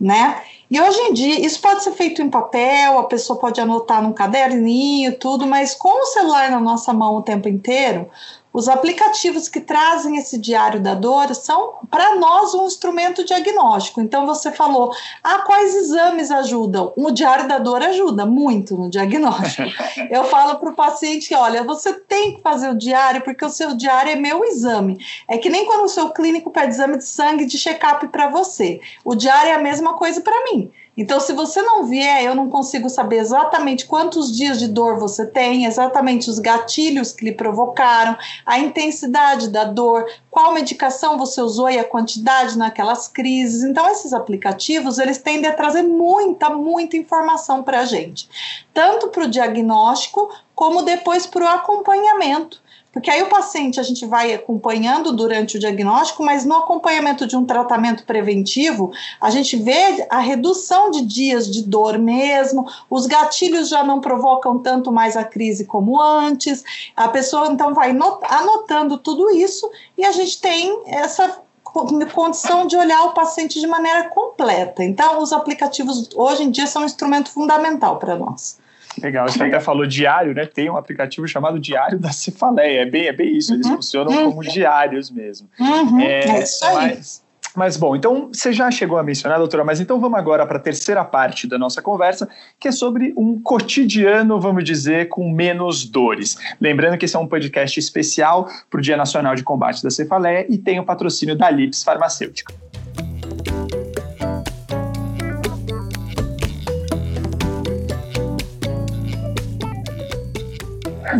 né? 0.00 0.42
E 0.70 0.80
hoje 0.80 0.98
em 1.00 1.12
dia, 1.12 1.44
isso 1.44 1.60
pode 1.60 1.84
ser 1.84 1.92
feito 1.92 2.22
em 2.22 2.30
papel, 2.30 2.98
a 2.98 3.04
pessoa 3.04 3.38
pode 3.38 3.60
anotar 3.60 4.02
num 4.02 4.12
caderninho, 4.12 5.18
tudo, 5.18 5.46
mas 5.46 5.74
com 5.74 6.02
o 6.02 6.06
celular 6.06 6.50
na 6.50 6.58
nossa 6.58 6.92
mão 6.92 7.16
o 7.16 7.22
tempo 7.22 7.48
inteiro, 7.48 8.08
os 8.52 8.68
aplicativos 8.68 9.48
que 9.48 9.60
trazem 9.60 10.18
esse 10.18 10.38
diário 10.38 10.78
da 10.78 10.94
dor 10.94 11.34
são, 11.34 11.74
para 11.90 12.16
nós, 12.16 12.54
um 12.54 12.66
instrumento 12.66 13.24
diagnóstico. 13.24 14.00
Então, 14.00 14.26
você 14.26 14.52
falou, 14.52 14.92
ah, 15.24 15.38
quais 15.38 15.74
exames 15.74 16.30
ajudam? 16.30 16.92
O 16.96 17.10
diário 17.10 17.48
da 17.48 17.58
dor 17.58 17.82
ajuda 17.82 18.26
muito 18.26 18.76
no 18.76 18.90
diagnóstico. 18.90 19.68
Eu 20.10 20.24
falo 20.24 20.58
para 20.58 20.70
o 20.70 20.74
paciente: 20.74 21.34
olha, 21.34 21.64
você 21.64 21.94
tem 21.94 22.36
que 22.36 22.42
fazer 22.42 22.68
o 22.68 22.76
diário, 22.78 23.22
porque 23.22 23.44
o 23.44 23.50
seu 23.50 23.74
diário 23.74 24.12
é 24.12 24.16
meu 24.16 24.44
exame. 24.44 24.98
É 25.28 25.38
que 25.38 25.48
nem 25.48 25.64
quando 25.64 25.84
o 25.84 25.88
seu 25.88 26.10
clínico 26.10 26.50
pede 26.50 26.72
exame 26.72 26.98
de 26.98 27.04
sangue 27.04 27.46
de 27.46 27.58
check-up 27.58 28.06
para 28.08 28.28
você. 28.28 28.80
O 29.04 29.14
diário 29.14 29.50
é 29.50 29.54
a 29.54 29.62
mesma 29.62 29.94
coisa 29.94 30.20
para 30.20 30.44
mim. 30.44 30.70
Então, 30.94 31.18
se 31.18 31.32
você 31.32 31.62
não 31.62 31.84
vier, 31.84 32.22
eu 32.22 32.34
não 32.34 32.50
consigo 32.50 32.90
saber 32.90 33.16
exatamente 33.16 33.86
quantos 33.86 34.30
dias 34.30 34.58
de 34.58 34.68
dor 34.68 34.98
você 34.98 35.24
tem, 35.24 35.64
exatamente 35.64 36.28
os 36.28 36.38
gatilhos 36.38 37.12
que 37.12 37.24
lhe 37.24 37.32
provocaram, 37.32 38.16
a 38.44 38.58
intensidade 38.58 39.48
da 39.48 39.64
dor, 39.64 40.06
qual 40.30 40.52
medicação 40.52 41.16
você 41.16 41.40
usou 41.40 41.70
e 41.70 41.78
a 41.78 41.84
quantidade 41.84 42.58
naquelas 42.58 43.08
crises. 43.08 43.62
Então, 43.62 43.88
esses 43.88 44.12
aplicativos, 44.12 44.98
eles 44.98 45.16
tendem 45.16 45.50
a 45.50 45.54
trazer 45.54 45.82
muita, 45.82 46.50
muita 46.50 46.96
informação 46.96 47.62
para 47.62 47.80
a 47.80 47.84
gente, 47.86 48.28
tanto 48.74 49.08
para 49.08 49.24
o 49.24 49.30
diagnóstico, 49.30 50.30
como 50.54 50.82
depois 50.82 51.26
para 51.26 51.44
o 51.44 51.48
acompanhamento. 51.48 52.61
Porque 52.92 53.10
aí 53.10 53.22
o 53.22 53.28
paciente 53.28 53.80
a 53.80 53.82
gente 53.82 54.04
vai 54.04 54.34
acompanhando 54.34 55.12
durante 55.12 55.56
o 55.56 55.60
diagnóstico, 55.60 56.22
mas 56.22 56.44
no 56.44 56.56
acompanhamento 56.56 57.26
de 57.26 57.34
um 57.34 57.44
tratamento 57.44 58.04
preventivo, 58.04 58.92
a 59.18 59.30
gente 59.30 59.56
vê 59.56 60.06
a 60.10 60.18
redução 60.18 60.90
de 60.90 61.00
dias 61.02 61.50
de 61.50 61.62
dor 61.62 61.98
mesmo, 61.98 62.66
os 62.90 63.06
gatilhos 63.06 63.70
já 63.70 63.82
não 63.82 64.00
provocam 64.00 64.58
tanto 64.58 64.92
mais 64.92 65.16
a 65.16 65.24
crise 65.24 65.64
como 65.64 66.00
antes, 66.00 66.62
a 66.94 67.08
pessoa 67.08 67.48
então 67.48 67.72
vai 67.72 67.96
anotando 68.28 68.98
tudo 68.98 69.30
isso 69.30 69.70
e 69.96 70.04
a 70.04 70.12
gente 70.12 70.38
tem 70.40 70.82
essa 70.86 71.40
condição 71.62 72.66
de 72.66 72.76
olhar 72.76 73.04
o 73.04 73.14
paciente 73.14 73.58
de 73.58 73.66
maneira 73.66 74.10
completa. 74.10 74.84
Então, 74.84 75.22
os 75.22 75.32
aplicativos 75.32 76.10
hoje 76.14 76.42
em 76.42 76.50
dia 76.50 76.66
são 76.66 76.82
um 76.82 76.84
instrumento 76.84 77.30
fundamental 77.30 77.98
para 77.98 78.14
nós. 78.14 78.60
Legal, 79.00 79.28
você 79.28 79.42
até 79.42 79.60
falou 79.60 79.86
diário, 79.86 80.34
né? 80.34 80.46
Tem 80.46 80.68
um 80.68 80.76
aplicativo 80.76 81.26
chamado 81.26 81.58
Diário 81.58 81.98
da 81.98 82.12
Cefaleia. 82.12 82.82
É 82.82 82.86
bem, 82.86 83.06
é 83.06 83.12
bem 83.12 83.36
isso, 83.36 83.54
eles 83.54 83.66
uhum. 83.66 83.76
funcionam 83.76 84.12
uhum. 84.12 84.30
como 84.30 84.42
diários 84.42 85.10
mesmo. 85.10 85.48
Uhum. 85.58 86.00
É, 86.00 86.24
é 86.24 86.42
isso 86.42 86.64
aí. 86.64 86.96
Mas, 86.96 87.24
mas 87.54 87.76
bom, 87.76 87.94
então 87.94 88.30
você 88.32 88.52
já 88.52 88.70
chegou 88.70 88.98
a 88.98 89.02
mencionar, 89.02 89.38
doutora, 89.38 89.64
mas 89.64 89.80
então 89.80 90.00
vamos 90.00 90.18
agora 90.18 90.46
para 90.46 90.56
a 90.56 90.60
terceira 90.60 91.04
parte 91.04 91.46
da 91.46 91.58
nossa 91.58 91.82
conversa, 91.82 92.28
que 92.58 92.68
é 92.68 92.72
sobre 92.72 93.12
um 93.16 93.40
cotidiano, 93.40 94.40
vamos 94.40 94.64
dizer, 94.64 95.08
com 95.08 95.30
menos 95.30 95.84
dores. 95.84 96.36
Lembrando 96.60 96.96
que 96.96 97.04
esse 97.04 97.16
é 97.16 97.18
um 97.18 97.26
podcast 97.26 97.78
especial 97.78 98.48
para 98.70 98.78
o 98.78 98.82
Dia 98.82 98.96
Nacional 98.96 99.34
de 99.34 99.42
Combate 99.42 99.82
da 99.82 99.90
Cefaleia 99.90 100.46
e 100.48 100.56
tem 100.56 100.80
o 100.80 100.84
patrocínio 100.84 101.36
da 101.36 101.50
Lips 101.50 101.82
Farmacêutica. 101.82 102.54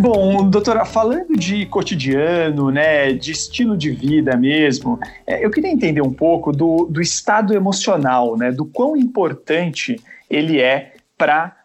Bom, 0.01 0.49
doutora, 0.49 0.84
falando 0.84 1.36
de 1.36 1.66
cotidiano, 1.66 2.70
né, 2.70 3.12
de 3.12 3.32
estilo 3.32 3.76
de 3.76 3.90
vida 3.90 4.36
mesmo, 4.36 4.99
é, 5.26 5.45
eu 5.45 5.51
queria 5.51 5.70
entender 5.70 6.01
um 6.01 6.12
pouco 6.12 6.53
do, 6.53 6.86
do 6.90 7.01
estado 7.01 7.55
emocional, 7.55 8.36
né, 8.36 8.51
do 8.51 8.64
quão 8.64 8.97
importante 8.97 10.01
ele 10.30 10.61
é 10.61 10.95
para 11.16 11.57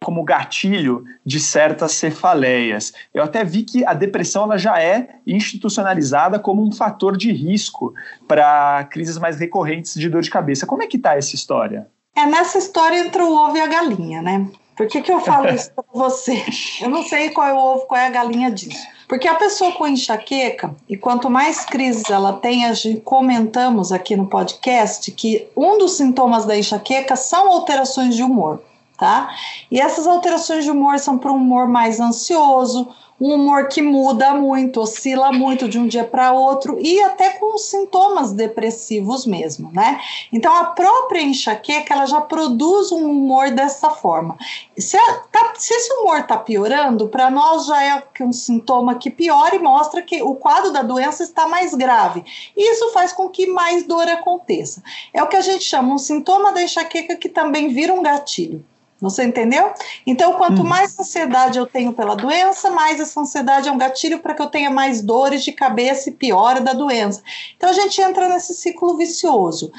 como 0.00 0.22
gatilho 0.22 1.04
de 1.24 1.40
certas 1.40 1.92
cefaleias. 1.92 2.92
Eu 3.12 3.22
até 3.24 3.42
vi 3.42 3.62
que 3.62 3.84
a 3.84 3.94
depressão 3.94 4.44
ela 4.44 4.58
já 4.58 4.80
é 4.80 5.16
institucionalizada 5.26 6.38
como 6.38 6.66
um 6.66 6.70
fator 6.70 7.16
de 7.16 7.32
risco 7.32 7.94
para 8.28 8.84
crises 8.90 9.18
mais 9.18 9.38
recorrentes 9.38 9.94
de 9.94 10.08
dor 10.08 10.22
de 10.22 10.30
cabeça. 10.30 10.66
Como 10.66 10.82
é 10.82 10.86
que 10.86 10.96
está 10.96 11.16
essa 11.16 11.34
história? 11.34 11.88
É 12.14 12.26
nessa 12.26 12.58
história 12.58 12.98
entre 12.98 13.22
o 13.22 13.32
ovo 13.32 13.56
e 13.56 13.60
a 13.60 13.66
galinha, 13.66 14.22
né? 14.22 14.46
Por 14.76 14.86
que, 14.86 15.00
que 15.00 15.10
eu 15.10 15.20
falo 15.20 15.48
isso 15.48 15.70
para 15.72 15.84
você? 15.92 16.44
Eu 16.82 16.90
não 16.90 17.02
sei 17.02 17.30
qual 17.30 17.48
é 17.48 17.52
o 17.52 17.56
ovo, 17.56 17.86
qual 17.86 17.98
é 17.98 18.06
a 18.06 18.10
galinha 18.10 18.50
disso. 18.50 18.86
Porque 19.08 19.26
a 19.26 19.34
pessoa 19.34 19.72
com 19.72 19.86
enxaqueca, 19.86 20.74
e 20.88 20.96
quanto 20.96 21.30
mais 21.30 21.64
crises 21.64 22.10
ela 22.10 22.34
tem, 22.34 22.66
a 22.66 22.74
gente 22.74 23.00
comentamos 23.00 23.90
aqui 23.90 24.16
no 24.16 24.26
podcast 24.26 25.10
que 25.12 25.48
um 25.56 25.78
dos 25.78 25.96
sintomas 25.96 26.44
da 26.44 26.58
enxaqueca 26.58 27.16
são 27.16 27.50
alterações 27.50 28.16
de 28.16 28.22
humor, 28.22 28.60
tá? 28.98 29.34
E 29.70 29.80
essas 29.80 30.06
alterações 30.06 30.64
de 30.64 30.70
humor 30.70 30.98
são 30.98 31.16
para 31.16 31.32
um 31.32 31.36
humor 31.36 31.68
mais 31.68 32.00
ansioso, 32.00 32.88
um 33.20 33.34
humor 33.34 33.68
que 33.68 33.80
muda 33.80 34.34
muito, 34.34 34.80
oscila 34.80 35.32
muito 35.32 35.68
de 35.68 35.78
um 35.78 35.86
dia 35.86 36.04
para 36.04 36.32
outro 36.32 36.78
e 36.80 37.00
até 37.02 37.30
com 37.30 37.56
sintomas 37.56 38.32
depressivos 38.32 39.26
mesmo, 39.26 39.70
né? 39.72 40.00
Então 40.32 40.54
a 40.54 40.64
própria 40.66 41.22
enxaqueca 41.22 41.94
ela 41.94 42.06
já 42.06 42.20
produz 42.20 42.92
um 42.92 43.10
humor 43.10 43.50
dessa 43.50 43.90
forma. 43.90 44.36
Se, 44.76 44.98
tá, 45.32 45.54
se 45.56 45.72
esse 45.72 45.92
humor 45.94 46.20
está 46.20 46.36
piorando, 46.36 47.08
para 47.08 47.30
nós 47.30 47.66
já 47.66 47.82
é 47.82 48.02
um 48.20 48.32
sintoma 48.32 48.96
que 48.96 49.10
piora 49.10 49.56
e 49.56 49.58
mostra 49.58 50.02
que 50.02 50.22
o 50.22 50.34
quadro 50.34 50.70
da 50.70 50.82
doença 50.82 51.22
está 51.22 51.48
mais 51.48 51.74
grave. 51.74 52.24
Isso 52.56 52.92
faz 52.92 53.12
com 53.12 53.28
que 53.28 53.46
mais 53.46 53.84
dor 53.84 54.08
aconteça. 54.08 54.82
É 55.12 55.22
o 55.22 55.28
que 55.28 55.36
a 55.36 55.40
gente 55.40 55.64
chama 55.64 55.94
um 55.94 55.98
sintoma 55.98 56.52
da 56.52 56.62
enxaqueca 56.62 57.16
que 57.16 57.28
também 57.28 57.68
vira 57.68 57.94
um 57.94 58.02
gatilho. 58.02 58.64
Você 59.10 59.24
entendeu? 59.24 59.72
Então, 60.06 60.34
quanto 60.34 60.62
hum. 60.62 60.66
mais 60.66 60.98
ansiedade 60.98 61.58
eu 61.58 61.66
tenho 61.66 61.92
pela 61.92 62.14
doença, 62.14 62.70
mais 62.70 63.00
essa 63.00 63.20
ansiedade 63.20 63.68
é 63.68 63.72
um 63.72 63.78
gatilho 63.78 64.18
para 64.18 64.34
que 64.34 64.42
eu 64.42 64.46
tenha 64.46 64.70
mais 64.70 65.02
dores 65.02 65.44
de 65.44 65.52
cabeça 65.52 66.10
e 66.10 66.12
piora 66.12 66.60
da 66.60 66.72
doença. 66.72 67.22
Então, 67.56 67.70
a 67.70 67.72
gente 67.72 68.00
entra 68.00 68.28
nesse 68.28 68.54
ciclo 68.54 68.96
vicioso. 68.96 69.70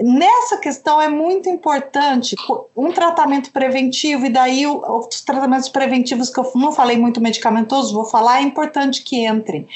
Nessa 0.00 0.58
questão 0.58 1.00
é 1.00 1.08
muito 1.08 1.48
importante 1.48 2.36
um 2.76 2.92
tratamento 2.92 3.50
preventivo, 3.50 4.26
e 4.26 4.30
daí 4.30 4.66
os 4.66 5.20
tratamentos 5.22 5.68
preventivos 5.68 6.30
que 6.30 6.38
eu 6.38 6.50
não 6.54 6.72
falei 6.72 6.96
muito 6.96 7.20
medicamentoso, 7.20 7.94
vou 7.94 8.04
falar, 8.04 8.40
é 8.40 8.42
importante 8.42 9.02
que 9.02 9.26
entrem. 9.26 9.66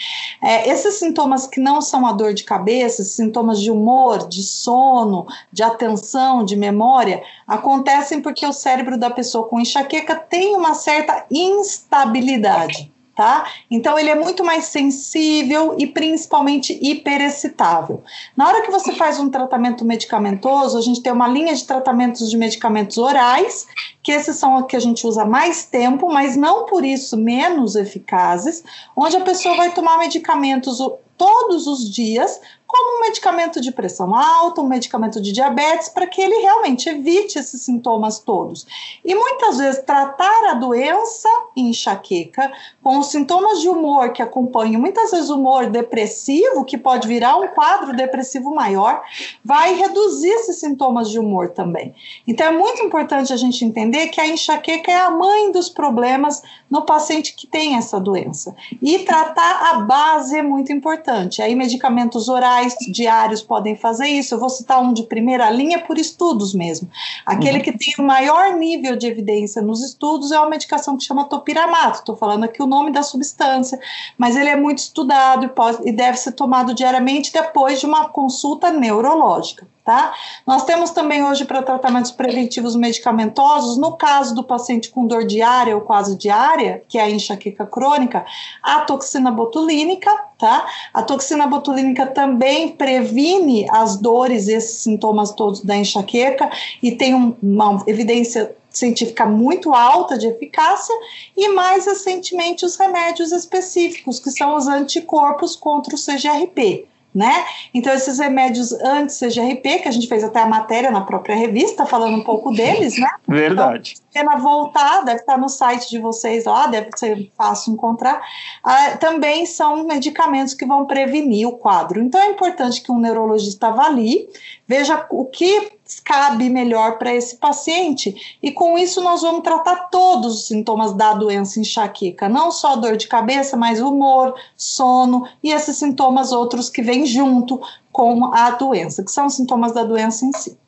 É, 0.42 0.68
esses 0.68 0.94
sintomas 0.94 1.46
que 1.46 1.60
não 1.60 1.80
são 1.80 2.06
a 2.06 2.12
dor 2.12 2.34
de 2.34 2.44
cabeça, 2.44 3.02
sintomas 3.02 3.60
de 3.60 3.70
humor, 3.70 4.28
de 4.28 4.42
sono, 4.42 5.26
de 5.52 5.62
atenção, 5.62 6.44
de 6.44 6.56
memória, 6.56 7.22
acontecem 7.46 8.20
porque 8.20 8.44
o 8.46 8.52
cérebro 8.52 8.98
da 9.00 9.10
pessoa 9.10 9.48
com 9.48 9.58
enxaqueca 9.58 10.14
tem 10.14 10.54
uma 10.54 10.74
certa 10.74 11.24
instabilidade 11.30 12.92
tá? 13.20 13.44
Então 13.70 13.98
ele 13.98 14.08
é 14.08 14.14
muito 14.14 14.42
mais 14.42 14.64
sensível 14.64 15.74
e 15.78 15.86
principalmente 15.86 16.78
hiperexcitável. 16.80 18.02
Na 18.34 18.48
hora 18.48 18.62
que 18.62 18.70
você 18.70 18.94
faz 18.94 19.20
um 19.20 19.28
tratamento 19.28 19.84
medicamentoso, 19.84 20.78
a 20.78 20.80
gente 20.80 21.02
tem 21.02 21.12
uma 21.12 21.28
linha 21.28 21.54
de 21.54 21.62
tratamentos 21.64 22.30
de 22.30 22.36
medicamentos 22.38 22.96
orais, 22.96 23.66
que 24.02 24.10
esses 24.10 24.36
são 24.36 24.56
os 24.56 24.64
que 24.64 24.74
a 24.74 24.80
gente 24.80 25.06
usa 25.06 25.26
mais 25.26 25.66
tempo, 25.66 26.10
mas 26.10 26.34
não 26.34 26.64
por 26.64 26.82
isso 26.82 27.14
menos 27.14 27.76
eficazes, 27.76 28.64
onde 28.96 29.18
a 29.18 29.20
pessoa 29.20 29.54
vai 29.54 29.70
tomar 29.70 29.98
medicamentos 29.98 30.78
todos 31.18 31.66
os 31.66 31.92
dias 31.92 32.40
como 32.70 32.98
um 32.98 33.00
medicamento 33.00 33.60
de 33.60 33.72
pressão 33.72 34.14
alta, 34.14 34.60
um 34.60 34.68
medicamento 34.68 35.20
de 35.20 35.32
diabetes, 35.32 35.88
para 35.88 36.06
que 36.06 36.22
ele 36.22 36.36
realmente 36.36 36.88
evite 36.88 37.36
esses 37.36 37.62
sintomas 37.62 38.20
todos. 38.20 38.64
E 39.04 39.12
muitas 39.12 39.58
vezes 39.58 39.82
tratar 39.82 40.50
a 40.50 40.54
doença 40.54 41.28
enxaqueca 41.56 42.48
com 42.80 42.98
os 42.98 43.08
sintomas 43.08 43.60
de 43.60 43.68
humor 43.68 44.12
que 44.12 44.22
acompanham, 44.22 44.80
muitas 44.80 45.10
vezes 45.10 45.30
humor 45.30 45.66
depressivo, 45.66 46.64
que 46.64 46.78
pode 46.78 47.08
virar 47.08 47.36
um 47.38 47.48
quadro 47.48 47.92
depressivo 47.92 48.54
maior, 48.54 49.02
vai 49.44 49.74
reduzir 49.74 50.28
esses 50.28 50.60
sintomas 50.60 51.10
de 51.10 51.18
humor 51.18 51.48
também. 51.48 51.92
Então 52.24 52.46
é 52.46 52.52
muito 52.52 52.80
importante 52.82 53.32
a 53.32 53.36
gente 53.36 53.64
entender 53.64 54.08
que 54.08 54.20
a 54.20 54.28
enxaqueca 54.28 54.92
é 54.92 55.00
a 55.00 55.10
mãe 55.10 55.50
dos 55.50 55.68
problemas 55.68 56.40
no 56.70 56.82
paciente 56.82 57.34
que 57.34 57.48
tem 57.48 57.74
essa 57.76 57.98
doença. 57.98 58.54
E 58.80 59.00
tratar 59.00 59.70
a 59.72 59.80
base 59.80 60.38
é 60.38 60.42
muito 60.42 60.72
importante. 60.72 61.42
Aí 61.42 61.56
medicamentos 61.56 62.28
orais 62.28 62.59
diários 62.90 63.42
podem 63.42 63.76
fazer 63.76 64.06
isso. 64.06 64.34
Eu 64.34 64.38
vou 64.38 64.48
citar 64.48 64.80
um 64.82 64.92
de 64.92 65.02
primeira 65.04 65.50
linha 65.50 65.78
por 65.78 65.98
estudos 65.98 66.54
mesmo. 66.54 66.88
Aquele 67.24 67.58
uhum. 67.58 67.64
que 67.64 67.72
tem 67.72 67.94
o 67.98 68.02
maior 68.02 68.54
nível 68.54 68.96
de 68.96 69.06
evidência 69.06 69.62
nos 69.62 69.82
estudos 69.82 70.32
é 70.32 70.38
uma 70.38 70.48
medicação 70.48 70.96
que 70.96 71.04
chama 71.04 71.24
topiramato. 71.24 72.00
Estou 72.00 72.16
falando 72.16 72.44
aqui 72.44 72.62
o 72.62 72.66
nome 72.66 72.90
da 72.90 73.02
substância, 73.02 73.78
mas 74.16 74.36
ele 74.36 74.48
é 74.48 74.56
muito 74.56 74.78
estudado 74.78 75.44
e, 75.44 75.48
pode, 75.48 75.88
e 75.88 75.92
deve 75.92 76.16
ser 76.16 76.32
tomado 76.32 76.74
diariamente 76.74 77.32
depois 77.32 77.80
de 77.80 77.86
uma 77.86 78.08
consulta 78.08 78.70
neurológica. 78.70 79.66
Tá? 79.82 80.12
Nós 80.46 80.64
temos 80.64 80.90
também 80.90 81.24
hoje 81.24 81.46
para 81.46 81.62
tratamentos 81.62 82.10
preventivos 82.10 82.76
medicamentosos, 82.76 83.78
no 83.78 83.96
caso 83.96 84.34
do 84.34 84.44
paciente 84.44 84.90
com 84.90 85.06
dor 85.06 85.24
diária 85.24 85.74
ou 85.74 85.80
quase 85.80 86.16
diária, 86.16 86.82
que 86.86 86.98
é 86.98 87.02
a 87.02 87.10
enxaqueca 87.10 87.64
crônica, 87.64 88.24
a 88.62 88.80
toxina 88.82 89.30
botulínica, 89.30 90.14
tá? 90.38 90.66
A 90.92 91.02
toxina 91.02 91.46
botulínica 91.46 92.06
também 92.06 92.68
previne 92.68 93.66
as 93.70 93.96
dores, 93.96 94.48
esses 94.48 94.82
sintomas 94.82 95.32
todos 95.32 95.62
da 95.62 95.76
enxaqueca 95.76 96.50
e 96.82 96.92
tem 96.92 97.14
um, 97.14 97.34
uma 97.42 97.82
evidência 97.86 98.54
científica 98.68 99.24
muito 99.24 99.74
alta 99.74 100.16
de 100.16 100.26
eficácia 100.26 100.94
e 101.34 101.48
mais 101.48 101.86
recentemente 101.86 102.66
os 102.66 102.76
remédios 102.76 103.32
específicos, 103.32 104.20
que 104.20 104.30
são 104.30 104.56
os 104.56 104.68
anticorpos 104.68 105.56
contra 105.56 105.94
o 105.94 105.98
CGRP 105.98 106.86
né? 107.14 107.44
Então, 107.74 107.92
esses 107.92 108.18
remédios 108.18 108.72
anti-CGRP, 108.72 109.80
que 109.80 109.88
a 109.88 109.90
gente 109.90 110.06
fez 110.06 110.22
até 110.22 110.40
a 110.40 110.46
matéria 110.46 110.90
na 110.90 111.00
própria 111.00 111.34
revista, 111.34 111.84
falando 111.84 112.16
um 112.16 112.24
pouco 112.24 112.52
deles, 112.52 112.98
né? 112.98 113.08
Verdade. 113.26 113.94
Então, 114.10 114.24
pena 114.24 114.40
voltar, 114.40 115.04
deve 115.04 115.20
estar 115.20 115.36
no 115.36 115.48
site 115.48 115.90
de 115.90 115.98
vocês 115.98 116.44
lá, 116.44 116.66
deve 116.66 116.90
ser 116.96 117.30
fácil 117.36 117.72
encontrar. 117.72 118.22
Ah, 118.62 118.96
também 118.98 119.44
são 119.46 119.84
medicamentos 119.84 120.54
que 120.54 120.66
vão 120.66 120.86
prevenir 120.86 121.48
o 121.48 121.52
quadro. 121.52 122.00
Então, 122.00 122.20
é 122.20 122.28
importante 122.28 122.80
que 122.80 122.92
um 122.92 122.98
neurologista 122.98 123.68
avalie, 123.68 124.28
veja 124.66 125.06
o 125.10 125.24
que 125.24 125.79
cabe 125.98 126.50
melhor 126.50 126.98
para 126.98 127.14
esse 127.14 127.36
paciente. 127.36 128.14
E 128.42 128.52
com 128.52 128.78
isso 128.78 129.00
nós 129.00 129.22
vamos 129.22 129.42
tratar 129.42 129.88
todos 129.88 130.34
os 130.34 130.46
sintomas 130.46 130.92
da 130.92 131.14
doença 131.14 131.58
enxaqueca, 131.58 132.28
não 132.28 132.52
só 132.52 132.76
dor 132.76 132.96
de 132.96 133.08
cabeça, 133.08 133.56
mas 133.56 133.80
humor, 133.80 134.34
sono 134.56 135.26
e 135.42 135.50
esses 135.50 135.78
sintomas 135.78 136.30
outros 136.30 136.68
que 136.68 136.82
vêm 136.82 137.06
junto 137.06 137.60
com 137.90 138.26
a 138.32 138.50
doença, 138.50 139.02
que 139.02 139.10
são 139.10 139.28
sintomas 139.28 139.72
da 139.72 139.82
doença 139.82 140.24
em 140.24 140.32
si. 140.32 140.59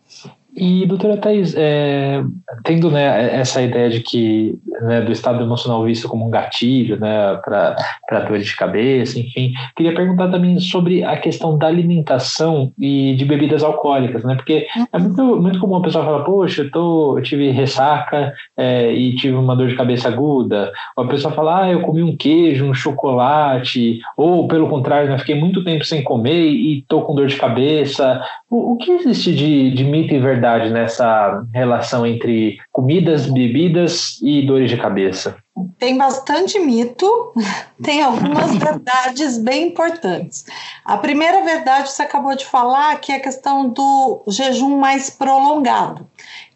E, 0.55 0.85
doutora 0.85 1.17
Thais, 1.17 1.55
é, 1.57 2.23
tendo 2.63 2.91
né, 2.91 3.41
essa 3.41 3.63
ideia 3.63 3.89
de 3.89 4.01
que 4.01 4.59
né, 4.83 5.01
do 5.01 5.11
estado 5.11 5.43
emocional 5.43 5.83
visto 5.85 6.09
como 6.09 6.27
um 6.27 6.31
gatilho 6.31 7.01
né, 7.01 7.41
para 7.43 8.21
dor 8.29 8.39
de 8.39 8.55
cabeça, 8.55 9.19
enfim, 9.19 9.55
queria 9.75 9.95
perguntar 9.95 10.31
também 10.31 10.59
sobre 10.59 11.03
a 11.05 11.17
questão 11.17 11.57
da 11.57 11.69
alimentação 11.69 12.71
e 12.79 13.15
de 13.15 13.25
bebidas 13.25 13.63
alcoólicas, 13.63 14.25
né? 14.25 14.35
Porque 14.35 14.67
é 14.93 14.99
muito, 14.99 15.41
muito 15.41 15.59
comum 15.59 15.77
a 15.77 15.83
pessoa 15.83 16.05
falar, 16.05 16.25
poxa, 16.25 16.63
eu, 16.63 16.71
tô, 16.71 17.19
eu 17.19 17.23
tive 17.23 17.51
ressaca 17.51 18.35
é, 18.55 18.93
e 18.93 19.17
tive 19.17 19.35
uma 19.35 19.57
dor 19.57 19.69
de 19.69 19.75
cabeça 19.75 20.09
aguda, 20.09 20.71
ou 20.97 21.05
a 21.05 21.09
pessoa 21.09 21.33
fala, 21.33 21.63
ah, 21.63 21.71
eu 21.71 21.81
comi 21.81 22.03
um 22.03 22.15
queijo, 22.15 22.67
um 22.67 22.75
chocolate, 22.75 24.01
ou 24.19 24.47
pelo 24.47 24.69
contrário, 24.69 25.09
né, 25.09 25.17
fiquei 25.17 25.35
muito 25.35 25.65
tempo 25.65 25.85
sem 25.85 26.03
comer 26.03 26.51
e 26.51 26.85
tô 26.87 27.01
com 27.01 27.15
dor 27.15 27.27
de 27.27 27.37
cabeça. 27.37 28.23
O, 28.51 28.75
o 28.75 28.77
que 28.77 28.91
existe 28.91 29.35
de, 29.35 29.71
de 29.71 29.85
mito 29.85 30.13
e 30.13 30.19
verdade 30.19 30.42
verdade 30.43 30.71
nessa 30.71 31.45
relação 31.55 32.05
entre 32.05 32.59
comidas, 32.73 33.27
bebidas 33.27 34.19
e 34.21 34.45
dores 34.45 34.69
de 34.69 34.77
cabeça? 34.77 35.37
Tem 35.79 35.97
bastante 35.97 36.59
mito, 36.59 37.33
tem 37.81 38.03
algumas 38.03 38.57
verdades 38.57 39.39
bem 39.39 39.69
importantes. 39.69 40.45
A 40.85 40.99
primeira 40.99 41.45
verdade 41.45 41.91
você 41.91 42.03
acabou 42.03 42.35
de 42.35 42.45
falar, 42.45 43.01
que 43.01 43.13
é 43.13 43.17
a 43.17 43.21
questão 43.21 43.69
do 43.69 44.25
jejum 44.29 44.79
mais 44.79 45.09
prolongado 45.11 46.09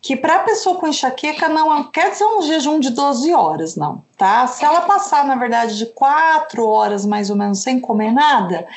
que 0.06 0.14
para 0.14 0.36
a 0.36 0.44
pessoa 0.44 0.78
com 0.78 0.86
enxaqueca 0.86 1.48
não 1.48 1.82
quer 1.82 2.12
dizer 2.12 2.24
um 2.24 2.40
jejum 2.40 2.78
de 2.78 2.90
12 2.90 3.34
horas, 3.34 3.74
não, 3.74 4.04
tá? 4.16 4.46
Se 4.46 4.64
ela 4.64 4.82
passar, 4.82 5.24
na 5.24 5.34
verdade, 5.34 5.76
de 5.76 5.86
4 5.86 6.64
horas 6.64 7.04
mais 7.04 7.28
ou 7.28 7.34
menos 7.34 7.60
sem 7.60 7.80
comer 7.80 8.12
nada, 8.12 8.68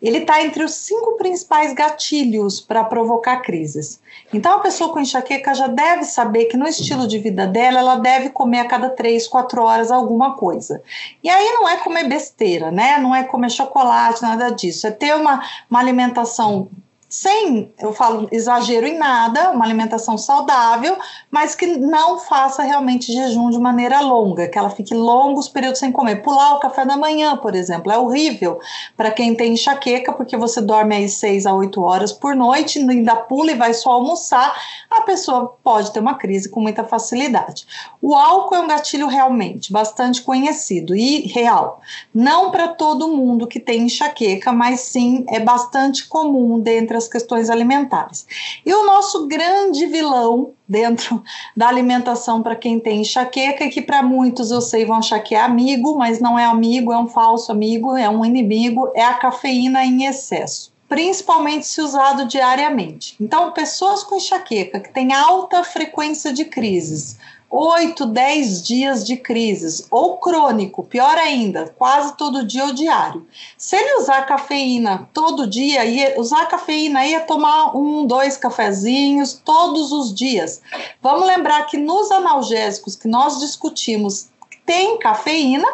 ele 0.00 0.16
está 0.16 0.42
entre 0.42 0.64
os 0.64 0.72
cinco 0.72 1.18
principais 1.18 1.74
gatilhos 1.74 2.62
para 2.62 2.84
provocar 2.84 3.42
crises. 3.42 4.00
Então, 4.32 4.54
a 4.54 4.60
pessoa 4.60 4.90
com 4.90 4.98
enxaqueca 4.98 5.52
já 5.52 5.66
deve 5.66 6.04
saber 6.04 6.46
que 6.46 6.56
no 6.56 6.66
estilo 6.66 7.06
de 7.06 7.18
vida 7.18 7.46
dela, 7.46 7.80
ela 7.80 7.96
deve 7.96 8.30
comer 8.30 8.60
a 8.60 8.64
cada 8.64 8.88
3, 8.88 9.28
4 9.28 9.62
horas 9.62 9.90
alguma 9.90 10.36
coisa. 10.36 10.82
E 11.22 11.28
aí 11.28 11.52
não 11.52 11.68
é 11.68 11.76
comer 11.76 12.08
besteira, 12.08 12.70
né? 12.70 12.98
Não 12.98 13.14
é 13.14 13.24
comer 13.24 13.50
chocolate, 13.50 14.22
nada 14.22 14.48
disso. 14.48 14.86
É 14.86 14.90
ter 14.90 15.14
uma, 15.14 15.44
uma 15.70 15.80
alimentação 15.80 16.70
sem, 17.08 17.72
eu 17.78 17.94
falo, 17.94 18.28
exagero 18.30 18.86
em 18.86 18.98
nada, 18.98 19.50
uma 19.50 19.64
alimentação 19.64 20.18
saudável, 20.18 20.94
mas 21.30 21.54
que 21.54 21.66
não 21.66 22.18
faça 22.18 22.62
realmente 22.62 23.10
jejum 23.10 23.48
de 23.48 23.58
maneira 23.58 24.00
longa, 24.00 24.46
que 24.46 24.58
ela 24.58 24.68
fique 24.68 24.94
longos 24.94 25.48
períodos 25.48 25.78
sem 25.78 25.90
comer. 25.90 26.22
Pular 26.22 26.56
o 26.56 26.60
café 26.60 26.84
da 26.84 26.98
manhã, 26.98 27.34
por 27.38 27.54
exemplo, 27.54 27.90
é 27.90 27.96
horrível 27.96 28.60
para 28.94 29.10
quem 29.10 29.34
tem 29.34 29.54
enxaqueca, 29.54 30.12
porque 30.12 30.36
você 30.36 30.60
dorme 30.60 30.96
aí 30.96 31.08
6 31.08 31.46
a 31.46 31.54
8 31.54 31.80
horas 31.82 32.12
por 32.12 32.36
noite, 32.36 32.78
ainda 32.78 33.16
pula 33.16 33.52
e 33.52 33.56
vai 33.56 33.72
só 33.72 33.92
almoçar, 33.92 34.54
a 34.90 35.00
pessoa 35.00 35.56
pode 35.64 35.90
ter 35.92 36.00
uma 36.00 36.14
crise 36.14 36.50
com 36.50 36.60
muita 36.60 36.84
facilidade. 36.84 37.66
O 38.02 38.14
álcool 38.14 38.56
é 38.56 38.60
um 38.60 38.68
gatilho 38.68 39.06
realmente 39.06 39.72
bastante 39.72 40.20
conhecido 40.20 40.94
e 40.94 41.26
real. 41.28 41.80
Não 42.14 42.50
para 42.50 42.68
todo 42.68 43.08
mundo 43.08 43.46
que 43.46 43.58
tem 43.58 43.84
enxaqueca, 43.84 44.52
mas 44.52 44.80
sim 44.80 45.24
é 45.28 45.40
bastante 45.40 46.06
comum 46.06 46.60
dentre 46.60 46.97
as 46.98 47.08
questões 47.08 47.48
alimentares. 47.48 48.26
E 48.64 48.72
o 48.72 48.84
nosso 48.84 49.26
grande 49.26 49.86
vilão 49.86 50.52
dentro 50.68 51.22
da 51.56 51.68
alimentação 51.68 52.42
para 52.42 52.54
quem 52.54 52.78
tem 52.78 53.00
enxaqueca, 53.00 53.68
que 53.68 53.80
para 53.80 54.02
muitos 54.02 54.50
eu 54.50 54.60
sei 54.60 54.84
vão 54.84 54.98
achar 54.98 55.20
que 55.20 55.34
é 55.34 55.40
amigo, 55.40 55.96
mas 55.96 56.20
não 56.20 56.38
é 56.38 56.44
amigo, 56.44 56.92
é 56.92 56.98
um 56.98 57.08
falso 57.08 57.50
amigo, 57.50 57.96
é 57.96 58.08
um 58.08 58.24
inimigo, 58.24 58.90
é 58.94 59.04
a 59.04 59.14
cafeína 59.14 59.84
em 59.84 60.04
excesso 60.04 60.76
principalmente 60.88 61.66
se 61.66 61.82
usado 61.82 62.24
diariamente. 62.24 63.14
Então, 63.20 63.52
pessoas 63.52 64.02
com 64.02 64.16
enxaqueca 64.16 64.80
que 64.80 64.90
têm 64.90 65.12
alta 65.12 65.62
frequência 65.62 66.32
de 66.32 66.46
crises, 66.46 67.18
8, 67.50 68.04
10 68.04 68.62
dias 68.62 69.06
de 69.06 69.16
crises, 69.16 69.86
ou 69.90 70.18
crônico, 70.18 70.84
pior 70.84 71.16
ainda, 71.16 71.74
quase 71.78 72.14
todo 72.16 72.44
dia 72.44 72.66
ou 72.66 72.74
diário. 72.74 73.26
Se 73.56 73.74
ele 73.74 74.00
usar 74.00 74.26
cafeína 74.26 75.08
todo 75.14 75.46
dia, 75.46 75.84
ia 75.84 76.20
usar 76.20 76.46
cafeína 76.46 77.06
ia 77.06 77.20
tomar 77.20 77.74
um, 77.74 78.06
dois 78.06 78.36
cafezinhos 78.36 79.32
todos 79.32 79.92
os 79.92 80.14
dias. 80.14 80.60
Vamos 81.00 81.26
lembrar 81.26 81.64
que 81.66 81.78
nos 81.78 82.10
analgésicos 82.10 82.94
que 82.94 83.08
nós 83.08 83.40
discutimos 83.40 84.28
tem 84.66 84.98
cafeína 84.98 85.66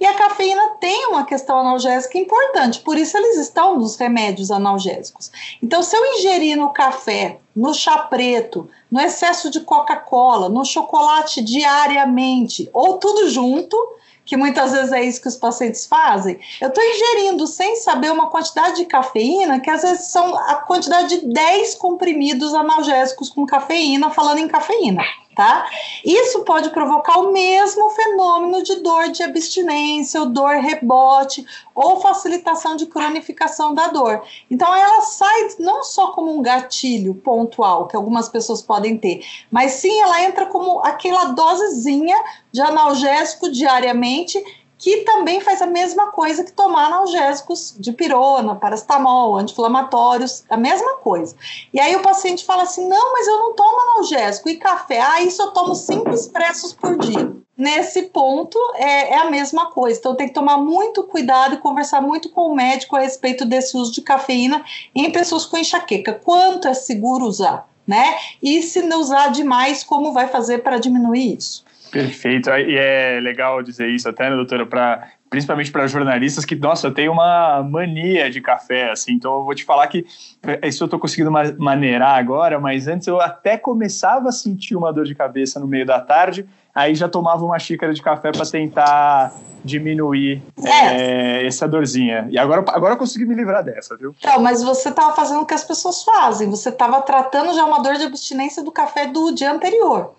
e 0.00 0.06
a 0.06 0.14
cafeína 0.14 0.76
tem 0.80 1.06
uma 1.06 1.24
questão 1.24 1.58
analgésica 1.58 2.18
importante, 2.18 2.80
por 2.80 2.96
isso 2.96 3.16
eles 3.16 3.36
estão 3.36 3.78
nos 3.78 3.96
remédios 3.96 4.50
analgésicos. 4.50 5.30
Então, 5.62 5.82
se 5.82 5.96
eu 5.96 6.14
ingerir 6.14 6.56
no 6.56 6.70
café, 6.70 7.38
no 7.54 7.74
chá 7.74 7.98
preto, 7.98 8.68
no 8.90 9.00
excesso 9.00 9.50
de 9.50 9.60
Coca-Cola, 9.60 10.48
no 10.48 10.64
chocolate 10.64 11.42
diariamente, 11.42 12.70
ou 12.72 12.98
tudo 12.98 13.28
junto, 13.28 13.76
que 14.24 14.36
muitas 14.36 14.72
vezes 14.72 14.92
é 14.92 15.02
isso 15.02 15.22
que 15.22 15.28
os 15.28 15.36
pacientes 15.36 15.86
fazem, 15.86 16.38
eu 16.60 16.68
estou 16.68 16.84
ingerindo 16.84 17.46
sem 17.46 17.76
saber 17.76 18.12
uma 18.12 18.28
quantidade 18.28 18.76
de 18.76 18.84
cafeína, 18.84 19.58
que 19.58 19.70
às 19.70 19.82
vezes 19.82 20.06
são 20.08 20.36
a 20.36 20.56
quantidade 20.56 21.18
de 21.18 21.26
10 21.32 21.74
comprimidos 21.76 22.54
analgésicos 22.54 23.30
com 23.30 23.46
cafeína, 23.46 24.10
falando 24.10 24.38
em 24.38 24.46
cafeína 24.48 25.02
tá? 25.38 25.70
Isso 26.04 26.40
pode 26.40 26.70
provocar 26.70 27.20
o 27.20 27.30
mesmo 27.30 27.90
fenômeno 27.90 28.60
de 28.60 28.74
dor 28.82 29.08
de 29.10 29.22
abstinência, 29.22 30.20
ou 30.20 30.28
dor 30.28 30.56
rebote, 30.56 31.46
ou 31.72 32.00
facilitação 32.00 32.74
de 32.74 32.86
cronificação 32.86 33.72
da 33.72 33.86
dor. 33.86 34.20
Então, 34.50 34.74
ela 34.74 35.00
sai 35.02 35.50
não 35.60 35.84
só 35.84 36.08
como 36.08 36.36
um 36.36 36.42
gatilho 36.42 37.14
pontual, 37.14 37.86
que 37.86 37.94
algumas 37.94 38.28
pessoas 38.28 38.60
podem 38.60 38.98
ter, 38.98 39.24
mas 39.48 39.74
sim 39.74 40.00
ela 40.00 40.24
entra 40.24 40.44
como 40.46 40.80
aquela 40.80 41.26
dosezinha 41.26 42.16
de 42.50 42.60
analgésico 42.60 43.48
diariamente 43.48 44.42
que 44.78 44.98
também 44.98 45.40
faz 45.40 45.60
a 45.60 45.66
mesma 45.66 46.12
coisa 46.12 46.44
que 46.44 46.52
tomar 46.52 46.86
analgésicos 46.86 47.74
de 47.76 47.92
pirona, 47.92 48.54
paracetamol, 48.54 49.36
anti-inflamatórios, 49.36 50.44
a 50.48 50.56
mesma 50.56 50.98
coisa. 50.98 51.34
E 51.74 51.80
aí 51.80 51.96
o 51.96 52.02
paciente 52.02 52.44
fala 52.44 52.62
assim: 52.62 52.86
não, 52.88 53.12
mas 53.12 53.26
eu 53.26 53.36
não 53.36 53.54
tomo 53.54 53.76
analgésico 53.92 54.48
e 54.48 54.56
café, 54.56 55.00
ah, 55.00 55.20
isso 55.20 55.42
eu 55.42 55.50
tomo 55.50 55.74
cinco 55.74 56.10
expressos 56.10 56.72
por 56.72 56.96
dia. 56.96 57.36
Nesse 57.56 58.02
ponto 58.02 58.56
é, 58.76 59.14
é 59.14 59.18
a 59.18 59.30
mesma 59.30 59.72
coisa, 59.72 59.98
então 59.98 60.14
tem 60.14 60.28
que 60.28 60.34
tomar 60.34 60.58
muito 60.58 61.02
cuidado 61.02 61.56
e 61.56 61.58
conversar 61.58 62.00
muito 62.00 62.30
com 62.30 62.42
o 62.42 62.54
médico 62.54 62.94
a 62.94 63.00
respeito 63.00 63.44
desse 63.44 63.76
uso 63.76 63.92
de 63.92 64.00
cafeína 64.00 64.64
em 64.94 65.10
pessoas 65.10 65.44
com 65.44 65.58
enxaqueca. 65.58 66.20
Quanto 66.24 66.68
é 66.68 66.74
seguro 66.74 67.24
usar, 67.24 67.68
né? 67.84 68.16
E 68.40 68.62
se 68.62 68.82
não 68.82 69.00
usar 69.00 69.32
demais, 69.32 69.82
como 69.82 70.12
vai 70.12 70.28
fazer 70.28 70.58
para 70.58 70.78
diminuir 70.78 71.36
isso? 71.36 71.64
Perfeito. 71.90 72.50
E 72.50 72.76
é 72.76 73.20
legal 73.20 73.62
dizer 73.62 73.88
isso 73.88 74.08
até, 74.08 74.28
né, 74.28 74.36
doutora, 74.36 74.66
para 74.66 75.08
principalmente 75.30 75.70
para 75.70 75.86
jornalistas 75.86 76.44
que, 76.44 76.54
nossa, 76.56 76.86
eu 76.86 76.94
tenho 76.94 77.12
uma 77.12 77.62
mania 77.62 78.30
de 78.30 78.40
café, 78.40 78.90
assim, 78.90 79.12
então 79.12 79.34
eu 79.34 79.44
vou 79.44 79.54
te 79.54 79.64
falar 79.64 79.86
que 79.86 80.06
é, 80.42 80.68
isso 80.68 80.82
eu 80.82 80.86
estou 80.86 80.98
conseguindo 80.98 81.30
maneirar 81.58 82.16
agora, 82.16 82.58
mas 82.58 82.88
antes 82.88 83.06
eu 83.06 83.20
até 83.20 83.56
começava 83.56 84.28
a 84.28 84.32
sentir 84.32 84.74
uma 84.74 84.92
dor 84.92 85.04
de 85.04 85.14
cabeça 85.14 85.60
no 85.60 85.66
meio 85.66 85.84
da 85.84 86.00
tarde, 86.00 86.48
aí 86.74 86.94
já 86.94 87.08
tomava 87.08 87.44
uma 87.44 87.58
xícara 87.58 87.92
de 87.92 88.00
café 88.00 88.32
para 88.32 88.46
tentar 88.46 89.34
diminuir 89.64 90.42
é. 90.64 91.40
É, 91.40 91.46
essa 91.46 91.68
dorzinha. 91.68 92.26
E 92.30 92.38
agora, 92.38 92.64
agora 92.68 92.94
eu 92.94 92.98
consegui 92.98 93.26
me 93.26 93.34
livrar 93.34 93.62
dessa, 93.62 93.96
viu? 93.96 94.14
Então, 94.18 94.40
mas 94.40 94.62
você 94.62 94.88
estava 94.88 95.14
fazendo 95.14 95.42
o 95.42 95.46
que 95.46 95.54
as 95.54 95.64
pessoas 95.64 96.02
fazem, 96.04 96.48
você 96.48 96.70
estava 96.70 97.02
tratando 97.02 97.52
já 97.54 97.64
uma 97.64 97.82
dor 97.82 97.96
de 97.96 98.04
abstinência 98.04 98.64
do 98.64 98.72
café 98.72 99.06
do 99.06 99.30
dia 99.32 99.52
anterior 99.52 100.14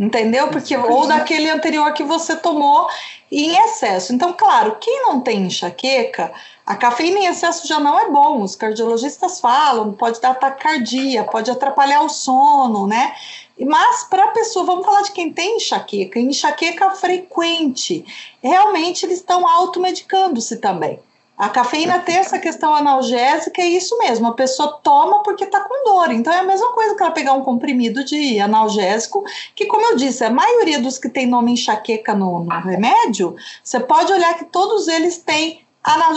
entendeu? 0.00 0.48
Porque 0.48 0.74
ou 0.74 1.06
daquele 1.06 1.50
anterior 1.50 1.92
que 1.92 2.02
você 2.02 2.34
tomou 2.34 2.88
em 3.30 3.54
excesso. 3.64 4.14
Então, 4.14 4.32
claro, 4.32 4.78
quem 4.80 5.02
não 5.02 5.20
tem 5.20 5.46
enxaqueca, 5.46 6.32
a 6.64 6.74
cafeína 6.74 7.18
em 7.18 7.26
excesso 7.26 7.68
já 7.68 7.78
não 7.78 7.98
é 7.98 8.08
bom. 8.08 8.42
Os 8.42 8.56
cardiologistas 8.56 9.40
falam, 9.40 9.92
pode 9.92 10.18
dar 10.20 10.34
taquicardia, 10.34 11.24
pode 11.24 11.50
atrapalhar 11.50 12.02
o 12.02 12.08
sono, 12.08 12.86
né? 12.86 13.14
Mas 13.60 14.04
para 14.04 14.24
a 14.24 14.28
pessoa, 14.28 14.64
vamos 14.64 14.86
falar 14.86 15.02
de 15.02 15.12
quem 15.12 15.30
tem 15.30 15.58
enxaqueca, 15.58 16.18
enxaqueca 16.18 16.90
frequente, 16.92 18.04
realmente 18.42 19.04
eles 19.04 19.18
estão 19.18 19.46
automedicando-se 19.46 20.56
também. 20.56 20.98
A 21.40 21.48
cafeína 21.48 22.00
tem 22.00 22.16
essa 22.16 22.38
questão 22.38 22.74
analgésica, 22.74 23.62
é 23.62 23.66
isso 23.66 23.96
mesmo, 23.96 24.26
a 24.26 24.34
pessoa 24.34 24.78
toma 24.82 25.22
porque 25.22 25.44
está 25.44 25.60
com 25.60 25.84
dor. 25.84 26.12
Então 26.12 26.30
é 26.30 26.40
a 26.40 26.42
mesma 26.42 26.70
coisa 26.74 26.94
que 26.94 27.02
ela 27.02 27.12
pegar 27.12 27.32
um 27.32 27.40
comprimido 27.40 28.04
de 28.04 28.38
analgésico, 28.38 29.24
que, 29.56 29.64
como 29.64 29.86
eu 29.86 29.96
disse, 29.96 30.22
a 30.22 30.28
maioria 30.28 30.78
dos 30.82 30.98
que 30.98 31.08
tem 31.08 31.26
nome 31.26 31.52
enxaqueca 31.52 32.14
no, 32.14 32.44
no 32.44 32.60
remédio, 32.60 33.34
você 33.64 33.80
pode 33.80 34.12
olhar 34.12 34.36
que 34.36 34.44
todos 34.44 34.86
eles 34.86 35.16
têm 35.16 35.64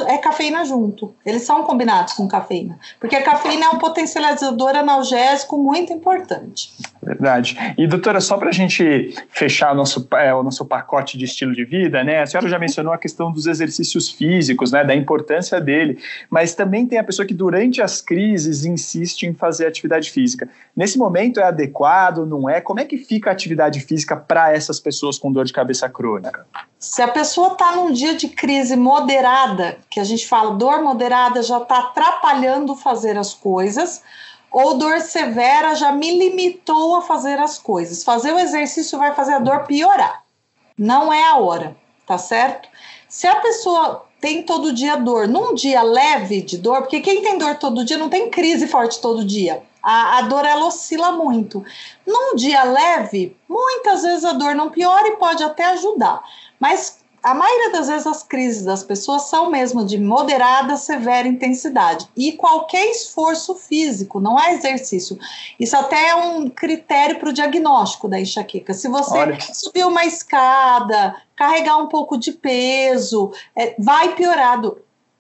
é 0.08 0.18
cafeína 0.18 0.66
junto. 0.66 1.16
Eles 1.26 1.44
são 1.44 1.64
combinados 1.64 2.12
com 2.16 2.28
cafeína, 2.28 2.78
porque 3.00 3.16
a 3.16 3.24
cafeína 3.24 3.68
é 3.68 3.70
um 3.70 3.80
potencializador 3.80 4.76
analgésico 4.76 5.58
muito 5.58 5.94
importante. 5.94 6.70
Verdade. 7.04 7.58
E 7.78 7.86
doutora, 7.86 8.22
só 8.22 8.38
para 8.38 8.50
a 8.50 8.54
gente 8.54 9.14
fechar 9.30 9.74
o 9.74 9.76
nosso, 9.76 10.08
é, 10.14 10.34
o 10.34 10.42
nosso 10.42 10.66
pacote 10.66 11.18
de 11.18 11.26
estilo 11.26 11.54
de 11.54 11.66
vida, 11.66 12.04
né? 12.04 12.22
A 12.22 12.26
senhora 12.26 12.48
já 12.48 12.58
mencionou 12.58 12.94
a 12.94 12.98
questão 12.98 13.32
dos 13.32 13.46
exercícios 13.46 14.10
físicos, 14.10 14.72
né? 14.72 14.84
Da 14.84 14.96
importância 14.96 15.60
dele, 15.60 16.00
mas 16.30 16.56
também 16.56 16.88
tem 16.88 16.98
a 16.98 17.04
pessoa 17.04 17.26
que 17.26 17.34
durante 17.34 17.82
as 17.82 18.02
crises 18.02 18.66
insiste 18.66 19.24
em 19.24 19.34
fazer 19.34 19.68
atividade 19.68 20.10
física. 20.10 20.50
Nesse 20.76 20.98
momento 20.98 21.40
é 21.40 21.44
adequado, 21.44 22.26
não 22.26 22.50
é? 22.50 22.62
Como 22.62 22.80
é 22.80 22.86
que 22.86 22.98
fica 22.98 23.30
a 23.30 23.34
atividade 23.34 23.80
física 23.82 24.16
para 24.16 24.54
essas 24.54 24.80
pessoas 24.80 25.20
com 25.20 25.32
dor 25.32 25.46
de 25.46 25.54
cabeça 25.54 25.90
crônica? 25.90 26.46
Se 26.80 27.02
a 27.02 27.08
pessoa 27.08 27.54
está 27.54 27.76
num 27.76 27.92
dia 27.92 28.16
de 28.16 28.28
crise 28.28 28.76
moderada, 28.76 29.78
que 29.90 30.00
a 30.00 30.04
gente 30.04 30.28
fala 30.28 30.56
dor 30.56 30.82
moderada 30.82 31.42
já 31.42 31.58
está 31.58 31.80
atrapalhando 31.80 32.76
fazer 32.76 33.18
as 33.18 33.34
coisas, 33.34 34.02
ou 34.54 34.78
dor 34.78 35.02
severa 35.02 35.74
já 35.74 35.92
me 35.92 36.18
limitou 36.18 36.96
a 36.96 37.02
fazer 37.02 37.40
as 37.40 37.58
coisas. 37.58 38.04
Fazer 38.04 38.32
o 38.32 38.40
exercício 38.40 39.00
vai 39.00 39.14
fazer 39.16 39.34
a 39.34 39.40
dor 39.40 39.66
piorar. 39.66 40.24
Não 40.78 41.12
é 41.12 41.24
a 41.24 41.38
hora, 41.38 41.76
tá 42.06 42.20
certo? 42.20 42.70
Se 43.10 43.26
a 43.26 43.38
pessoa 43.38 44.06
tem 44.22 44.44
todo 44.44 44.72
dia 44.72 44.96
dor, 44.96 45.28
num 45.28 45.56
dia 45.56 45.82
leve 45.82 46.42
de 46.42 46.58
dor, 46.58 46.82
porque 46.82 47.02
quem 47.02 47.22
tem 47.22 47.38
dor 47.38 47.56
todo 47.56 47.84
dia 47.84 47.98
não 47.98 48.10
tem 48.10 48.30
crise 48.30 48.68
forte 48.68 49.02
todo 49.02 49.26
dia. 49.26 49.62
A, 49.82 50.20
a 50.20 50.22
dor 50.22 50.46
ela 50.46 50.68
oscila 50.68 51.12
muito. 51.12 51.66
Num 52.06 52.36
dia 52.36 52.64
leve, 52.64 53.36
muitas 53.50 54.04
vezes 54.04 54.24
a 54.24 54.34
dor 54.34 54.56
não 54.56 54.70
piora 54.70 55.08
e 55.08 55.18
pode 55.18 55.44
até 55.44 55.66
ajudar. 55.66 56.22
Mas 56.60 57.03
a 57.24 57.34
maioria 57.34 57.72
das 57.72 57.88
vezes 57.88 58.06
as 58.06 58.22
crises 58.22 58.66
das 58.66 58.84
pessoas 58.84 59.30
são 59.30 59.50
mesmo 59.50 59.86
de 59.86 59.98
moderada, 59.98 60.76
severa 60.76 61.26
intensidade. 61.28 62.08
E 62.18 62.34
qualquer 62.34 62.86
esforço 62.92 63.56
físico, 63.56 64.20
não 64.20 64.38
é 64.38 64.54
exercício. 64.54 65.18
Isso 65.58 65.78
até 65.78 66.10
é 66.10 66.16
um 66.16 66.50
critério 66.50 67.20
para 67.20 67.30
o 67.30 67.34
diagnóstico 67.34 68.10
da 68.10 68.20
enxaqueca. 68.20 68.74
Se 68.74 68.90
você 68.90 69.18
Olha. 69.18 69.40
subir 69.40 69.86
uma 69.86 70.06
escada, 70.06 71.16
carregar 71.34 71.78
um 71.78 71.88
pouco 71.88 72.18
de 72.18 72.34
peso, 72.34 73.32
é, 73.56 73.74
vai 73.80 74.14
piorar 74.16 74.44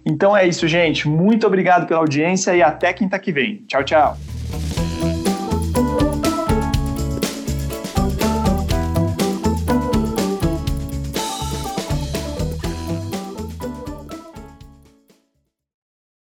então 0.06 0.36
é 0.36 0.48
isso, 0.48 0.68
gente. 0.68 1.08
Muito 1.08 1.46
obrigado 1.46 1.86
pela 1.86 2.00
audiência 2.00 2.56
e 2.56 2.62
até 2.62 2.94
quinta 2.94 3.20
que 3.20 3.32
vem. 3.32 3.64
Tchau, 3.68 3.84
tchau. 3.84 4.18